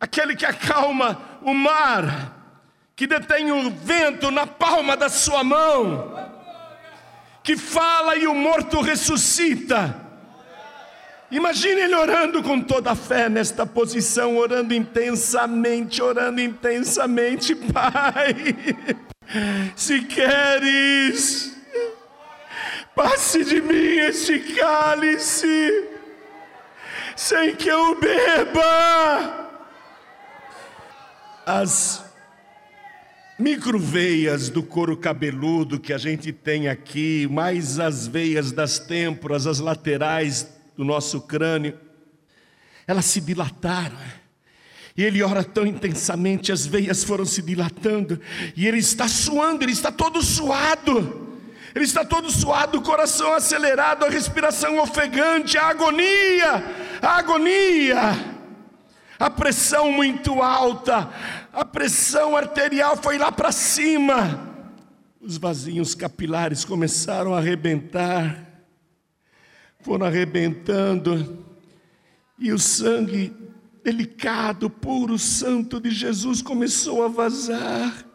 aquele 0.00 0.34
que 0.34 0.46
acalma 0.46 1.38
o 1.42 1.52
mar, 1.52 2.60
que 2.96 3.06
detém 3.06 3.52
o 3.52 3.70
vento 3.70 4.30
na 4.30 4.46
palma 4.46 4.96
da 4.96 5.08
sua 5.08 5.44
mão, 5.44 6.14
que 7.42 7.56
fala 7.56 8.16
e 8.16 8.26
o 8.26 8.34
morto 8.34 8.80
ressuscita. 8.80 10.08
Imagine 11.30 11.82
ele 11.82 11.94
orando 11.94 12.42
com 12.42 12.58
toda 12.58 12.92
a 12.92 12.96
fé 12.96 13.28
nesta 13.28 13.66
posição, 13.66 14.38
orando 14.38 14.72
intensamente, 14.72 16.00
orando 16.00 16.40
intensamente, 16.40 17.54
Pai. 17.70 18.34
Se 19.76 20.00
queres, 20.02 21.54
passe 22.94 23.44
de 23.44 23.60
mim 23.60 23.98
este 23.98 24.38
cálice, 24.54 25.97
sem 27.18 27.56
que 27.56 27.68
eu 27.68 27.98
beba. 27.98 29.50
As 31.44 32.04
microveias 33.36 34.48
do 34.48 34.62
couro 34.62 34.96
cabeludo 34.96 35.80
que 35.80 35.92
a 35.92 35.98
gente 35.98 36.32
tem 36.32 36.68
aqui, 36.68 37.26
mais 37.28 37.80
as 37.80 38.06
veias 38.06 38.52
das 38.52 38.78
têmporas, 38.78 39.48
as 39.48 39.58
laterais 39.58 40.48
do 40.76 40.84
nosso 40.84 41.20
crânio, 41.22 41.76
elas 42.86 43.06
se 43.06 43.20
dilataram. 43.20 43.98
E 44.96 45.02
ele 45.02 45.20
ora 45.20 45.42
tão 45.42 45.66
intensamente, 45.66 46.52
as 46.52 46.66
veias 46.66 47.02
foram 47.02 47.24
se 47.24 47.42
dilatando, 47.42 48.20
e 48.56 48.64
ele 48.64 48.78
está 48.78 49.08
suando, 49.08 49.64
ele 49.64 49.72
está 49.72 49.90
todo 49.90 50.22
suado. 50.22 51.26
Ele 51.74 51.84
está 51.84 52.04
todo 52.04 52.30
suado, 52.30 52.78
o 52.78 52.82
coração 52.82 53.32
acelerado, 53.34 54.04
a 54.04 54.08
respiração 54.08 54.78
ofegante, 54.80 55.58
a 55.58 55.68
agonia, 55.68 56.64
a 57.02 57.18
agonia! 57.18 58.36
A 59.18 59.28
pressão 59.28 59.90
muito 59.90 60.40
alta, 60.40 61.10
a 61.52 61.64
pressão 61.64 62.36
arterial 62.36 62.96
foi 62.96 63.18
lá 63.18 63.32
para 63.32 63.50
cima, 63.50 64.48
os 65.20 65.36
vasinhos 65.36 65.92
capilares 65.92 66.64
começaram 66.64 67.34
a 67.34 67.38
arrebentar, 67.38 68.62
foram 69.80 70.06
arrebentando, 70.06 71.44
e 72.38 72.52
o 72.52 72.58
sangue 72.60 73.36
delicado, 73.82 74.70
puro, 74.70 75.18
santo 75.18 75.80
de 75.80 75.90
Jesus 75.90 76.40
começou 76.40 77.04
a 77.04 77.08
vazar, 77.08 78.06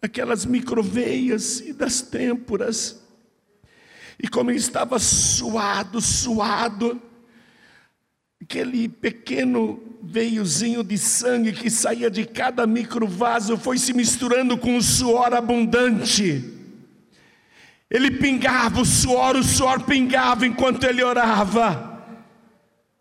aquelas 0.00 0.46
microveias 0.46 1.60
e 1.60 1.74
das 1.74 2.00
têmporas, 2.00 3.02
e 4.18 4.28
como 4.28 4.50
ele 4.50 4.58
estava 4.58 4.98
suado, 4.98 6.00
suado, 6.00 7.02
Aquele 8.44 8.90
pequeno 8.90 9.82
veiozinho 10.02 10.84
de 10.84 10.98
sangue 10.98 11.50
que 11.50 11.70
saía 11.70 12.10
de 12.10 12.26
cada 12.26 12.66
microvaso 12.66 13.56
foi 13.56 13.78
se 13.78 13.94
misturando 13.94 14.58
com 14.58 14.76
o 14.76 14.82
suor 14.82 15.32
abundante. 15.32 16.44
Ele 17.90 18.10
pingava 18.10 18.82
o 18.82 18.84
suor, 18.84 19.34
o 19.34 19.42
suor 19.42 19.84
pingava 19.84 20.46
enquanto 20.46 20.84
ele 20.84 21.02
orava. 21.02 22.04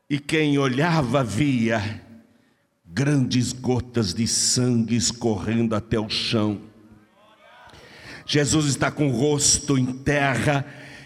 E 0.10 0.18
quem 0.18 0.58
olhava 0.58 1.26
via 1.26 2.02
grandes 2.86 3.52
gotas 3.52 4.14
de 4.14 4.26
sangue 4.26 4.96
escorrendo 4.96 5.76
até 5.76 6.00
o 6.00 6.10
chão. 6.10 6.62
Jesus 8.26 8.68
está 8.68 8.90
com 8.90 9.10
o 9.10 9.12
rosto 9.12 9.78
em 9.78 9.88
terra 9.88 10.66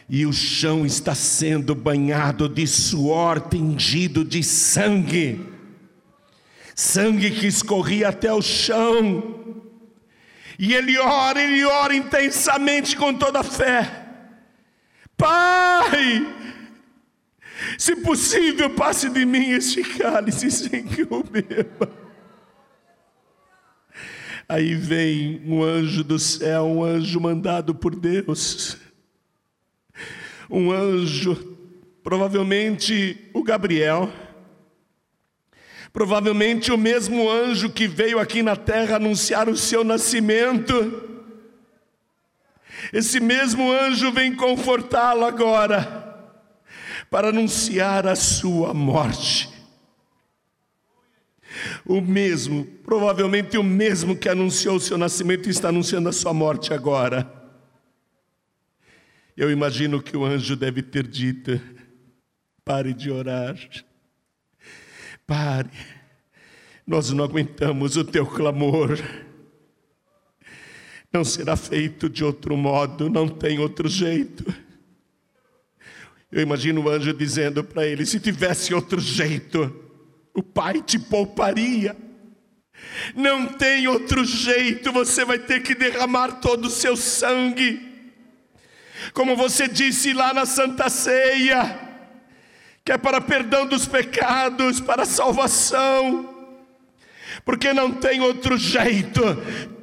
e 0.10 0.26
o 0.26 0.32
chão 0.32 0.86
está 0.86 1.14
sendo 1.14 1.76
banhado 1.76 2.48
de 2.48 2.66
suor 2.66 3.42
tingido 3.50 4.24
de 4.24 4.42
sangue, 4.42 5.46
sangue 6.74 7.32
que 7.32 7.46
escorria 7.46 8.10
até 8.10 8.32
o 8.32 8.42
chão. 8.42 9.64
E 10.58 10.74
ele 10.74 10.98
ora, 10.98 11.42
ele 11.42 11.64
ora 11.66 11.94
intensamente 11.94 12.96
com 12.96 13.14
toda 13.14 13.42
a 13.42 13.44
fé. 13.44 14.06
Pai, 15.18 16.36
se 17.78 17.96
possível, 17.98 18.70
passe 18.70 19.10
de 19.10 19.26
mim 19.26 19.50
este 19.50 19.84
cálice 19.84 20.50
sem 20.50 20.84
que 20.86 21.02
eu 21.02 21.24
beba. 21.24 22.08
Aí 24.48 24.74
vem 24.74 25.42
um 25.46 25.62
anjo 25.62 26.04
do 26.04 26.18
céu, 26.18 26.66
um 26.66 26.82
anjo 26.82 27.20
mandado 27.20 27.76
por 27.76 27.94
Deus 27.94 28.78
um 30.50 30.72
anjo, 30.72 31.58
provavelmente 32.04 33.30
o 33.34 33.44
Gabriel, 33.44 34.12
provavelmente 35.92 36.72
o 36.72 36.78
mesmo 36.78 37.30
anjo 37.30 37.70
que 37.70 37.88
veio 37.88 38.20
aqui 38.20 38.42
na 38.42 38.56
terra 38.56 38.96
anunciar 38.96 39.50
o 39.50 39.58
seu 39.58 39.84
nascimento. 39.84 40.74
Esse 42.94 43.20
mesmo 43.20 43.72
anjo 43.72 44.12
vem 44.12 44.36
confortá-lo 44.36 45.26
agora, 45.26 46.06
para 47.10 47.30
anunciar 47.30 48.06
a 48.06 48.16
sua 48.16 48.74
morte. 48.74 49.50
O 51.86 52.00
mesmo, 52.02 52.66
provavelmente 52.84 53.58
o 53.58 53.64
mesmo 53.64 54.16
que 54.16 54.30
anunciou 54.30 54.76
o 54.76 54.80
seu 54.80 54.98
nascimento, 54.98 55.50
está 55.50 55.70
anunciando 55.70 56.10
a 56.10 56.14
sua 56.14 56.34
morte 56.34 56.74
agora. 56.74 57.37
Eu 59.38 59.52
imagino 59.52 60.02
que 60.02 60.18
o 60.18 60.26
anjo 60.26 60.56
deve 60.56 60.82
ter 60.82 61.06
dito: 61.06 61.62
pare 62.66 62.92
de 62.92 63.12
orar, 63.12 63.56
pare, 65.28 65.70
nós 66.88 67.12
não 67.12 67.24
aguentamos 67.24 67.96
o 67.98 68.04
teu 68.04 68.26
clamor. 68.26 68.98
Não 71.14 71.24
será 71.24 71.56
feito 71.56 72.10
de 72.10 72.24
outro 72.24 72.58
modo, 72.58 73.12
não 73.12 73.30
tem 73.30 73.60
outro 73.60 73.88
jeito. 73.88 74.44
Eu 76.32 76.42
imagino 76.42 76.82
o 76.82 76.90
anjo 76.90 77.14
dizendo 77.14 77.64
para 77.64 77.86
ele: 77.86 78.08
se 78.08 78.20
tivesse 78.20 78.74
outro 78.74 79.00
jeito, 79.00 79.72
o 80.34 80.42
pai 80.42 80.82
te 80.82 80.98
pouparia. 80.98 81.96
Não 83.16 83.46
tem 83.46 83.88
outro 83.88 84.26
jeito, 84.26 84.92
você 84.92 85.24
vai 85.24 85.38
ter 85.38 85.62
que 85.62 85.76
derramar 85.76 86.40
todo 86.40 86.66
o 86.66 86.72
seu 86.72 86.98
sangue 86.98 87.87
como 89.14 89.36
você 89.36 89.68
disse 89.68 90.14
lá 90.14 90.34
na 90.34 90.46
Santa 90.46 90.90
Ceia, 90.90 91.80
que 92.84 92.92
é 92.92 92.98
para 92.98 93.20
perdão 93.20 93.66
dos 93.66 93.86
pecados, 93.86 94.80
para 94.80 95.06
salvação, 95.06 96.34
porque 97.44 97.74
não 97.74 97.92
tem 97.92 98.22
outro 98.22 98.58
jeito. 98.58 99.22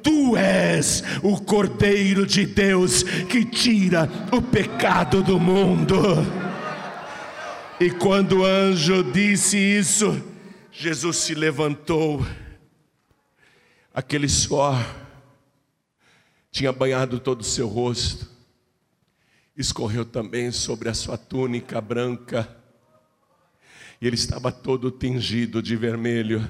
Tu 0.01 0.35
és 0.37 1.03
o 1.23 1.39
Cordeiro 1.41 2.25
de 2.25 2.45
Deus 2.45 3.03
que 3.03 3.43
tira 3.45 4.09
o 4.31 4.41
pecado 4.41 5.23
do 5.23 5.39
mundo. 5.39 5.95
E 7.79 7.89
quando 7.91 8.39
o 8.39 8.45
anjo 8.45 9.03
disse 9.03 9.57
isso, 9.57 10.21
Jesus 10.71 11.17
se 11.17 11.35
levantou, 11.35 12.25
aquele 13.93 14.29
suor 14.29 14.83
tinha 16.51 16.71
banhado 16.71 17.19
todo 17.19 17.41
o 17.41 17.45
seu 17.45 17.67
rosto, 17.67 18.29
escorreu 19.55 20.03
também 20.03 20.51
sobre 20.51 20.89
a 20.89 20.93
sua 20.93 21.17
túnica 21.17 21.79
branca, 21.79 22.57
e 24.01 24.07
ele 24.07 24.15
estava 24.15 24.51
todo 24.51 24.91
tingido 24.91 25.61
de 25.61 25.75
vermelho. 25.75 26.47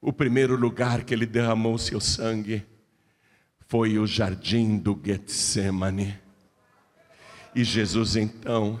O 0.00 0.12
primeiro 0.12 0.56
lugar 0.56 1.04
que 1.04 1.12
ele 1.12 1.26
derramou 1.26 1.76
seu 1.76 2.00
sangue 2.00 2.64
foi 3.68 3.98
o 3.98 4.06
jardim 4.06 4.78
do 4.78 4.98
Getsemane. 5.04 6.18
E 7.54 7.62
Jesus 7.62 8.16
então, 8.16 8.80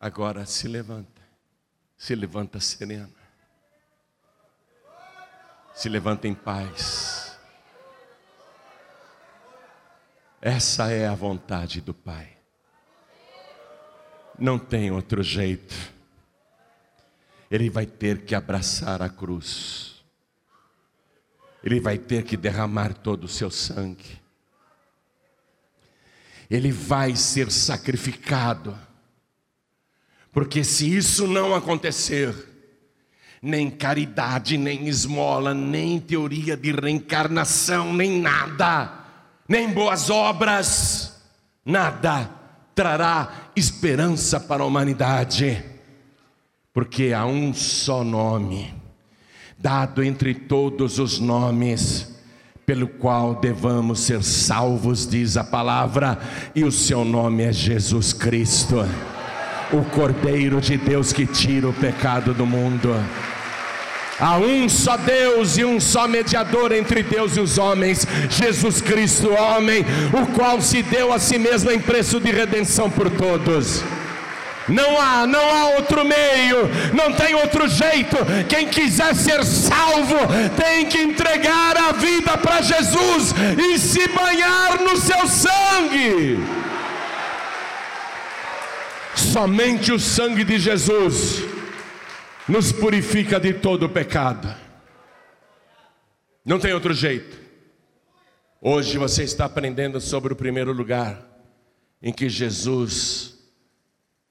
agora 0.00 0.44
se 0.44 0.66
levanta, 0.68 1.22
se 1.96 2.14
levanta 2.14 2.60
sereno, 2.60 3.14
se 5.74 5.88
levanta 5.88 6.26
em 6.26 6.34
paz 6.34 7.17
Essa 10.40 10.90
é 10.92 11.06
a 11.06 11.14
vontade 11.14 11.80
do 11.80 11.92
Pai. 11.92 12.36
Não 14.38 14.58
tem 14.58 14.90
outro 14.90 15.22
jeito. 15.22 15.74
Ele 17.50 17.68
vai 17.68 17.86
ter 17.86 18.22
que 18.22 18.34
abraçar 18.34 19.02
a 19.02 19.08
cruz. 19.08 20.04
Ele 21.64 21.80
vai 21.80 21.98
ter 21.98 22.22
que 22.22 22.36
derramar 22.36 22.94
todo 22.94 23.24
o 23.24 23.28
seu 23.28 23.50
sangue. 23.50 24.20
Ele 26.48 26.70
vai 26.70 27.16
ser 27.16 27.50
sacrificado. 27.50 28.78
Porque 30.30 30.62
se 30.62 30.96
isso 30.96 31.26
não 31.26 31.52
acontecer, 31.52 32.32
nem 33.42 33.68
caridade, 33.68 34.56
nem 34.56 34.86
esmola, 34.86 35.52
nem 35.52 35.98
teoria 35.98 36.56
de 36.56 36.70
reencarnação, 36.70 37.92
nem 37.92 38.20
nada, 38.20 39.07
nem 39.48 39.70
boas 39.70 40.10
obras, 40.10 41.20
nada 41.64 42.30
trará 42.74 43.50
esperança 43.56 44.38
para 44.38 44.62
a 44.62 44.66
humanidade, 44.66 45.64
porque 46.72 47.12
há 47.12 47.26
um 47.26 47.52
só 47.52 48.04
nome, 48.04 48.72
dado 49.58 50.02
entre 50.04 50.34
todos 50.34 50.98
os 50.98 51.18
nomes, 51.18 52.16
pelo 52.64 52.86
qual 52.86 53.34
devamos 53.34 54.00
ser 54.00 54.22
salvos, 54.22 55.08
diz 55.08 55.36
a 55.36 55.42
palavra, 55.42 56.18
e 56.54 56.62
o 56.62 56.70
seu 56.70 57.04
nome 57.04 57.42
é 57.42 57.52
Jesus 57.52 58.12
Cristo 58.12 58.84
o 59.72 59.84
Cordeiro 59.84 60.60
de 60.60 60.78
Deus 60.78 61.12
que 61.12 61.26
tira 61.26 61.68
o 61.68 61.72
pecado 61.74 62.32
do 62.32 62.46
mundo. 62.46 62.88
Há 64.20 64.36
um 64.36 64.68
só 64.68 64.96
Deus 64.96 65.56
e 65.56 65.64
um 65.64 65.78
só 65.78 66.08
mediador 66.08 66.72
entre 66.72 67.04
Deus 67.04 67.36
e 67.36 67.40
os 67.40 67.56
homens, 67.56 68.04
Jesus 68.28 68.80
Cristo, 68.80 69.30
homem, 69.30 69.84
o 70.12 70.26
qual 70.34 70.60
se 70.60 70.82
deu 70.82 71.12
a 71.12 71.20
si 71.20 71.38
mesmo 71.38 71.70
em 71.70 71.78
preço 71.78 72.18
de 72.18 72.32
redenção 72.32 72.90
por 72.90 73.08
todos. 73.10 73.84
Não 74.68 75.00
há, 75.00 75.26
não 75.26 75.40
há 75.40 75.66
outro 75.76 76.04
meio, 76.04 76.68
não 76.92 77.12
tem 77.12 77.34
outro 77.34 77.68
jeito. 77.68 78.16
Quem 78.48 78.66
quiser 78.66 79.14
ser 79.14 79.44
salvo 79.44 80.18
tem 80.56 80.86
que 80.86 80.98
entregar 80.98 81.76
a 81.76 81.92
vida 81.92 82.36
para 82.36 82.60
Jesus 82.60 83.34
e 83.56 83.78
se 83.78 84.08
banhar 84.08 84.80
no 84.80 84.96
seu 84.96 85.26
sangue. 85.28 86.44
Somente 89.14 89.92
o 89.92 89.98
sangue 89.98 90.44
de 90.44 90.58
Jesus 90.58 91.57
nos 92.48 92.72
purifica 92.72 93.38
de 93.38 93.52
todo 93.52 93.90
pecado. 93.90 94.48
Não 96.42 96.58
tem 96.58 96.72
outro 96.72 96.94
jeito. 96.94 97.38
Hoje 98.58 98.96
você 98.96 99.22
está 99.22 99.44
aprendendo 99.44 100.00
sobre 100.00 100.32
o 100.32 100.36
primeiro 100.36 100.72
lugar 100.72 101.22
em 102.00 102.10
que 102.10 102.28
Jesus 102.28 103.38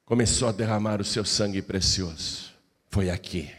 começou 0.03 0.49
a 0.49 0.51
derramar 0.51 0.99
o 0.99 1.05
seu 1.05 1.23
sangue 1.23 1.61
precioso. 1.61 2.51
Foi 2.89 3.11
aqui. 3.11 3.51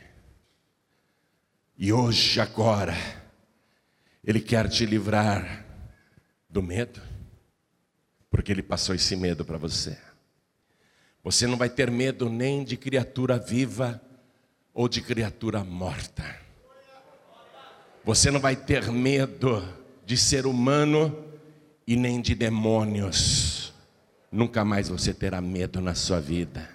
E 1.77 1.93
hoje, 1.93 2.41
agora, 2.41 2.97
Ele 4.25 4.41
quer 4.41 4.69
te 4.69 4.85
livrar 4.85 5.65
do 6.51 6.61
medo, 6.61 7.01
porque 8.29 8.51
Ele 8.51 8.63
passou 8.63 8.93
esse 8.93 9.15
medo 9.15 9.45
para 9.45 9.57
você. 9.57 9.97
Você 11.23 11.47
não 11.47 11.57
vai 11.57 11.69
ter 11.69 11.91
medo 11.93 12.29
nem 12.29 12.65
de 12.65 12.77
criatura 12.77 13.39
viva 13.39 14.03
ou 14.79 14.89
de 14.89 15.03
criatura 15.03 15.65
morta. 15.65 16.39
Você 18.05 18.31
não 18.31 18.39
vai 18.39 18.55
ter 18.55 18.93
medo 18.93 19.61
de 20.07 20.17
ser 20.17 20.47
humano 20.47 21.25
e 21.85 21.97
nem 21.97 22.21
de 22.21 22.33
demônios. 22.33 23.75
Nunca 24.31 24.65
mais 24.65 24.89
você 24.89 25.13
terá 25.13 25.41
medo 25.41 25.81
na 25.81 25.97
sua 25.97 26.21
vida, 26.21 26.71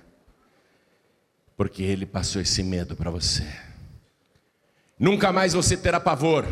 porque 1.56 1.82
Ele 1.82 2.06
passou 2.06 2.42
esse 2.42 2.62
medo 2.62 2.94
para 2.94 3.10
você. 3.10 3.48
Nunca 5.00 5.32
mais 5.32 5.54
você 5.54 5.78
terá 5.78 5.98
pavor, 5.98 6.46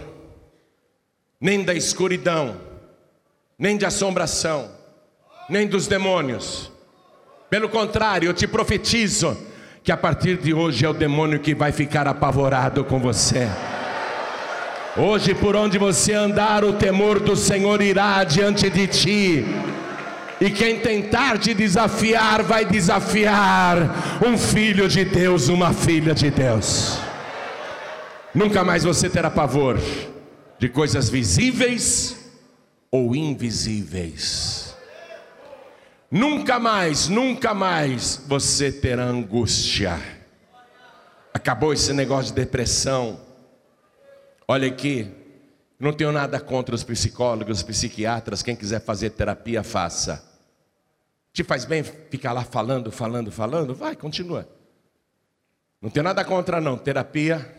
nem 1.37 1.65
da 1.65 1.73
escuridão, 1.73 2.61
nem 3.59 3.75
de 3.75 3.85
assombração, 3.85 4.73
nem 5.49 5.67
dos 5.67 5.85
demônios 5.85 6.71
pelo 7.51 7.67
contrário, 7.67 8.29
eu 8.29 8.33
te 8.33 8.47
profetizo 8.47 9.37
que 9.83 9.91
a 9.91 9.97
partir 9.97 10.37
de 10.37 10.53
hoje 10.53 10.85
é 10.85 10.89
o 10.89 10.93
demônio 10.93 11.39
que 11.39 11.55
vai 11.55 11.71
ficar 11.71 12.07
apavorado 12.07 12.83
com 12.83 12.99
você. 12.99 13.47
Hoje, 14.95 15.33
por 15.33 15.55
onde 15.55 15.77
você 15.77 16.13
andar, 16.13 16.63
o 16.63 16.73
temor 16.73 17.19
do 17.19 17.35
Senhor 17.35 17.81
irá 17.81 18.23
diante 18.23 18.69
de 18.69 18.87
ti. 18.87 19.45
E 20.39 20.49
quem 20.49 20.79
tentar 20.79 21.37
te 21.37 21.53
desafiar, 21.53 22.43
vai 22.43 22.65
desafiar 22.65 24.21
um 24.25 24.37
filho 24.37 24.87
de 24.87 25.05
Deus, 25.05 25.47
uma 25.47 25.71
filha 25.71 26.13
de 26.13 26.29
Deus. 26.29 26.99
Nunca 28.33 28.63
mais 28.63 28.83
você 28.83 29.09
terá 29.09 29.29
pavor 29.29 29.79
de 30.59 30.69
coisas 30.69 31.09
visíveis 31.09 32.17
ou 32.91 33.15
invisíveis. 33.15 34.70
Nunca 36.11 36.59
mais, 36.59 37.07
nunca 37.07 37.53
mais 37.53 38.21
você 38.27 38.69
terá 38.69 39.05
angústia. 39.05 39.97
Acabou 41.33 41.71
esse 41.71 41.93
negócio 41.93 42.33
de 42.33 42.41
depressão. 42.41 43.17
Olha 44.45 44.67
aqui, 44.67 45.09
não 45.79 45.93
tenho 45.93 46.11
nada 46.11 46.37
contra 46.37 46.75
os 46.75 46.83
psicólogos, 46.83 47.59
os 47.59 47.63
psiquiatras, 47.63 48.43
quem 48.43 48.57
quiser 48.57 48.81
fazer 48.81 49.11
terapia, 49.11 49.63
faça. 49.63 50.21
Te 51.31 51.45
faz 51.45 51.63
bem 51.63 51.81
ficar 51.81 52.33
lá 52.33 52.43
falando, 52.43 52.91
falando, 52.91 53.31
falando? 53.31 53.73
Vai, 53.73 53.95
continua. 53.95 54.49
Não 55.81 55.89
tenho 55.89 56.03
nada 56.03 56.25
contra 56.25 56.59
não, 56.59 56.77
terapia, 56.77 57.49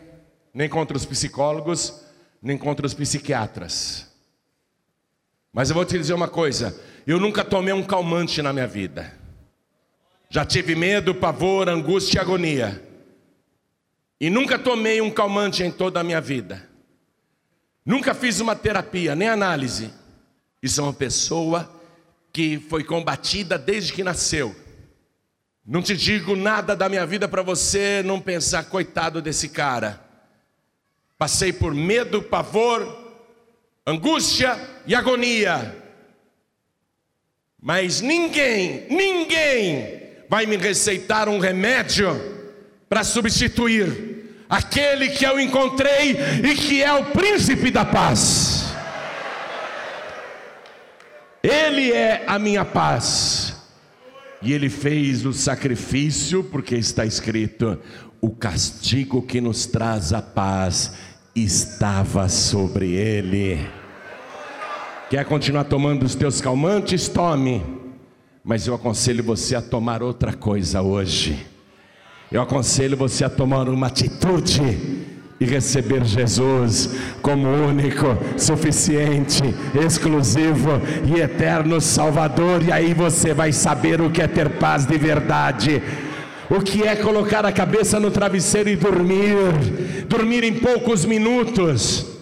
nem 0.53 0.69
contra 0.69 0.95
os 0.95 1.07
psicólogos, 1.07 2.03
nem 2.39 2.55
contra 2.55 2.85
os 2.85 2.93
psiquiatras. 2.93 4.07
Mas 5.51 5.71
eu 5.71 5.75
vou 5.75 5.85
te 5.85 5.97
dizer 5.97 6.13
uma 6.13 6.27
coisa: 6.27 6.79
eu 7.05 7.19
nunca 7.19 7.43
tomei 7.43 7.73
um 7.73 7.83
calmante 7.83 8.41
na 8.41 8.53
minha 8.53 8.67
vida. 8.67 9.13
Já 10.29 10.45
tive 10.45 10.73
medo, 10.73 11.13
pavor, 11.13 11.69
angústia 11.69 12.17
e 12.17 12.21
agonia. 12.21 12.83
E 14.19 14.29
nunca 14.29 14.57
tomei 14.57 15.01
um 15.01 15.11
calmante 15.11 15.63
em 15.63 15.69
toda 15.69 15.99
a 15.99 16.03
minha 16.03 16.21
vida. 16.21 16.67
Nunca 17.85 18.13
fiz 18.13 18.39
uma 18.39 18.55
terapia, 18.55 19.15
nem 19.15 19.27
análise. 19.27 19.93
Isso 20.61 20.79
é 20.79 20.83
uma 20.83 20.93
pessoa 20.93 21.69
que 22.31 22.57
foi 22.57 22.83
combatida 22.83 23.57
desde 23.57 23.91
que 23.91 24.03
nasceu. 24.03 24.55
Não 25.65 25.81
te 25.81 25.95
digo 25.95 26.35
nada 26.35 26.75
da 26.75 26.89
minha 26.89 27.05
vida 27.05 27.27
para 27.27 27.41
você 27.41 28.01
não 28.03 28.19
pensar, 28.19 28.63
coitado 28.65 29.21
desse 29.21 29.49
cara. 29.49 30.01
Passei 31.17 31.53
por 31.53 31.75
medo, 31.75 32.23
pavor, 32.23 33.13
angústia 33.85 34.57
e 34.87 34.95
agonia. 34.95 35.82
Mas 37.65 38.01
ninguém, 38.01 38.87
ninguém 38.89 40.01
vai 40.27 40.45
me 40.45 40.57
receitar 40.57 41.29
um 41.29 41.39
remédio 41.39 42.09
para 42.89 43.05
substituir 43.05 44.43
aquele 44.49 45.07
que 45.07 45.25
eu 45.25 45.39
encontrei 45.39 46.11
e 46.43 46.55
que 46.55 46.83
é 46.83 46.91
o 46.91 47.05
príncipe 47.05 47.71
da 47.71 47.85
paz. 47.85 48.65
Ele 51.41 51.93
é 51.93 52.25
a 52.27 52.37
minha 52.37 52.65
paz. 52.65 53.55
E 54.41 54.51
ele 54.51 54.69
fez 54.69 55.25
o 55.25 55.31
sacrifício, 55.31 56.43
porque 56.43 56.75
está 56.75 57.05
escrito: 57.05 57.79
o 58.19 58.29
castigo 58.29 59.21
que 59.21 59.39
nos 59.39 59.65
traz 59.65 60.11
a 60.11 60.21
paz 60.21 60.91
estava 61.33 62.27
sobre 62.27 62.91
ele. 62.91 63.82
Quer 65.13 65.25
continuar 65.25 65.65
tomando 65.65 66.01
os 66.01 66.15
teus 66.15 66.41
calmantes? 66.41 67.07
Tome. 67.07 67.61
Mas 68.43 68.65
eu 68.65 68.73
aconselho 68.73 69.23
você 69.23 69.55
a 69.55 69.61
tomar 69.61 70.01
outra 70.01 70.33
coisa 70.33 70.81
hoje. 70.81 71.45
Eu 72.31 72.41
aconselho 72.41 72.97
você 72.97 73.23
a 73.23 73.29
tomar 73.29 73.69
uma 73.69 73.85
atitude 73.85 75.03
e 75.39 75.45
receber 75.45 76.03
Jesus 76.03 76.95
como 77.21 77.47
único, 77.47 78.07
suficiente, 78.35 79.43
exclusivo 79.85 80.81
e 81.05 81.21
eterno 81.21 81.79
Salvador, 81.79 82.63
e 82.63 82.71
aí 82.71 82.95
você 82.95 83.35
vai 83.35 83.53
saber 83.53 84.01
o 84.01 84.09
que 84.09 84.19
é 84.19 84.27
ter 84.27 84.57
paz 84.57 84.83
de 84.87 84.97
verdade. 84.97 85.79
O 86.49 86.59
que 86.59 86.87
é 86.87 86.95
colocar 86.95 87.45
a 87.45 87.51
cabeça 87.51 87.99
no 87.99 88.09
travesseiro 88.09 88.67
e 88.67 88.75
dormir, 88.75 90.07
dormir 90.07 90.43
em 90.43 90.55
poucos 90.55 91.05
minutos. 91.05 92.12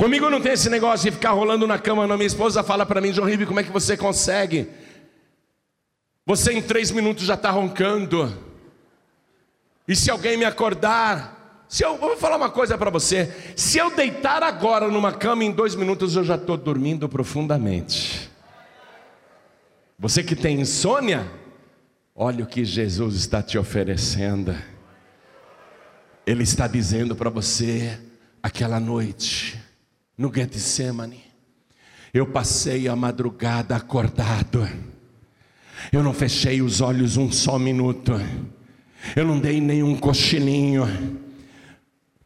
Comigo 0.00 0.30
não 0.30 0.40
tem 0.40 0.52
esse 0.52 0.70
negócio 0.70 1.10
de 1.10 1.14
ficar 1.14 1.32
rolando 1.32 1.66
na 1.66 1.78
cama, 1.78 2.06
não. 2.06 2.16
Minha 2.16 2.26
esposa 2.26 2.62
fala 2.62 2.86
para 2.86 3.02
mim, 3.02 3.12
João 3.12 3.28
Ribe, 3.28 3.44
como 3.44 3.60
é 3.60 3.62
que 3.62 3.70
você 3.70 3.98
consegue? 3.98 4.66
Você 6.24 6.54
em 6.54 6.62
três 6.62 6.90
minutos 6.90 7.26
já 7.26 7.34
está 7.34 7.50
roncando. 7.50 8.34
E 9.86 9.94
se 9.94 10.10
alguém 10.10 10.38
me 10.38 10.46
acordar, 10.46 11.66
se 11.68 11.84
eu 11.84 11.98
vou 11.98 12.16
falar 12.16 12.38
uma 12.38 12.48
coisa 12.48 12.78
para 12.78 12.88
você: 12.88 13.52
se 13.54 13.76
eu 13.76 13.94
deitar 13.94 14.42
agora 14.42 14.88
numa 14.88 15.12
cama, 15.12 15.44
em 15.44 15.52
dois 15.52 15.74
minutos 15.74 16.16
eu 16.16 16.24
já 16.24 16.36
estou 16.36 16.56
dormindo 16.56 17.06
profundamente. 17.06 18.30
Você 19.98 20.22
que 20.22 20.34
tem 20.34 20.62
insônia, 20.62 21.30
Olha 22.22 22.44
o 22.44 22.46
que 22.46 22.66
Jesus 22.66 23.14
está 23.14 23.42
te 23.42 23.56
oferecendo. 23.56 24.54
Ele 26.26 26.42
está 26.42 26.66
dizendo 26.66 27.16
para 27.16 27.30
você, 27.30 27.98
aquela 28.42 28.78
noite, 28.78 29.58
no 30.20 30.30
Getsemane, 30.30 31.24
eu 32.12 32.26
passei 32.26 32.86
a 32.88 32.94
madrugada 32.94 33.74
acordado, 33.74 34.68
eu 35.90 36.02
não 36.02 36.12
fechei 36.12 36.60
os 36.60 36.82
olhos 36.82 37.16
um 37.16 37.32
só 37.32 37.58
minuto, 37.58 38.20
eu 39.16 39.24
não 39.24 39.38
dei 39.38 39.62
nenhum 39.62 39.96
cochilinho, 39.96 40.86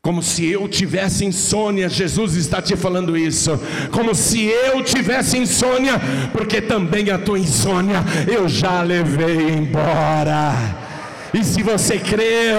como 0.03 0.25
se 0.25 0.45
eu 0.45 0.69
tivesse 0.69 1.25
insônia, 1.25 1.89
Jesus 1.89 2.35
está 2.35 2.61
te 2.61 2.77
falando 2.77 3.17
isso. 3.17 3.59
Como 3.91 4.15
se 4.15 4.45
eu 4.45 4.85
tivesse 4.85 5.39
insônia, 5.39 5.95
porque 6.31 6.61
também 6.61 7.11
a 7.11 7.17
tua 7.17 7.39
insônia 7.39 8.05
eu 8.31 8.47
já 8.47 8.83
levei 8.83 9.49
embora. 9.49 10.53
E 11.33 11.43
se 11.43 11.63
você 11.63 11.99
crer, 11.99 12.59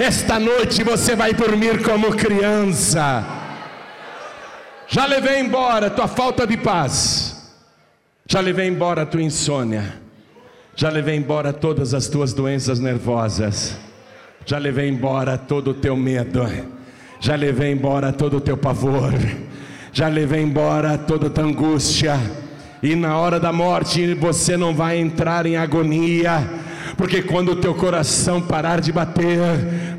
esta 0.00 0.40
noite 0.40 0.82
você 0.82 1.14
vai 1.14 1.32
dormir 1.32 1.80
como 1.82 2.10
criança. 2.10 3.39
Já 4.90 5.06
levei 5.06 5.40
embora 5.40 5.86
a 5.86 5.90
tua 5.90 6.08
falta 6.08 6.46
de 6.46 6.56
paz. 6.56 7.54
Já 8.28 8.40
levei 8.40 8.68
embora 8.68 9.02
a 9.02 9.06
tua 9.06 9.22
insônia. 9.22 10.00
Já 10.76 10.90
levei 10.90 11.16
embora 11.16 11.52
todas 11.52 11.94
as 11.94 12.08
tuas 12.08 12.32
doenças 12.32 12.78
nervosas. 12.78 13.76
Já 14.44 14.58
levei 14.58 14.88
embora 14.88 15.38
todo 15.38 15.70
o 15.70 15.74
teu 15.74 15.96
medo 15.96 16.40
já 17.20 17.34
levei 17.34 17.70
embora 17.70 18.12
todo 18.12 18.38
o 18.38 18.40
teu 18.40 18.56
pavor, 18.56 19.12
já 19.92 20.08
levei 20.08 20.40
embora 20.40 20.96
toda 20.96 21.26
a 21.26 21.30
tua 21.30 21.44
angústia, 21.44 22.18
e 22.82 22.96
na 22.96 23.18
hora 23.18 23.38
da 23.38 23.52
morte 23.52 24.14
você 24.14 24.56
não 24.56 24.74
vai 24.74 24.96
entrar 24.96 25.44
em 25.44 25.54
agonia, 25.54 26.42
porque 26.96 27.20
quando 27.20 27.52
o 27.52 27.56
teu 27.56 27.74
coração 27.74 28.40
parar 28.40 28.80
de 28.80 28.90
bater, 28.90 29.36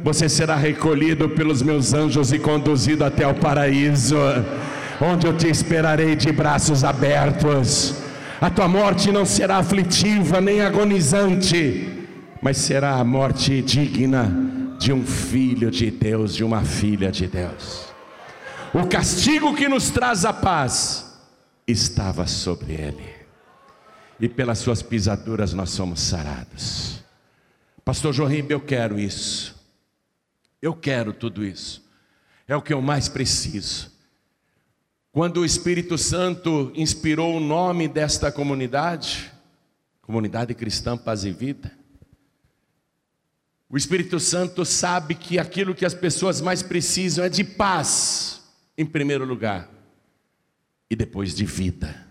você 0.03 0.27
será 0.27 0.55
recolhido 0.55 1.29
pelos 1.29 1.61
meus 1.61 1.93
anjos 1.93 2.33
e 2.33 2.39
conduzido 2.39 3.05
até 3.05 3.27
o 3.27 3.35
paraíso, 3.35 4.17
onde 5.01 5.25
eu 5.25 5.35
te 5.35 5.47
esperarei 5.47 6.15
de 6.15 6.31
braços 6.31 6.83
abertos. 6.83 7.95
A 8.39 8.49
tua 8.49 8.67
morte 8.67 9.11
não 9.11 9.25
será 9.25 9.57
aflitiva 9.57 10.39
nem 10.39 10.61
agonizante, 10.61 12.07
mas 12.41 12.57
será 12.57 12.95
a 12.95 13.03
morte 13.03 13.61
digna 13.61 14.31
de 14.79 14.93
um 14.93 15.05
filho 15.05 15.71
de 15.71 15.89
Deus, 15.89 16.35
de 16.35 16.43
uma 16.43 16.63
filha 16.63 17.11
de 17.11 17.27
Deus. 17.27 17.85
O 18.73 18.87
castigo 18.87 19.55
que 19.55 19.67
nos 19.67 19.89
traz 19.89 20.23
a 20.23 20.31
paz 20.31 21.19
estava 21.67 22.25
sobre 22.25 22.73
ele, 22.73 23.09
e 24.19 24.29
pelas 24.29 24.59
suas 24.59 24.81
pisaduras 24.81 25.53
nós 25.53 25.71
somos 25.71 25.99
sarados. 25.99 27.03
Pastor 27.83 28.13
Jorim, 28.13 28.45
eu 28.49 28.59
quero 28.59 28.99
isso, 28.99 29.55
eu 30.61 30.73
quero 30.73 31.11
tudo 31.11 31.45
isso, 31.45 31.83
é 32.47 32.55
o 32.55 32.61
que 32.61 32.73
eu 32.73 32.81
mais 32.81 33.07
preciso. 33.07 33.90
Quando 35.11 35.41
o 35.41 35.45
Espírito 35.45 35.97
Santo 35.97 36.71
inspirou 36.73 37.35
o 37.35 37.39
nome 37.41 37.89
desta 37.89 38.31
comunidade, 38.31 39.29
Comunidade 40.01 40.53
Cristã 40.53 40.97
Paz 40.97 41.25
e 41.25 41.31
Vida, 41.31 41.69
o 43.69 43.75
Espírito 43.75 44.21
Santo 44.21 44.63
sabe 44.63 45.15
que 45.15 45.37
aquilo 45.37 45.75
que 45.75 45.85
as 45.85 45.93
pessoas 45.93 46.39
mais 46.39 46.63
precisam 46.63 47.25
é 47.25 47.29
de 47.29 47.43
paz, 47.43 48.41
em 48.77 48.85
primeiro 48.85 49.25
lugar, 49.25 49.69
e 50.89 50.95
depois 50.95 51.35
de 51.35 51.45
vida. 51.45 52.07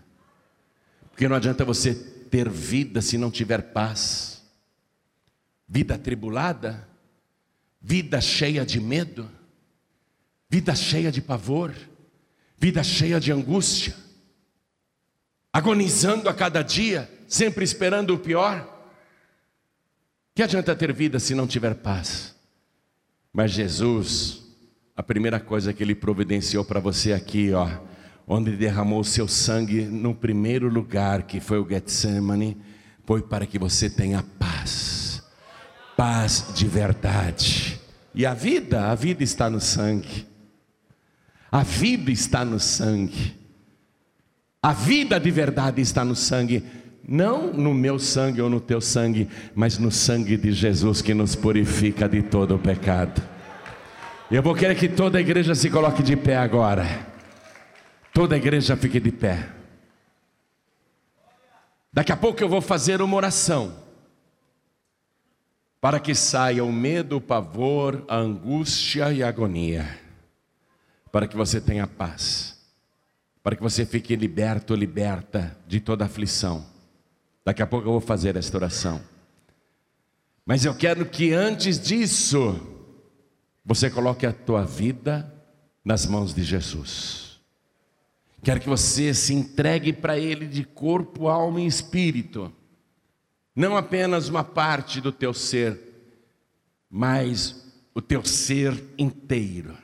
Porque 1.09 1.27
não 1.27 1.35
adianta 1.35 1.65
você 1.65 1.95
ter 1.95 2.47
vida 2.49 3.01
se 3.01 3.17
não 3.17 3.31
tiver 3.31 3.73
paz. 3.73 4.43
Vida 5.67 5.95
atribulada, 5.95 6.87
vida 7.81 8.21
cheia 8.21 8.63
de 8.63 8.79
medo, 8.79 9.29
vida 10.49 10.75
cheia 10.75 11.11
de 11.11 11.21
pavor, 11.21 11.73
vida 12.61 12.83
cheia 12.83 13.19
de 13.19 13.31
angústia, 13.31 13.95
agonizando 15.51 16.29
a 16.29 16.33
cada 16.33 16.61
dia, 16.61 17.09
sempre 17.27 17.63
esperando 17.63 18.13
o 18.13 18.19
pior. 18.19 18.85
Que 20.35 20.43
adianta 20.43 20.75
ter 20.75 20.93
vida 20.93 21.17
se 21.17 21.33
não 21.33 21.47
tiver 21.47 21.73
paz? 21.73 22.35
Mas 23.33 23.49
Jesus, 23.49 24.43
a 24.95 25.01
primeira 25.01 25.39
coisa 25.39 25.73
que 25.73 25.81
ele 25.81 25.95
providenciou 25.95 26.63
para 26.63 26.79
você 26.79 27.13
aqui, 27.13 27.51
ó, 27.51 27.67
onde 28.27 28.55
derramou 28.55 28.99
o 28.99 29.05
seu 29.05 29.27
sangue 29.27 29.81
no 29.81 30.13
primeiro 30.13 30.69
lugar, 30.69 31.23
que 31.23 31.39
foi 31.39 31.57
o 31.57 31.67
Getsemane, 31.67 32.61
foi 33.05 33.23
para 33.23 33.47
que 33.47 33.57
você 33.57 33.89
tenha 33.89 34.23
paz. 34.37 35.23
Paz 35.97 36.53
de 36.53 36.67
verdade. 36.67 37.81
E 38.13 38.23
a 38.23 38.35
vida, 38.35 38.91
a 38.91 38.93
vida 38.93 39.23
está 39.23 39.49
no 39.49 39.59
sangue. 39.59 40.29
A 41.51 41.63
vida 41.63 42.11
está 42.11 42.45
no 42.45 42.59
sangue. 42.59 43.35
A 44.63 44.71
vida 44.71 45.19
de 45.19 45.29
verdade 45.29 45.81
está 45.81 46.05
no 46.05 46.15
sangue 46.15 46.63
não 47.07 47.51
no 47.51 47.73
meu 47.73 47.97
sangue 47.99 48.41
ou 48.41 48.49
no 48.49 48.61
teu 48.61 48.79
sangue, 48.79 49.27
mas 49.55 49.77
no 49.77 49.91
sangue 49.91 50.37
de 50.37 50.51
Jesus 50.51 51.01
que 51.01 51.13
nos 51.13 51.35
purifica 51.35 52.07
de 52.07 52.21
todo 52.21 52.55
o 52.55 52.59
pecado. 52.59 53.21
Eu 54.29 54.41
vou 54.41 54.55
querer 54.55 54.75
que 54.75 54.87
toda 54.87 55.17
a 55.17 55.21
igreja 55.21 55.53
se 55.55 55.69
coloque 55.69 56.01
de 56.01 56.15
pé 56.15 56.37
agora. 56.37 56.85
Toda 58.13 58.35
a 58.35 58.37
igreja 58.37 58.77
fique 58.77 58.99
de 58.99 59.11
pé. 59.11 59.49
Daqui 61.91 62.13
a 62.13 62.17
pouco 62.17 62.41
eu 62.41 62.47
vou 62.47 62.61
fazer 62.61 63.01
uma 63.01 63.17
oração. 63.17 63.75
Para 65.81 65.99
que 65.99 66.15
saia 66.15 66.63
o 66.63 66.71
medo, 66.71 67.17
o 67.17 67.21
pavor, 67.21 68.05
a 68.07 68.15
angústia 68.15 69.11
e 69.11 69.21
a 69.21 69.27
agonia. 69.27 70.00
Para 71.11 71.27
que 71.27 71.35
você 71.35 71.59
tenha 71.59 71.85
paz. 71.85 72.59
Para 73.43 73.55
que 73.55 73.61
você 73.61 73.85
fique 73.85 74.15
liberto, 74.15 74.75
liberta 74.75 75.57
de 75.67 75.79
toda 75.79 76.05
aflição 76.05 76.71
Daqui 77.43 77.61
a 77.61 77.67
pouco 77.67 77.87
eu 77.87 77.93
vou 77.93 78.01
fazer 78.01 78.35
esta 78.35 78.57
oração. 78.57 79.01
Mas 80.45 80.65
eu 80.65 80.75
quero 80.75 81.05
que 81.05 81.33
antes 81.33 81.79
disso, 81.79 82.59
você 83.65 83.89
coloque 83.89 84.25
a 84.25 84.33
tua 84.33 84.63
vida 84.63 85.31
nas 85.83 86.05
mãos 86.05 86.33
de 86.33 86.43
Jesus. 86.43 87.39
Quero 88.43 88.59
que 88.59 88.69
você 88.69 89.13
se 89.13 89.33
entregue 89.33 89.93
para 89.93 90.17
Ele 90.17 90.47
de 90.47 90.63
corpo, 90.63 91.27
alma 91.27 91.61
e 91.61 91.67
espírito. 91.67 92.51
Não 93.55 93.75
apenas 93.75 94.29
uma 94.29 94.43
parte 94.43 95.01
do 95.01 95.11
teu 95.11 95.33
ser, 95.33 95.79
mas 96.89 97.71
o 97.93 98.01
teu 98.01 98.23
ser 98.23 98.81
inteiro. 98.97 99.77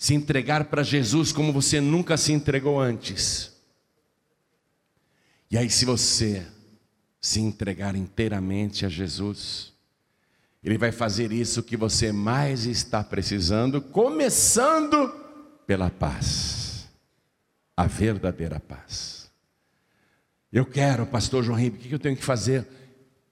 Se 0.00 0.14
entregar 0.14 0.64
para 0.64 0.82
Jesus 0.82 1.30
como 1.30 1.52
você 1.52 1.78
nunca 1.78 2.16
se 2.16 2.32
entregou 2.32 2.80
antes. 2.80 3.52
E 5.50 5.58
aí, 5.58 5.68
se 5.68 5.84
você 5.84 6.46
se 7.20 7.38
entregar 7.38 7.94
inteiramente 7.94 8.86
a 8.86 8.88
Jesus, 8.88 9.74
Ele 10.64 10.78
vai 10.78 10.90
fazer 10.90 11.32
isso 11.32 11.62
que 11.62 11.76
você 11.76 12.12
mais 12.12 12.64
está 12.64 13.04
precisando, 13.04 13.82
começando 13.82 15.14
pela 15.66 15.90
paz, 15.90 16.88
a 17.76 17.86
verdadeira 17.86 18.58
paz. 18.58 19.30
Eu 20.50 20.64
quero, 20.64 21.04
Pastor 21.04 21.44
João 21.44 21.58
Ribeiro, 21.58 21.84
o 21.84 21.88
que 21.90 21.94
eu 21.94 21.98
tenho 21.98 22.16
que 22.16 22.24
fazer? 22.24 22.66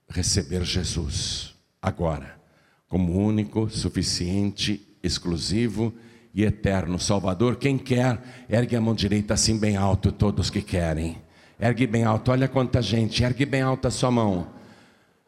Receber 0.07 0.63
Jesus 0.67 1.55
agora, 1.81 2.39
como 2.89 3.19
único, 3.19 3.71
suficiente, 3.71 4.87
exclusivo 5.03 5.95
e 6.39 6.45
eterno 6.45 7.01
Salvador. 7.01 7.57
Quem 7.57 7.77
quer, 7.77 8.47
ergue 8.49 8.77
a 8.77 8.81
mão 8.81 8.95
direita 8.95 9.35
assim 9.35 9.59
bem 9.59 9.77
alto, 9.77 10.13
todos 10.13 10.49
que 10.49 10.63
querem. 10.63 11.21
Ergue 11.59 11.85
bem 11.85 12.05
alto, 12.05 12.31
olha 12.31 12.47
quanta 12.47 12.81
gente, 12.81 13.25
ergue 13.25 13.45
bem 13.45 13.61
alto 13.61 13.89
a 13.89 13.91
sua 13.91 14.09
mão. 14.09 14.47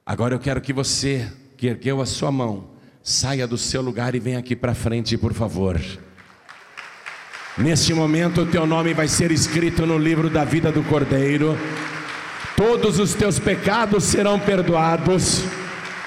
Agora 0.06 0.36
eu 0.36 0.38
quero 0.38 0.60
que 0.60 0.72
você, 0.72 1.28
que 1.56 1.66
ergueu 1.66 2.00
a 2.00 2.06
sua 2.06 2.30
mão, 2.30 2.70
saia 3.02 3.44
do 3.44 3.58
seu 3.58 3.82
lugar 3.82 4.14
e 4.14 4.20
venha 4.20 4.38
aqui 4.38 4.54
para 4.54 4.72
frente, 4.72 5.18
por 5.18 5.34
favor. 5.34 5.80
Neste 7.58 7.92
momento, 7.92 8.42
o 8.42 8.46
teu 8.46 8.64
nome 8.64 8.94
vai 8.94 9.08
ser 9.08 9.32
escrito 9.32 9.84
no 9.84 9.98
livro 9.98 10.30
da 10.30 10.44
vida 10.44 10.70
do 10.70 10.84
Cordeiro, 10.84 11.58
todos 12.56 13.00
os 13.00 13.14
teus 13.14 13.36
pecados 13.40 14.04
serão 14.04 14.38
perdoados 14.38 15.42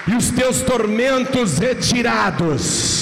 e 0.08 0.14
os 0.14 0.30
teus 0.30 0.62
tormentos 0.62 1.58
retirados. 1.58 2.93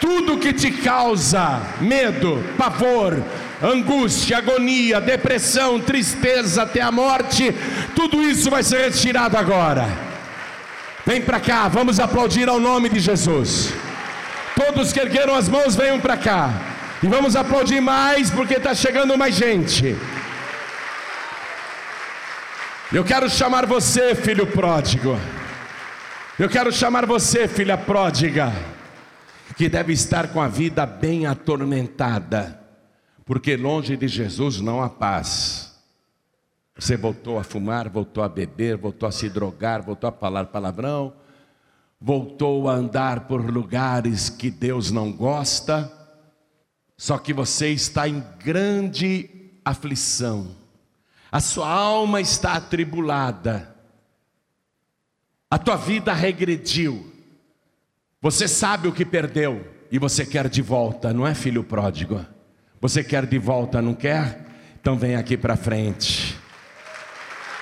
Tudo 0.00 0.38
que 0.38 0.52
te 0.52 0.70
causa 0.70 1.60
medo, 1.80 2.42
pavor, 2.56 3.22
angústia, 3.62 4.38
agonia, 4.38 5.00
depressão, 5.00 5.78
tristeza 5.78 6.62
até 6.62 6.80
a 6.80 6.90
morte, 6.90 7.54
tudo 7.94 8.22
isso 8.22 8.50
vai 8.50 8.62
ser 8.62 8.90
retirado 8.90 9.36
agora. 9.36 9.86
Vem 11.04 11.20
para 11.20 11.40
cá, 11.40 11.68
vamos 11.68 12.00
aplaudir 12.00 12.48
ao 12.48 12.58
nome 12.58 12.88
de 12.88 13.00
Jesus. 13.00 13.72
Todos 14.54 14.92
que 14.92 15.00
ergueram 15.00 15.34
as 15.34 15.48
mãos, 15.48 15.74
venham 15.76 16.00
para 16.00 16.16
cá. 16.16 16.50
E 17.02 17.06
vamos 17.06 17.34
aplaudir 17.34 17.80
mais, 17.80 18.30
porque 18.30 18.54
está 18.54 18.74
chegando 18.74 19.16
mais 19.16 19.34
gente. 19.34 19.96
Eu 22.92 23.04
quero 23.04 23.30
chamar 23.30 23.66
você, 23.66 24.14
filho 24.14 24.46
pródigo. 24.46 25.18
Eu 26.38 26.48
quero 26.48 26.72
chamar 26.72 27.06
você, 27.06 27.46
filha 27.46 27.76
pródiga, 27.78 28.52
que 29.60 29.68
deve 29.68 29.92
estar 29.92 30.32
com 30.32 30.40
a 30.40 30.48
vida 30.48 30.86
bem 30.86 31.26
atormentada, 31.26 32.58
porque 33.26 33.58
longe 33.58 33.94
de 33.94 34.08
Jesus 34.08 34.58
não 34.58 34.82
há 34.82 34.88
paz. 34.88 35.78
Você 36.74 36.96
voltou 36.96 37.38
a 37.38 37.44
fumar, 37.44 37.86
voltou 37.90 38.24
a 38.24 38.28
beber, 38.30 38.78
voltou 38.78 39.06
a 39.06 39.12
se 39.12 39.28
drogar, 39.28 39.82
voltou 39.82 40.08
a 40.08 40.12
falar 40.14 40.46
palavrão, 40.46 41.12
voltou 42.00 42.70
a 42.70 42.72
andar 42.72 43.26
por 43.26 43.44
lugares 43.50 44.30
que 44.30 44.50
Deus 44.50 44.90
não 44.90 45.12
gosta, 45.12 45.92
só 46.96 47.18
que 47.18 47.34
você 47.34 47.68
está 47.68 48.08
em 48.08 48.24
grande 48.42 49.28
aflição. 49.62 50.56
A 51.30 51.38
sua 51.38 51.68
alma 51.68 52.18
está 52.18 52.54
atribulada, 52.54 53.76
a 55.50 55.58
tua 55.58 55.76
vida 55.76 56.14
regrediu, 56.14 57.12
você 58.22 58.46
sabe 58.46 58.86
o 58.86 58.92
que 58.92 59.04
perdeu 59.04 59.66
e 59.90 59.98
você 59.98 60.26
quer 60.26 60.48
de 60.48 60.60
volta, 60.60 61.12
não 61.12 61.26
é 61.26 61.34
filho 61.34 61.64
pródigo? 61.64 62.24
Você 62.80 63.02
quer 63.02 63.24
de 63.24 63.38
volta, 63.38 63.80
não 63.80 63.94
quer? 63.94 64.40
Então 64.80 64.96
vem 64.96 65.16
aqui 65.16 65.36
para 65.36 65.56
frente. 65.56 66.38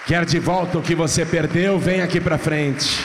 Quer 0.06 0.24
de 0.24 0.38
volta 0.38 0.78
o 0.78 0.82
que 0.82 0.94
você 0.94 1.24
perdeu? 1.24 1.78
Vem 1.78 2.00
aqui 2.00 2.20
para 2.20 2.38
frente. 2.38 2.98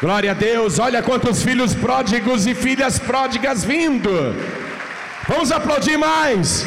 Glória 0.00 0.30
a 0.30 0.34
Deus, 0.34 0.78
olha 0.78 1.02
quantos 1.02 1.42
filhos 1.42 1.74
pródigos 1.74 2.46
e 2.46 2.54
filhas 2.54 2.98
pródigas 2.98 3.64
vindo. 3.64 4.10
Vamos 5.28 5.50
aplaudir 5.50 5.96
mais. 5.96 6.66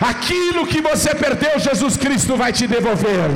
Aquilo 0.00 0.66
que 0.66 0.80
você 0.80 1.14
perdeu, 1.14 1.58
Jesus 1.58 1.96
Cristo 1.96 2.36
vai 2.36 2.52
te 2.52 2.66
devolver. 2.66 3.30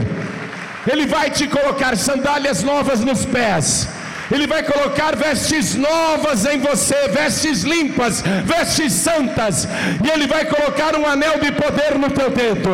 Ele 0.87 1.07
vai 1.07 1.31
te 1.31 1.49
colocar 1.49 1.97
sandálias 1.97 2.63
novas 2.63 3.01
nos 3.01 3.25
pés. 3.27 3.89
Ele 4.31 4.47
vai 4.47 4.63
colocar 4.63 5.15
vestes 5.15 5.75
novas 5.75 6.47
em 6.47 6.59
você, 6.59 7.09
vestes 7.09 7.63
limpas, 7.63 8.23
vestes 8.45 8.93
santas, 8.93 9.69
e 10.03 10.11
Ele 10.11 10.27
vai 10.27 10.45
colocar 10.47 10.97
um 10.97 11.07
anel 11.07 11.39
de 11.39 11.53
poder 11.53 11.99
no 11.99 12.11
teu 12.11 12.31
dedo. 12.31 12.71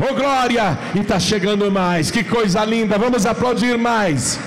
Oh 0.00 0.14
glória! 0.14 0.78
E 0.94 1.00
está 1.00 1.20
chegando 1.20 1.70
mais, 1.70 2.10
que 2.10 2.24
coisa 2.24 2.64
linda! 2.64 2.98
Vamos 2.98 3.26
aplaudir 3.26 3.76
mais, 3.78 4.38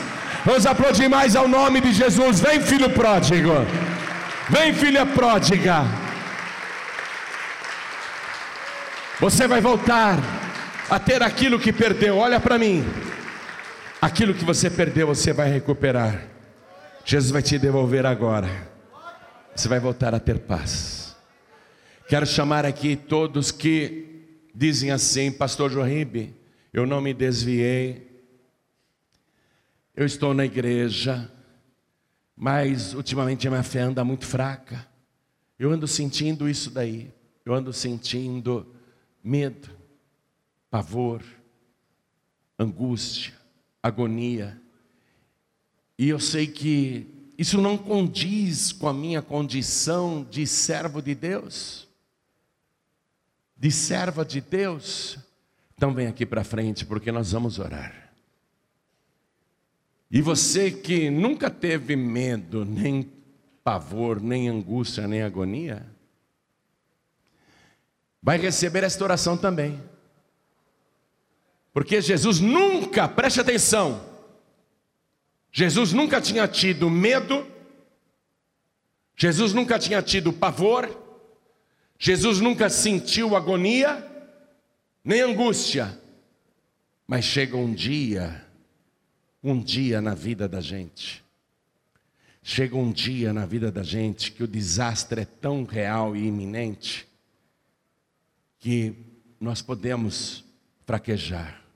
vamos 0.43 0.65
aplaudir 0.65 1.07
mais 1.07 1.35
ao 1.35 1.47
nome 1.47 1.79
de 1.79 1.93
Jesus. 1.93 2.39
Vem, 2.39 2.59
filho 2.59 2.89
pródigo, 2.89 3.65
vem, 4.49 4.73
filha 4.73 5.05
pródiga. 5.05 5.85
Você 9.19 9.47
vai 9.47 9.61
voltar 9.61 10.17
a 10.89 10.99
ter 10.99 11.23
aquilo 11.23 11.59
que 11.59 11.73
perdeu. 11.73 12.17
Olha 12.17 12.39
para 12.39 12.57
mim. 12.57 12.85
Aquilo 13.99 14.35
que 14.35 14.45
você 14.45 14.69
perdeu, 14.69 15.07
você 15.07 15.33
vai 15.33 15.49
recuperar. 15.49 16.23
Jesus 17.03 17.31
vai 17.31 17.41
te 17.41 17.57
devolver 17.57 18.05
agora. 18.05 18.47
Você 19.55 19.67
vai 19.67 19.79
voltar 19.79 20.13
a 20.13 20.19
ter 20.19 20.37
paz. 20.37 21.15
Quero 22.07 22.25
chamar 22.27 22.63
aqui 22.63 22.95
todos 22.95 23.51
que 23.51 24.07
dizem 24.53 24.91
assim, 24.91 25.31
Pastor 25.31 25.71
Joaíbe, 25.71 26.35
eu 26.71 26.85
não 26.85 27.01
me 27.01 27.11
desviei. 27.11 28.21
Eu 29.95 30.05
estou 30.05 30.31
na 30.31 30.45
igreja, 30.45 31.31
mas 32.35 32.93
ultimamente 32.93 33.47
a 33.47 33.51
minha 33.51 33.63
fé 33.63 33.79
anda 33.79 34.03
muito 34.03 34.27
fraca. 34.27 34.85
Eu 35.57 35.71
ando 35.71 35.87
sentindo 35.87 36.47
isso 36.47 36.69
daí. 36.69 37.11
Eu 37.43 37.51
ando 37.55 37.73
sentindo 37.73 38.75
medo, 39.23 39.69
pavor, 40.69 41.23
angústia, 42.59 43.36
agonia. 43.87 44.61
E 45.97 46.09
eu 46.09 46.19
sei 46.19 46.47
que 46.47 47.07
isso 47.37 47.59
não 47.59 47.77
condiz 47.77 48.71
com 48.71 48.87
a 48.87 48.93
minha 48.93 49.21
condição 49.21 50.23
de 50.29 50.45
servo 50.45 51.01
de 51.01 51.15
Deus, 51.15 51.87
de 53.55 53.71
serva 53.71 54.23
de 54.25 54.41
Deus. 54.41 55.17
Então 55.75 55.93
vem 55.93 56.07
aqui 56.07 56.25
para 56.25 56.43
frente, 56.43 56.85
porque 56.85 57.11
nós 57.11 57.31
vamos 57.31 57.59
orar. 57.59 58.11
E 60.09 60.21
você 60.21 60.71
que 60.71 61.09
nunca 61.09 61.49
teve 61.49 61.95
medo, 61.95 62.63
nem 62.63 63.11
pavor, 63.63 64.21
nem 64.21 64.47
angústia, 64.47 65.07
nem 65.07 65.21
agonia, 65.21 65.85
vai 68.23 68.37
receber 68.37 68.83
esta 68.83 69.03
oração 69.03 69.37
também. 69.37 69.79
Porque 71.77 72.01
Jesus 72.01 72.39
nunca, 72.39 73.07
preste 73.07 73.39
atenção, 73.39 74.03
Jesus 75.51 75.93
nunca 75.93 76.19
tinha 76.19 76.47
tido 76.47 76.89
medo, 76.89 77.45
Jesus 79.15 79.53
nunca 79.53 79.77
tinha 79.77 80.01
tido 80.01 80.33
pavor, 80.33 80.89
Jesus 81.99 82.39
nunca 82.41 82.67
sentiu 82.67 83.35
agonia, 83.35 84.03
nem 85.03 85.21
angústia, 85.21 86.01
mas 87.05 87.23
chega 87.23 87.55
um 87.55 87.71
dia, 87.71 88.43
um 89.43 89.61
dia 89.61 90.01
na 90.01 90.15
vida 90.15 90.49
da 90.49 90.59
gente, 90.59 91.23
chega 92.41 92.75
um 92.75 92.91
dia 92.91 93.31
na 93.31 93.45
vida 93.45 93.71
da 93.71 93.83
gente 93.83 94.31
que 94.31 94.41
o 94.41 94.47
desastre 94.47 95.21
é 95.21 95.25
tão 95.25 95.63
real 95.63 96.15
e 96.15 96.25
iminente, 96.25 97.07
que 98.57 98.95
nós 99.39 99.61
podemos 99.61 100.43
fraquejar. 100.83 101.66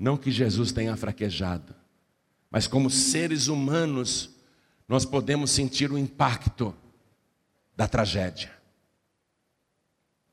Não 0.00 0.16
que 0.16 0.30
Jesus 0.30 0.72
tenha 0.72 0.96
fraquejado, 0.96 1.74
mas 2.50 2.66
como 2.66 2.88
seres 2.88 3.48
humanos, 3.48 4.30
nós 4.88 5.04
podemos 5.04 5.50
sentir 5.50 5.92
o 5.92 5.98
impacto 5.98 6.74
da 7.76 7.86
tragédia. 7.86 8.50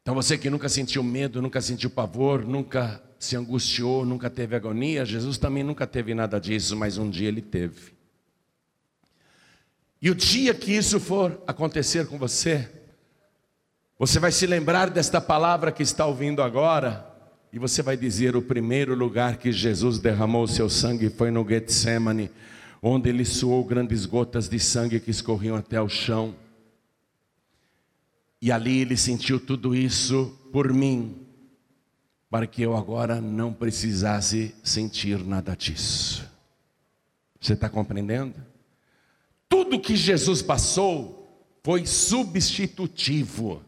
Então 0.01 0.15
você 0.15 0.37
que 0.37 0.49
nunca 0.49 0.69
sentiu 0.69 1.03
medo, 1.03 1.41
nunca 1.41 1.59
sentiu 1.59 1.89
pavor, 1.89 2.45
nunca 2.45 3.03
se 3.19 3.35
angustiou, 3.35 4.05
nunca 4.05 4.29
teve 4.29 4.55
agonia, 4.55 5.03
Jesus 5.03 5.37
também 5.37 5.65
nunca 5.65 5.85
teve 5.85 6.15
nada 6.15 6.39
disso, 6.39 6.77
mas 6.77 6.97
um 6.97 7.09
dia 7.09 7.27
ele 7.27 7.41
teve. 7.41 7.91
E 10.01 10.09
o 10.09 10.15
dia 10.15 10.53
que 10.53 10.71
isso 10.71 10.97
for 10.97 11.43
acontecer 11.45 12.07
com 12.07 12.17
você, 12.17 12.71
você 13.99 14.17
vai 14.17 14.31
se 14.31 14.47
lembrar 14.47 14.89
desta 14.89 15.19
palavra 15.19 15.73
que 15.73 15.83
está 15.83 16.05
ouvindo 16.05 16.41
agora, 16.41 17.16
e 17.51 17.59
você 17.59 17.81
vai 17.81 17.95
dizer: 17.95 18.35
o 18.35 18.41
primeiro 18.41 18.95
lugar 18.95 19.37
que 19.37 19.51
Jesus 19.51 19.99
derramou 19.99 20.43
o 20.43 20.47
seu 20.47 20.69
sangue 20.69 21.09
foi 21.09 21.31
no 21.31 21.47
Getsemane, 21.47 22.29
onde 22.81 23.09
ele 23.09 23.25
suou 23.25 23.63
grandes 23.63 24.05
gotas 24.05 24.47
de 24.47 24.59
sangue 24.59 24.99
que 24.99 25.11
escorriam 25.11 25.55
até 25.55 25.81
o 25.81 25.89
chão. 25.89 26.35
E 28.41 28.51
ali 28.51 28.81
ele 28.81 28.95
sentiu 28.95 29.39
tudo 29.39 29.75
isso 29.75 30.37
por 30.51 30.71
mim, 30.71 31.25
para 32.29 32.45
que 32.45 32.61
eu 32.61 32.75
agora 32.75 33.19
não 33.19 33.51
precisasse 33.51 34.53
sentir 34.63 35.23
nada 35.25 35.55
disso. 35.55 36.27
Você 37.39 37.53
está 37.53 37.69
compreendendo? 37.69 38.35
Tudo 39.49 39.79
que 39.79 39.95
Jesus 39.95 40.41
passou 40.41 41.17
foi 41.63 41.85
substitutivo. 41.85 43.61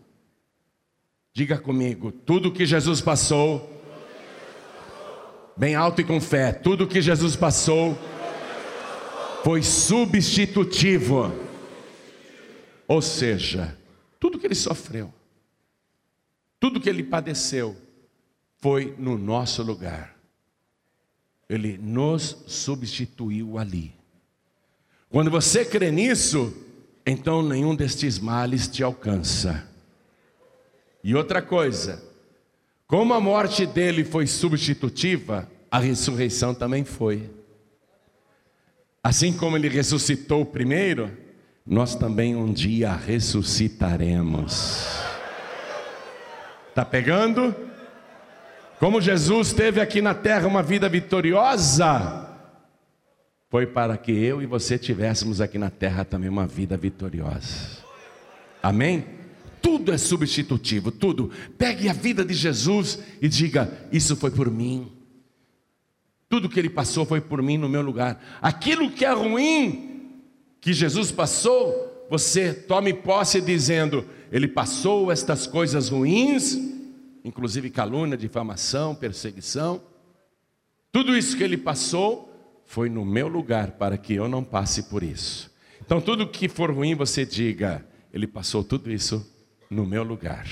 Diga 1.40 1.58
comigo, 1.58 2.12
tudo 2.12 2.52
que 2.52 2.66
Jesus 2.66 3.00
passou, 3.00 3.82
bem 5.56 5.74
alto 5.74 6.02
e 6.02 6.04
com 6.04 6.20
fé, 6.20 6.52
tudo 6.52 6.86
que 6.86 7.02
Jesus 7.02 7.34
passou 7.38 7.98
foi 9.42 9.64
substitutivo. 9.64 11.34
Ou 12.86 13.02
seja, 13.02 13.74
tudo 14.20 14.38
que 14.38 14.48
ele 14.48 14.54
sofreu, 14.54 15.14
tudo 16.60 16.82
que 16.82 16.90
ele 16.90 17.04
padeceu, 17.04 17.74
foi 18.58 18.94
no 19.00 19.18
nosso 19.18 19.64
lugar. 19.64 20.14
Ele 21.48 21.78
nos 21.78 22.44
substituiu 22.48 23.58
ali. 23.58 23.94
Quando 25.10 25.32
você 25.32 25.64
crê 25.64 25.90
nisso, 25.90 26.54
então 27.06 27.42
nenhum 27.42 27.74
destes 27.74 28.20
males 28.20 28.68
te 28.68 28.84
alcança. 28.84 29.69
E 31.04 31.16
outra 31.16 31.42
coisa, 31.42 32.04
como 32.88 33.14
a 33.14 33.22
morte 33.22 33.66
dele 33.66 34.04
foi 34.04 34.28
substitutiva, 34.28 35.50
a 35.72 35.80
ressurreição 35.80 36.54
também 36.54 36.84
foi. 36.84 37.30
Assim 39.04 39.32
como 39.32 39.56
ele 39.56 39.70
ressuscitou 39.70 40.46
primeiro, 40.46 41.12
nós 41.66 41.96
também 41.96 42.36
um 42.36 42.52
dia 42.52 42.94
ressuscitaremos. 42.94 44.88
Está 46.70 46.84
pegando? 46.84 47.56
Como 48.80 49.02
Jesus 49.02 49.54
teve 49.54 49.80
aqui 49.82 50.02
na 50.02 50.14
terra 50.14 50.48
uma 50.48 50.64
vida 50.64 50.90
vitoriosa, 50.90 52.28
foi 53.50 53.68
para 53.68 53.98
que 53.98 54.12
eu 54.12 54.42
e 54.42 54.46
você 54.46 54.78
tivéssemos 54.78 55.42
aqui 55.42 55.58
na 55.58 55.70
terra 55.70 56.06
também 56.06 56.30
uma 56.30 56.48
vida 56.48 56.78
vitoriosa. 56.78 57.84
Amém? 58.64 59.19
Tudo 59.62 59.92
é 59.92 59.98
substitutivo, 59.98 60.92
tudo. 60.92 61.32
Pegue 61.58 61.90
a 61.90 61.94
vida 61.94 62.24
de 62.24 62.34
Jesus 62.34 63.00
e 63.22 63.28
diga: 63.28 63.88
Isso 63.92 64.16
foi 64.16 64.32
por 64.32 64.50
mim, 64.50 64.92
Tudo 66.28 66.48
que 66.48 66.60
ele 66.60 66.70
passou 66.70 67.06
foi 67.06 67.20
por 67.20 67.42
mim 67.42 67.58
no 67.58 67.68
meu 67.68 67.82
lugar. 67.82 68.24
Aquilo 68.42 68.92
que 68.92 69.04
é 69.04 69.12
ruim 69.12 70.20
que 70.62 70.74
Jesus 70.74 71.12
passou, 71.12 72.06
você 72.10 72.54
tome 72.54 72.94
posse 72.94 73.42
dizendo: 73.42 74.06
Ele 74.32 74.48
passou 74.48 75.12
estas 75.12 75.48
coisas 75.48 75.90
ruins, 75.90 76.58
inclusive 77.24 77.70
calúnia, 77.70 78.18
difamação, 78.18 78.96
perseguição. 78.96 79.82
Tudo 80.92 81.18
isso 81.18 81.36
que 81.38 81.44
ele 81.44 81.58
passou 81.58 82.62
foi 82.66 82.90
no 82.90 83.04
meu 83.04 83.28
lugar 83.28 83.72
para 83.72 83.98
que 83.98 84.14
eu 84.14 84.28
não 84.28 84.44
passe 84.44 84.84
por 84.84 85.04
isso. 85.04 85.50
Então, 85.82 86.00
tudo 86.00 86.28
que 86.28 86.48
for 86.48 86.72
ruim, 86.72 86.94
você 86.94 87.26
diga: 87.26 87.86
Ele 88.14 88.28
passou 88.28 88.64
tudo 88.64 88.92
isso 88.92 89.26
no 89.70 89.86
meu 89.86 90.04
lugar. 90.04 90.48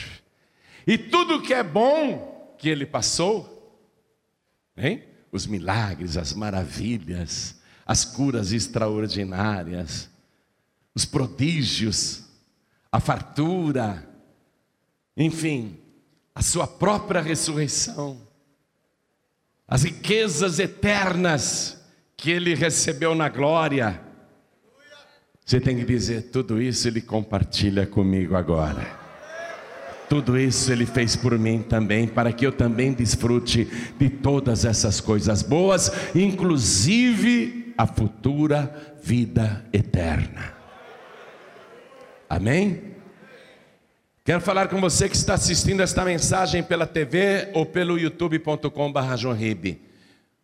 E 0.86 0.98
tudo 0.98 1.42
que 1.42 1.54
é 1.54 1.64
bom 1.64 2.56
que 2.58 2.70
ele 2.70 2.86
passou, 2.86 3.58
hein? 4.78 5.04
os 5.32 5.46
milagres, 5.46 6.18
as 6.18 6.34
maravilhas, 6.34 7.56
as 7.86 8.06
curas 8.06 8.52
extraordinárias, 8.52 10.10
os 10.94 11.06
prodígios, 11.06 12.24
a 12.92 13.00
fartura, 13.00 14.08
enfim, 15.16 15.78
a 16.34 16.42
sua 16.42 16.68
própria 16.68 17.22
ressurreição, 17.22 18.22
as 19.68 19.84
riquezas 19.84 20.60
eternas 20.60 21.84
que 22.16 22.32
ele 22.32 22.56
recebeu 22.56 23.14
na 23.14 23.30
glória. 23.30 24.02
Você 25.46 25.60
tem 25.60 25.78
que 25.78 25.86
dizer: 25.86 26.32
tudo 26.32 26.62
isso 26.62 26.88
ele 26.88 27.02
compartilha 27.02 27.86
comigo 27.86 28.36
agora. 28.36 29.07
Tudo 30.10 30.38
isso 30.38 30.72
Ele 30.72 30.86
fez 30.86 31.16
por 31.16 31.38
mim 31.38 31.62
também, 31.62 32.08
para 32.08 32.32
que 32.32 32.46
eu 32.46 32.52
também 32.52 32.94
desfrute 32.94 33.68
de 34.00 34.10
todas 34.10 34.64
essas 34.66 35.02
coisas 35.02 35.42
boas, 35.42 35.92
inclusive 36.16 37.74
a 37.78 37.86
futura 37.86 38.96
vida 39.04 39.66
eterna. 39.72 40.54
Amém? 42.30 42.96
Quero 44.24 44.42
falar 44.42 44.68
com 44.68 44.82
você 44.82 45.08
que 45.08 45.16
está 45.16 45.36
assistindo 45.36 45.82
esta 45.82 46.04
mensagem 46.04 46.62
pela 46.62 46.86
TV 46.86 47.50
ou 47.54 47.66
pelo 47.66 47.98
youtube.com.br. 47.98 48.70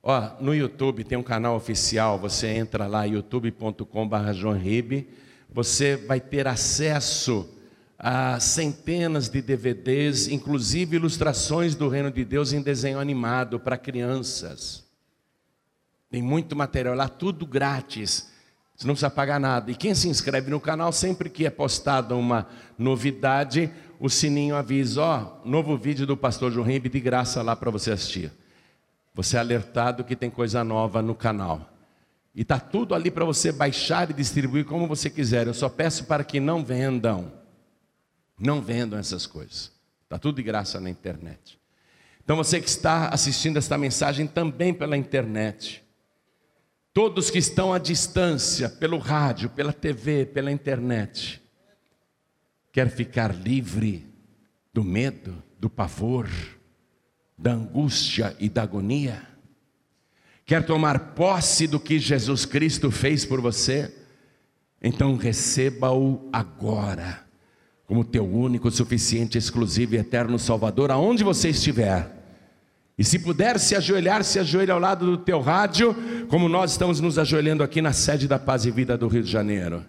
Ó, 0.02 0.30
no 0.40 0.54
YouTube 0.54 1.04
tem 1.04 1.18
um 1.18 1.24
canal 1.24 1.56
oficial, 1.56 2.18
você 2.18 2.48
entra 2.48 2.88
lá, 2.88 3.04
youtube.com.br. 3.04 3.86
Você 5.50 5.98
vai 5.98 6.22
ter 6.22 6.48
acesso 6.48 7.50
a 8.06 8.38
centenas 8.38 9.30
de 9.30 9.42
DVDs, 9.42 10.28
inclusive 10.28 10.98
ilustrações 10.98 11.74
do 11.74 11.88
Reino 11.88 12.12
de 12.12 12.26
Deus 12.26 12.52
em 12.52 12.62
desenho 12.62 13.00
animado 13.00 13.62
para 13.62 13.78
crianças. 13.78 14.84
Tem 16.12 16.22
muito 16.22 16.54
material 16.54 16.96
lá, 16.96 17.08
tudo 17.08 17.48
grátis. 17.48 18.30
Você 18.76 18.86
não 18.86 18.94
precisa 18.94 19.10
pagar 19.10 19.40
nada. 19.40 19.72
E 19.72 19.76
quem 19.76 19.96
se 19.96 20.10
inscreve 20.10 20.52
no 20.52 20.60
canal, 20.60 20.92
sempre 20.92 21.30
que 21.30 21.46
é 21.46 21.50
postada 21.50 22.14
uma 22.14 22.46
novidade, 22.78 23.72
o 23.98 24.10
sininho 24.10 24.58
avisa: 24.58 25.02
ó, 25.02 25.38
novo 25.46 25.78
vídeo 25.78 26.06
do 26.06 26.18
pastor 26.18 26.52
João 26.52 26.68
de 26.68 27.00
graça 27.00 27.42
lá 27.42 27.56
para 27.56 27.72
você 27.72 27.92
assistir. 27.92 28.30
Você 29.14 29.38
é 29.38 29.40
alertado 29.40 30.04
que 30.04 30.16
tem 30.16 30.30
coisa 30.30 30.62
nova 30.62 31.02
no 31.02 31.16
canal. 31.16 31.70
E 32.36 32.42
está 32.42 32.60
tudo 32.60 32.94
ali 32.94 33.10
para 33.10 33.24
você 33.24 33.50
baixar 33.50 34.10
e 34.10 34.14
distribuir 34.14 34.66
como 34.66 34.88
você 34.88 35.10
quiser. 35.10 35.48
Eu 35.48 35.54
só 35.54 35.70
peço 35.70 36.04
para 36.04 36.26
que 36.26 36.42
não 36.42 36.66
vendam. 36.66 37.43
Não 38.40 38.62
vendam 38.62 39.00
essas 39.00 39.26
coisas. 39.26 39.72
Está 40.04 40.20
tudo 40.20 40.36
de 40.36 40.44
graça 40.44 40.80
na 40.80 40.90
internet. 40.90 41.60
Então 42.24 42.38
você 42.38 42.62
que 42.62 42.70
está 42.70 43.10
assistindo 43.10 43.58
esta 43.58 43.78
mensagem 43.78 44.28
também 44.28 44.74
pela 44.74 44.96
internet, 44.96 45.84
todos 46.94 47.30
que 47.30 47.38
estão 47.38 47.74
à 47.74 47.80
distância, 47.80 48.70
pelo 48.70 48.98
rádio, 48.98 49.50
pela 49.50 49.74
TV, 49.74 50.26
pela 50.26 50.52
internet, 50.52 51.42
quer 52.72 52.90
ficar 52.90 53.36
livre 53.36 54.08
do 54.74 54.84
medo, 54.84 55.44
do 55.60 55.70
pavor, 55.70 56.30
da 57.38 57.52
angústia 57.54 58.36
e 58.40 58.48
da 58.48 58.64
agonia? 58.64 59.28
Quer 60.46 60.66
tomar 60.66 61.14
posse 61.14 61.68
do 61.68 61.80
que 61.80 62.00
Jesus 62.00 62.46
Cristo 62.46 62.92
fez 62.92 63.26
por 63.26 63.42
você? 63.42 63.94
Então 64.82 65.16
receba-o 65.16 66.30
agora 66.32 67.23
como 67.86 68.04
teu 68.04 68.26
único, 68.26 68.72
suficiente, 68.72 69.38
exclusivo 69.38 69.96
e 69.96 69.98
eterno 69.98 70.40
Salvador, 70.40 70.92
aonde 70.92 71.24
você 71.24 71.50
estiver. 71.50 72.24
E 72.98 73.04
se 73.04 73.20
puder 73.20 73.60
se 73.60 73.76
ajoelhar, 73.76 74.24
se 74.24 74.40
ajoelhe 74.40 74.72
ao 74.72 74.80
lado 74.80 75.06
do 75.06 75.18
teu 75.18 75.42
rádio, 75.42 75.96
como 76.30 76.48
nós 76.48 76.72
estamos 76.72 77.00
nos 77.00 77.18
ajoelhando 77.18 77.64
aqui 77.64 77.82
na 77.82 77.92
sede 77.92 78.28
da 78.28 78.38
Paz 78.38 78.66
e 78.66 78.72
Vida 78.72 78.98
do 78.98 79.08
Rio 79.08 79.24
de 79.24 79.32
Janeiro. 79.32 79.84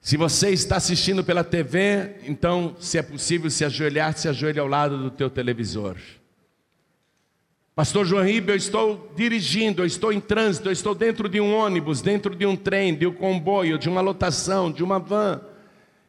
Se 0.00 0.16
você 0.16 0.50
está 0.50 0.76
assistindo 0.76 1.24
pela 1.24 1.42
TV, 1.42 2.16
então, 2.24 2.76
se 2.78 2.98
é 2.98 3.02
possível 3.02 3.50
se 3.50 3.64
ajoelhar, 3.64 4.16
se 4.16 4.28
ajoelhe 4.28 4.60
ao 4.60 4.68
lado 4.68 4.98
do 4.98 5.10
teu 5.10 5.28
televisor. 5.28 5.96
Pastor 7.74 8.06
João 8.06 8.24
Ribeiro, 8.24 8.52
eu 8.52 8.56
estou 8.56 9.12
dirigindo, 9.16 9.82
eu 9.82 9.86
estou 9.86 10.12
em 10.12 10.20
trânsito, 10.20 10.68
eu 10.68 10.72
estou 10.72 10.94
dentro 10.94 11.28
de 11.28 11.40
um 11.40 11.54
ônibus, 11.54 12.00
dentro 12.00 12.34
de 12.36 12.46
um 12.46 12.56
trem, 12.56 12.94
de 12.94 13.06
um 13.06 13.12
comboio, 13.12 13.78
de 13.78 13.88
uma 13.88 14.00
lotação, 14.00 14.70
de 14.70 14.84
uma 14.84 14.98
van 14.98 15.40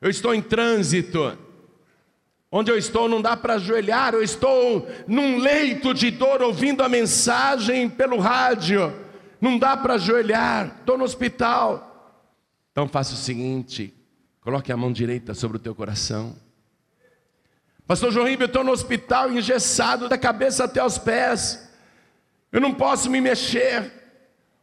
eu 0.02 0.10
estou 0.10 0.34
em 0.34 0.42
trânsito, 0.42 1.38
onde 2.52 2.72
eu 2.72 2.78
estou 2.78 3.10
não 3.10 3.22
dá 3.22 3.36
para 3.36 3.56
ajoelhar, 3.56 4.14
eu 4.14 4.22
estou 4.22 4.88
num 5.08 5.40
leito 5.40 5.94
de 5.94 6.12
dor 6.12 6.42
ouvindo 6.42 6.84
a 6.84 6.90
mensagem 6.90 7.90
pelo 7.90 8.18
rádio, 8.18 8.94
não 9.42 9.58
dá 9.58 9.76
para 9.76 9.96
ajoelhar, 9.96 10.78
estou 10.80 10.98
no 10.98 11.04
hospital. 11.04 12.22
Então 12.72 12.88
faça 12.88 13.14
o 13.14 13.18
seguinte: 13.18 13.94
coloque 14.42 14.72
a 14.72 14.78
mão 14.78 14.92
direita 14.92 15.34
sobre 15.34 15.58
o 15.58 15.60
teu 15.60 15.74
coração. 15.74 16.36
Pastor 17.88 18.12
João 18.12 18.28
Ribeiro, 18.28 18.44
eu 18.44 18.48
estou 18.48 18.64
no 18.64 18.72
hospital 18.72 19.32
engessado 19.32 20.10
da 20.10 20.18
cabeça 20.18 20.66
até 20.66 20.84
os 20.84 20.98
pés, 20.98 21.72
eu 22.52 22.60
não 22.60 22.74
posso 22.74 23.10
me 23.10 23.22
mexer, 23.22 23.92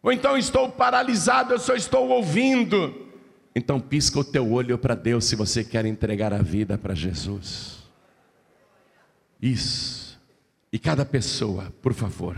ou 0.02 0.12
então 0.12 0.36
estou 0.36 0.70
paralisado, 0.70 1.54
eu 1.54 1.58
só 1.58 1.74
estou 1.74 2.08
ouvindo. 2.08 3.03
Então 3.54 3.80
pisca 3.80 4.18
o 4.18 4.24
teu 4.24 4.50
olho 4.50 4.76
para 4.76 4.94
Deus 4.94 5.26
se 5.26 5.36
você 5.36 5.62
quer 5.62 5.86
entregar 5.86 6.32
a 6.32 6.42
vida 6.42 6.76
para 6.76 6.94
Jesus. 6.94 7.84
Isso. 9.40 10.18
E 10.72 10.78
cada 10.78 11.04
pessoa, 11.04 11.72
por 11.80 11.94
favor, 11.94 12.36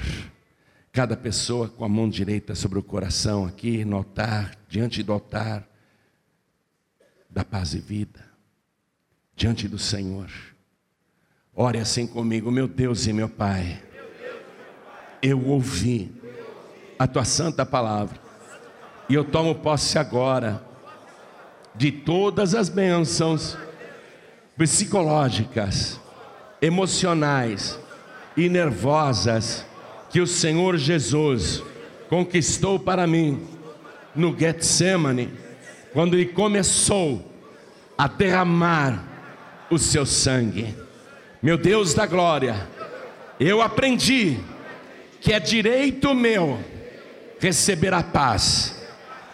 cada 0.93 1.17
pessoa 1.17 1.69
com 1.69 1.85
a 1.85 1.89
mão 1.89 2.09
direita 2.09 2.55
sobre 2.55 2.79
o 2.79 2.83
coração 2.83 3.47
aqui 3.47 3.83
no 3.85 3.97
altar, 3.97 4.55
diante 4.69 5.03
do 5.03 5.13
altar 5.13 5.67
da 7.31 7.45
paz 7.45 7.73
e 7.73 7.79
vida, 7.79 8.25
diante 9.35 9.67
do 9.69 9.79
Senhor. 9.79 10.31
Ore 11.55 11.79
assim 11.79 12.07
comigo, 12.07 12.51
meu 12.51 12.69
Deus 12.69 13.07
e 13.07 13.13
meu 13.13 13.29
Pai. 13.29 13.83
Eu 15.23 15.47
ouvi 15.47 16.13
a 16.99 17.07
tua 17.07 17.25
santa 17.25 17.65
palavra 17.65 18.21
e 19.09 19.15
eu 19.15 19.25
tomo 19.25 19.55
posse 19.55 19.99
agora 19.99 20.63
de 21.77 21.93
todas 21.93 22.55
as 22.55 22.69
bênçãos 22.69 23.57
psicológicas, 24.57 26.01
emocionais 26.61 27.79
e 28.37 28.49
nervosas 28.49 29.67
que 30.11 30.21
o 30.21 30.27
Senhor 30.27 30.77
Jesus 30.79 31.63
conquistou 32.09 32.79
para 32.79 33.07
mim 33.07 33.47
no 34.15 34.37
Getsemane, 34.37 35.31
quando 35.93 36.15
ele 36.15 36.27
começou 36.27 37.33
a 37.99 38.09
derramar 38.09 39.05
o 39.71 39.79
seu 39.79 40.07
sangue. 40.07 40.75
Meu 41.43 41.59
Deus 41.59 41.93
da 41.93 42.07
glória, 42.07 42.67
eu 43.39 43.61
aprendi 43.61 44.39
que 45.21 45.33
é 45.33 45.41
direito 45.41 46.15
meu 46.15 46.59
receber 47.39 47.93
a 47.93 48.03
paz, 48.03 48.83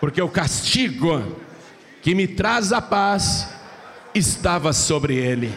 porque 0.00 0.20
o 0.20 0.28
castigo 0.28 1.36
que 2.02 2.14
me 2.14 2.26
traz 2.26 2.72
a 2.72 2.82
paz 2.82 3.48
estava 4.12 4.72
sobre 4.72 5.16
ele, 5.16 5.54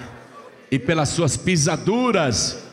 e 0.71 0.77
pelas 0.77 1.09
suas 1.09 1.35
pisaduras 1.35 2.63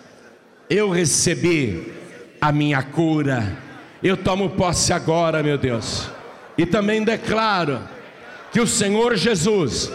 eu 0.68 0.90
recebi 0.90 1.92
a 2.40 2.52
minha 2.52 2.82
cura. 2.82 3.58
Eu 4.02 4.16
tomo 4.16 4.50
posse 4.50 4.92
agora, 4.92 5.42
meu 5.42 5.56
Deus, 5.56 6.10
e 6.58 6.66
também 6.66 7.02
declaro 7.02 7.80
que 8.52 8.60
o 8.60 8.66
Senhor 8.66 9.16
Jesus 9.16 9.90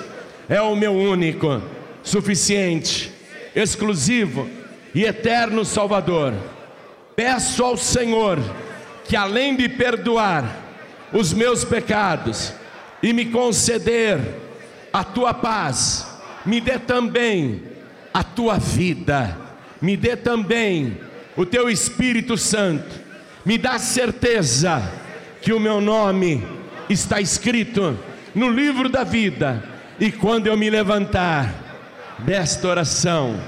é 0.49 0.59
o 0.59 0.75
meu 0.75 0.93
único, 0.93 1.61
suficiente, 2.01 3.11
exclusivo 3.55 4.49
e 4.95 5.03
eterno 5.03 5.63
Salvador. 5.63 6.33
Peço 7.15 7.63
ao 7.63 7.77
Senhor 7.77 8.39
que, 9.05 9.15
além 9.15 9.55
de 9.55 9.69
perdoar 9.69 10.63
os 11.13 11.33
meus 11.33 11.63
pecados, 11.63 12.53
e 13.01 13.13
me 13.13 13.25
conceder 13.25 14.19
a 14.91 15.03
tua 15.03 15.33
paz, 15.33 16.07
me 16.45 16.59
dê 16.59 16.79
também 16.79 17.61
a 18.13 18.23
tua 18.23 18.57
vida, 18.57 19.37
me 19.81 19.95
dê 19.95 20.15
também 20.15 20.97
o 21.35 21.45
teu 21.45 21.69
Espírito 21.69 22.37
Santo, 22.37 22.99
me 23.45 23.57
dá 23.57 23.77
certeza 23.77 24.81
que 25.41 25.53
o 25.53 25.59
meu 25.59 25.79
nome 25.79 26.45
está 26.89 27.21
escrito 27.21 27.97
no 28.33 28.49
livro 28.49 28.89
da 28.89 29.03
vida, 29.03 29.63
e 29.99 30.11
quando 30.11 30.47
eu 30.47 30.57
me 30.57 30.69
levantar 30.69 31.53
desta 32.19 32.67
oração, 32.67 33.39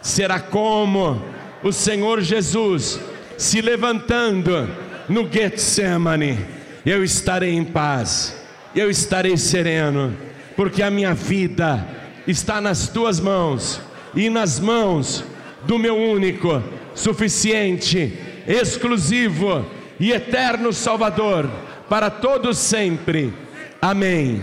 será 0.00 0.38
como 0.40 1.22
o 1.62 1.72
Senhor 1.72 2.20
Jesus 2.20 3.00
se 3.36 3.60
levantando 3.60 4.68
no 5.08 5.30
Getsemane, 5.30 6.38
eu 6.84 7.02
estarei 7.02 7.52
em 7.52 7.64
paz, 7.64 8.43
eu 8.74 8.90
estarei 8.90 9.36
sereno, 9.36 10.16
porque 10.56 10.82
a 10.82 10.90
minha 10.90 11.14
vida 11.14 11.86
está 12.26 12.60
nas 12.60 12.88
tuas 12.88 13.20
mãos 13.20 13.80
e 14.14 14.28
nas 14.30 14.58
mãos 14.58 15.24
do 15.64 15.78
meu 15.78 15.96
único, 15.96 16.62
suficiente, 16.94 18.18
exclusivo 18.46 19.64
e 19.98 20.12
eterno 20.12 20.72
Salvador, 20.72 21.50
para 21.88 22.10
todos 22.10 22.58
sempre. 22.58 23.32
Amém. 23.80 24.42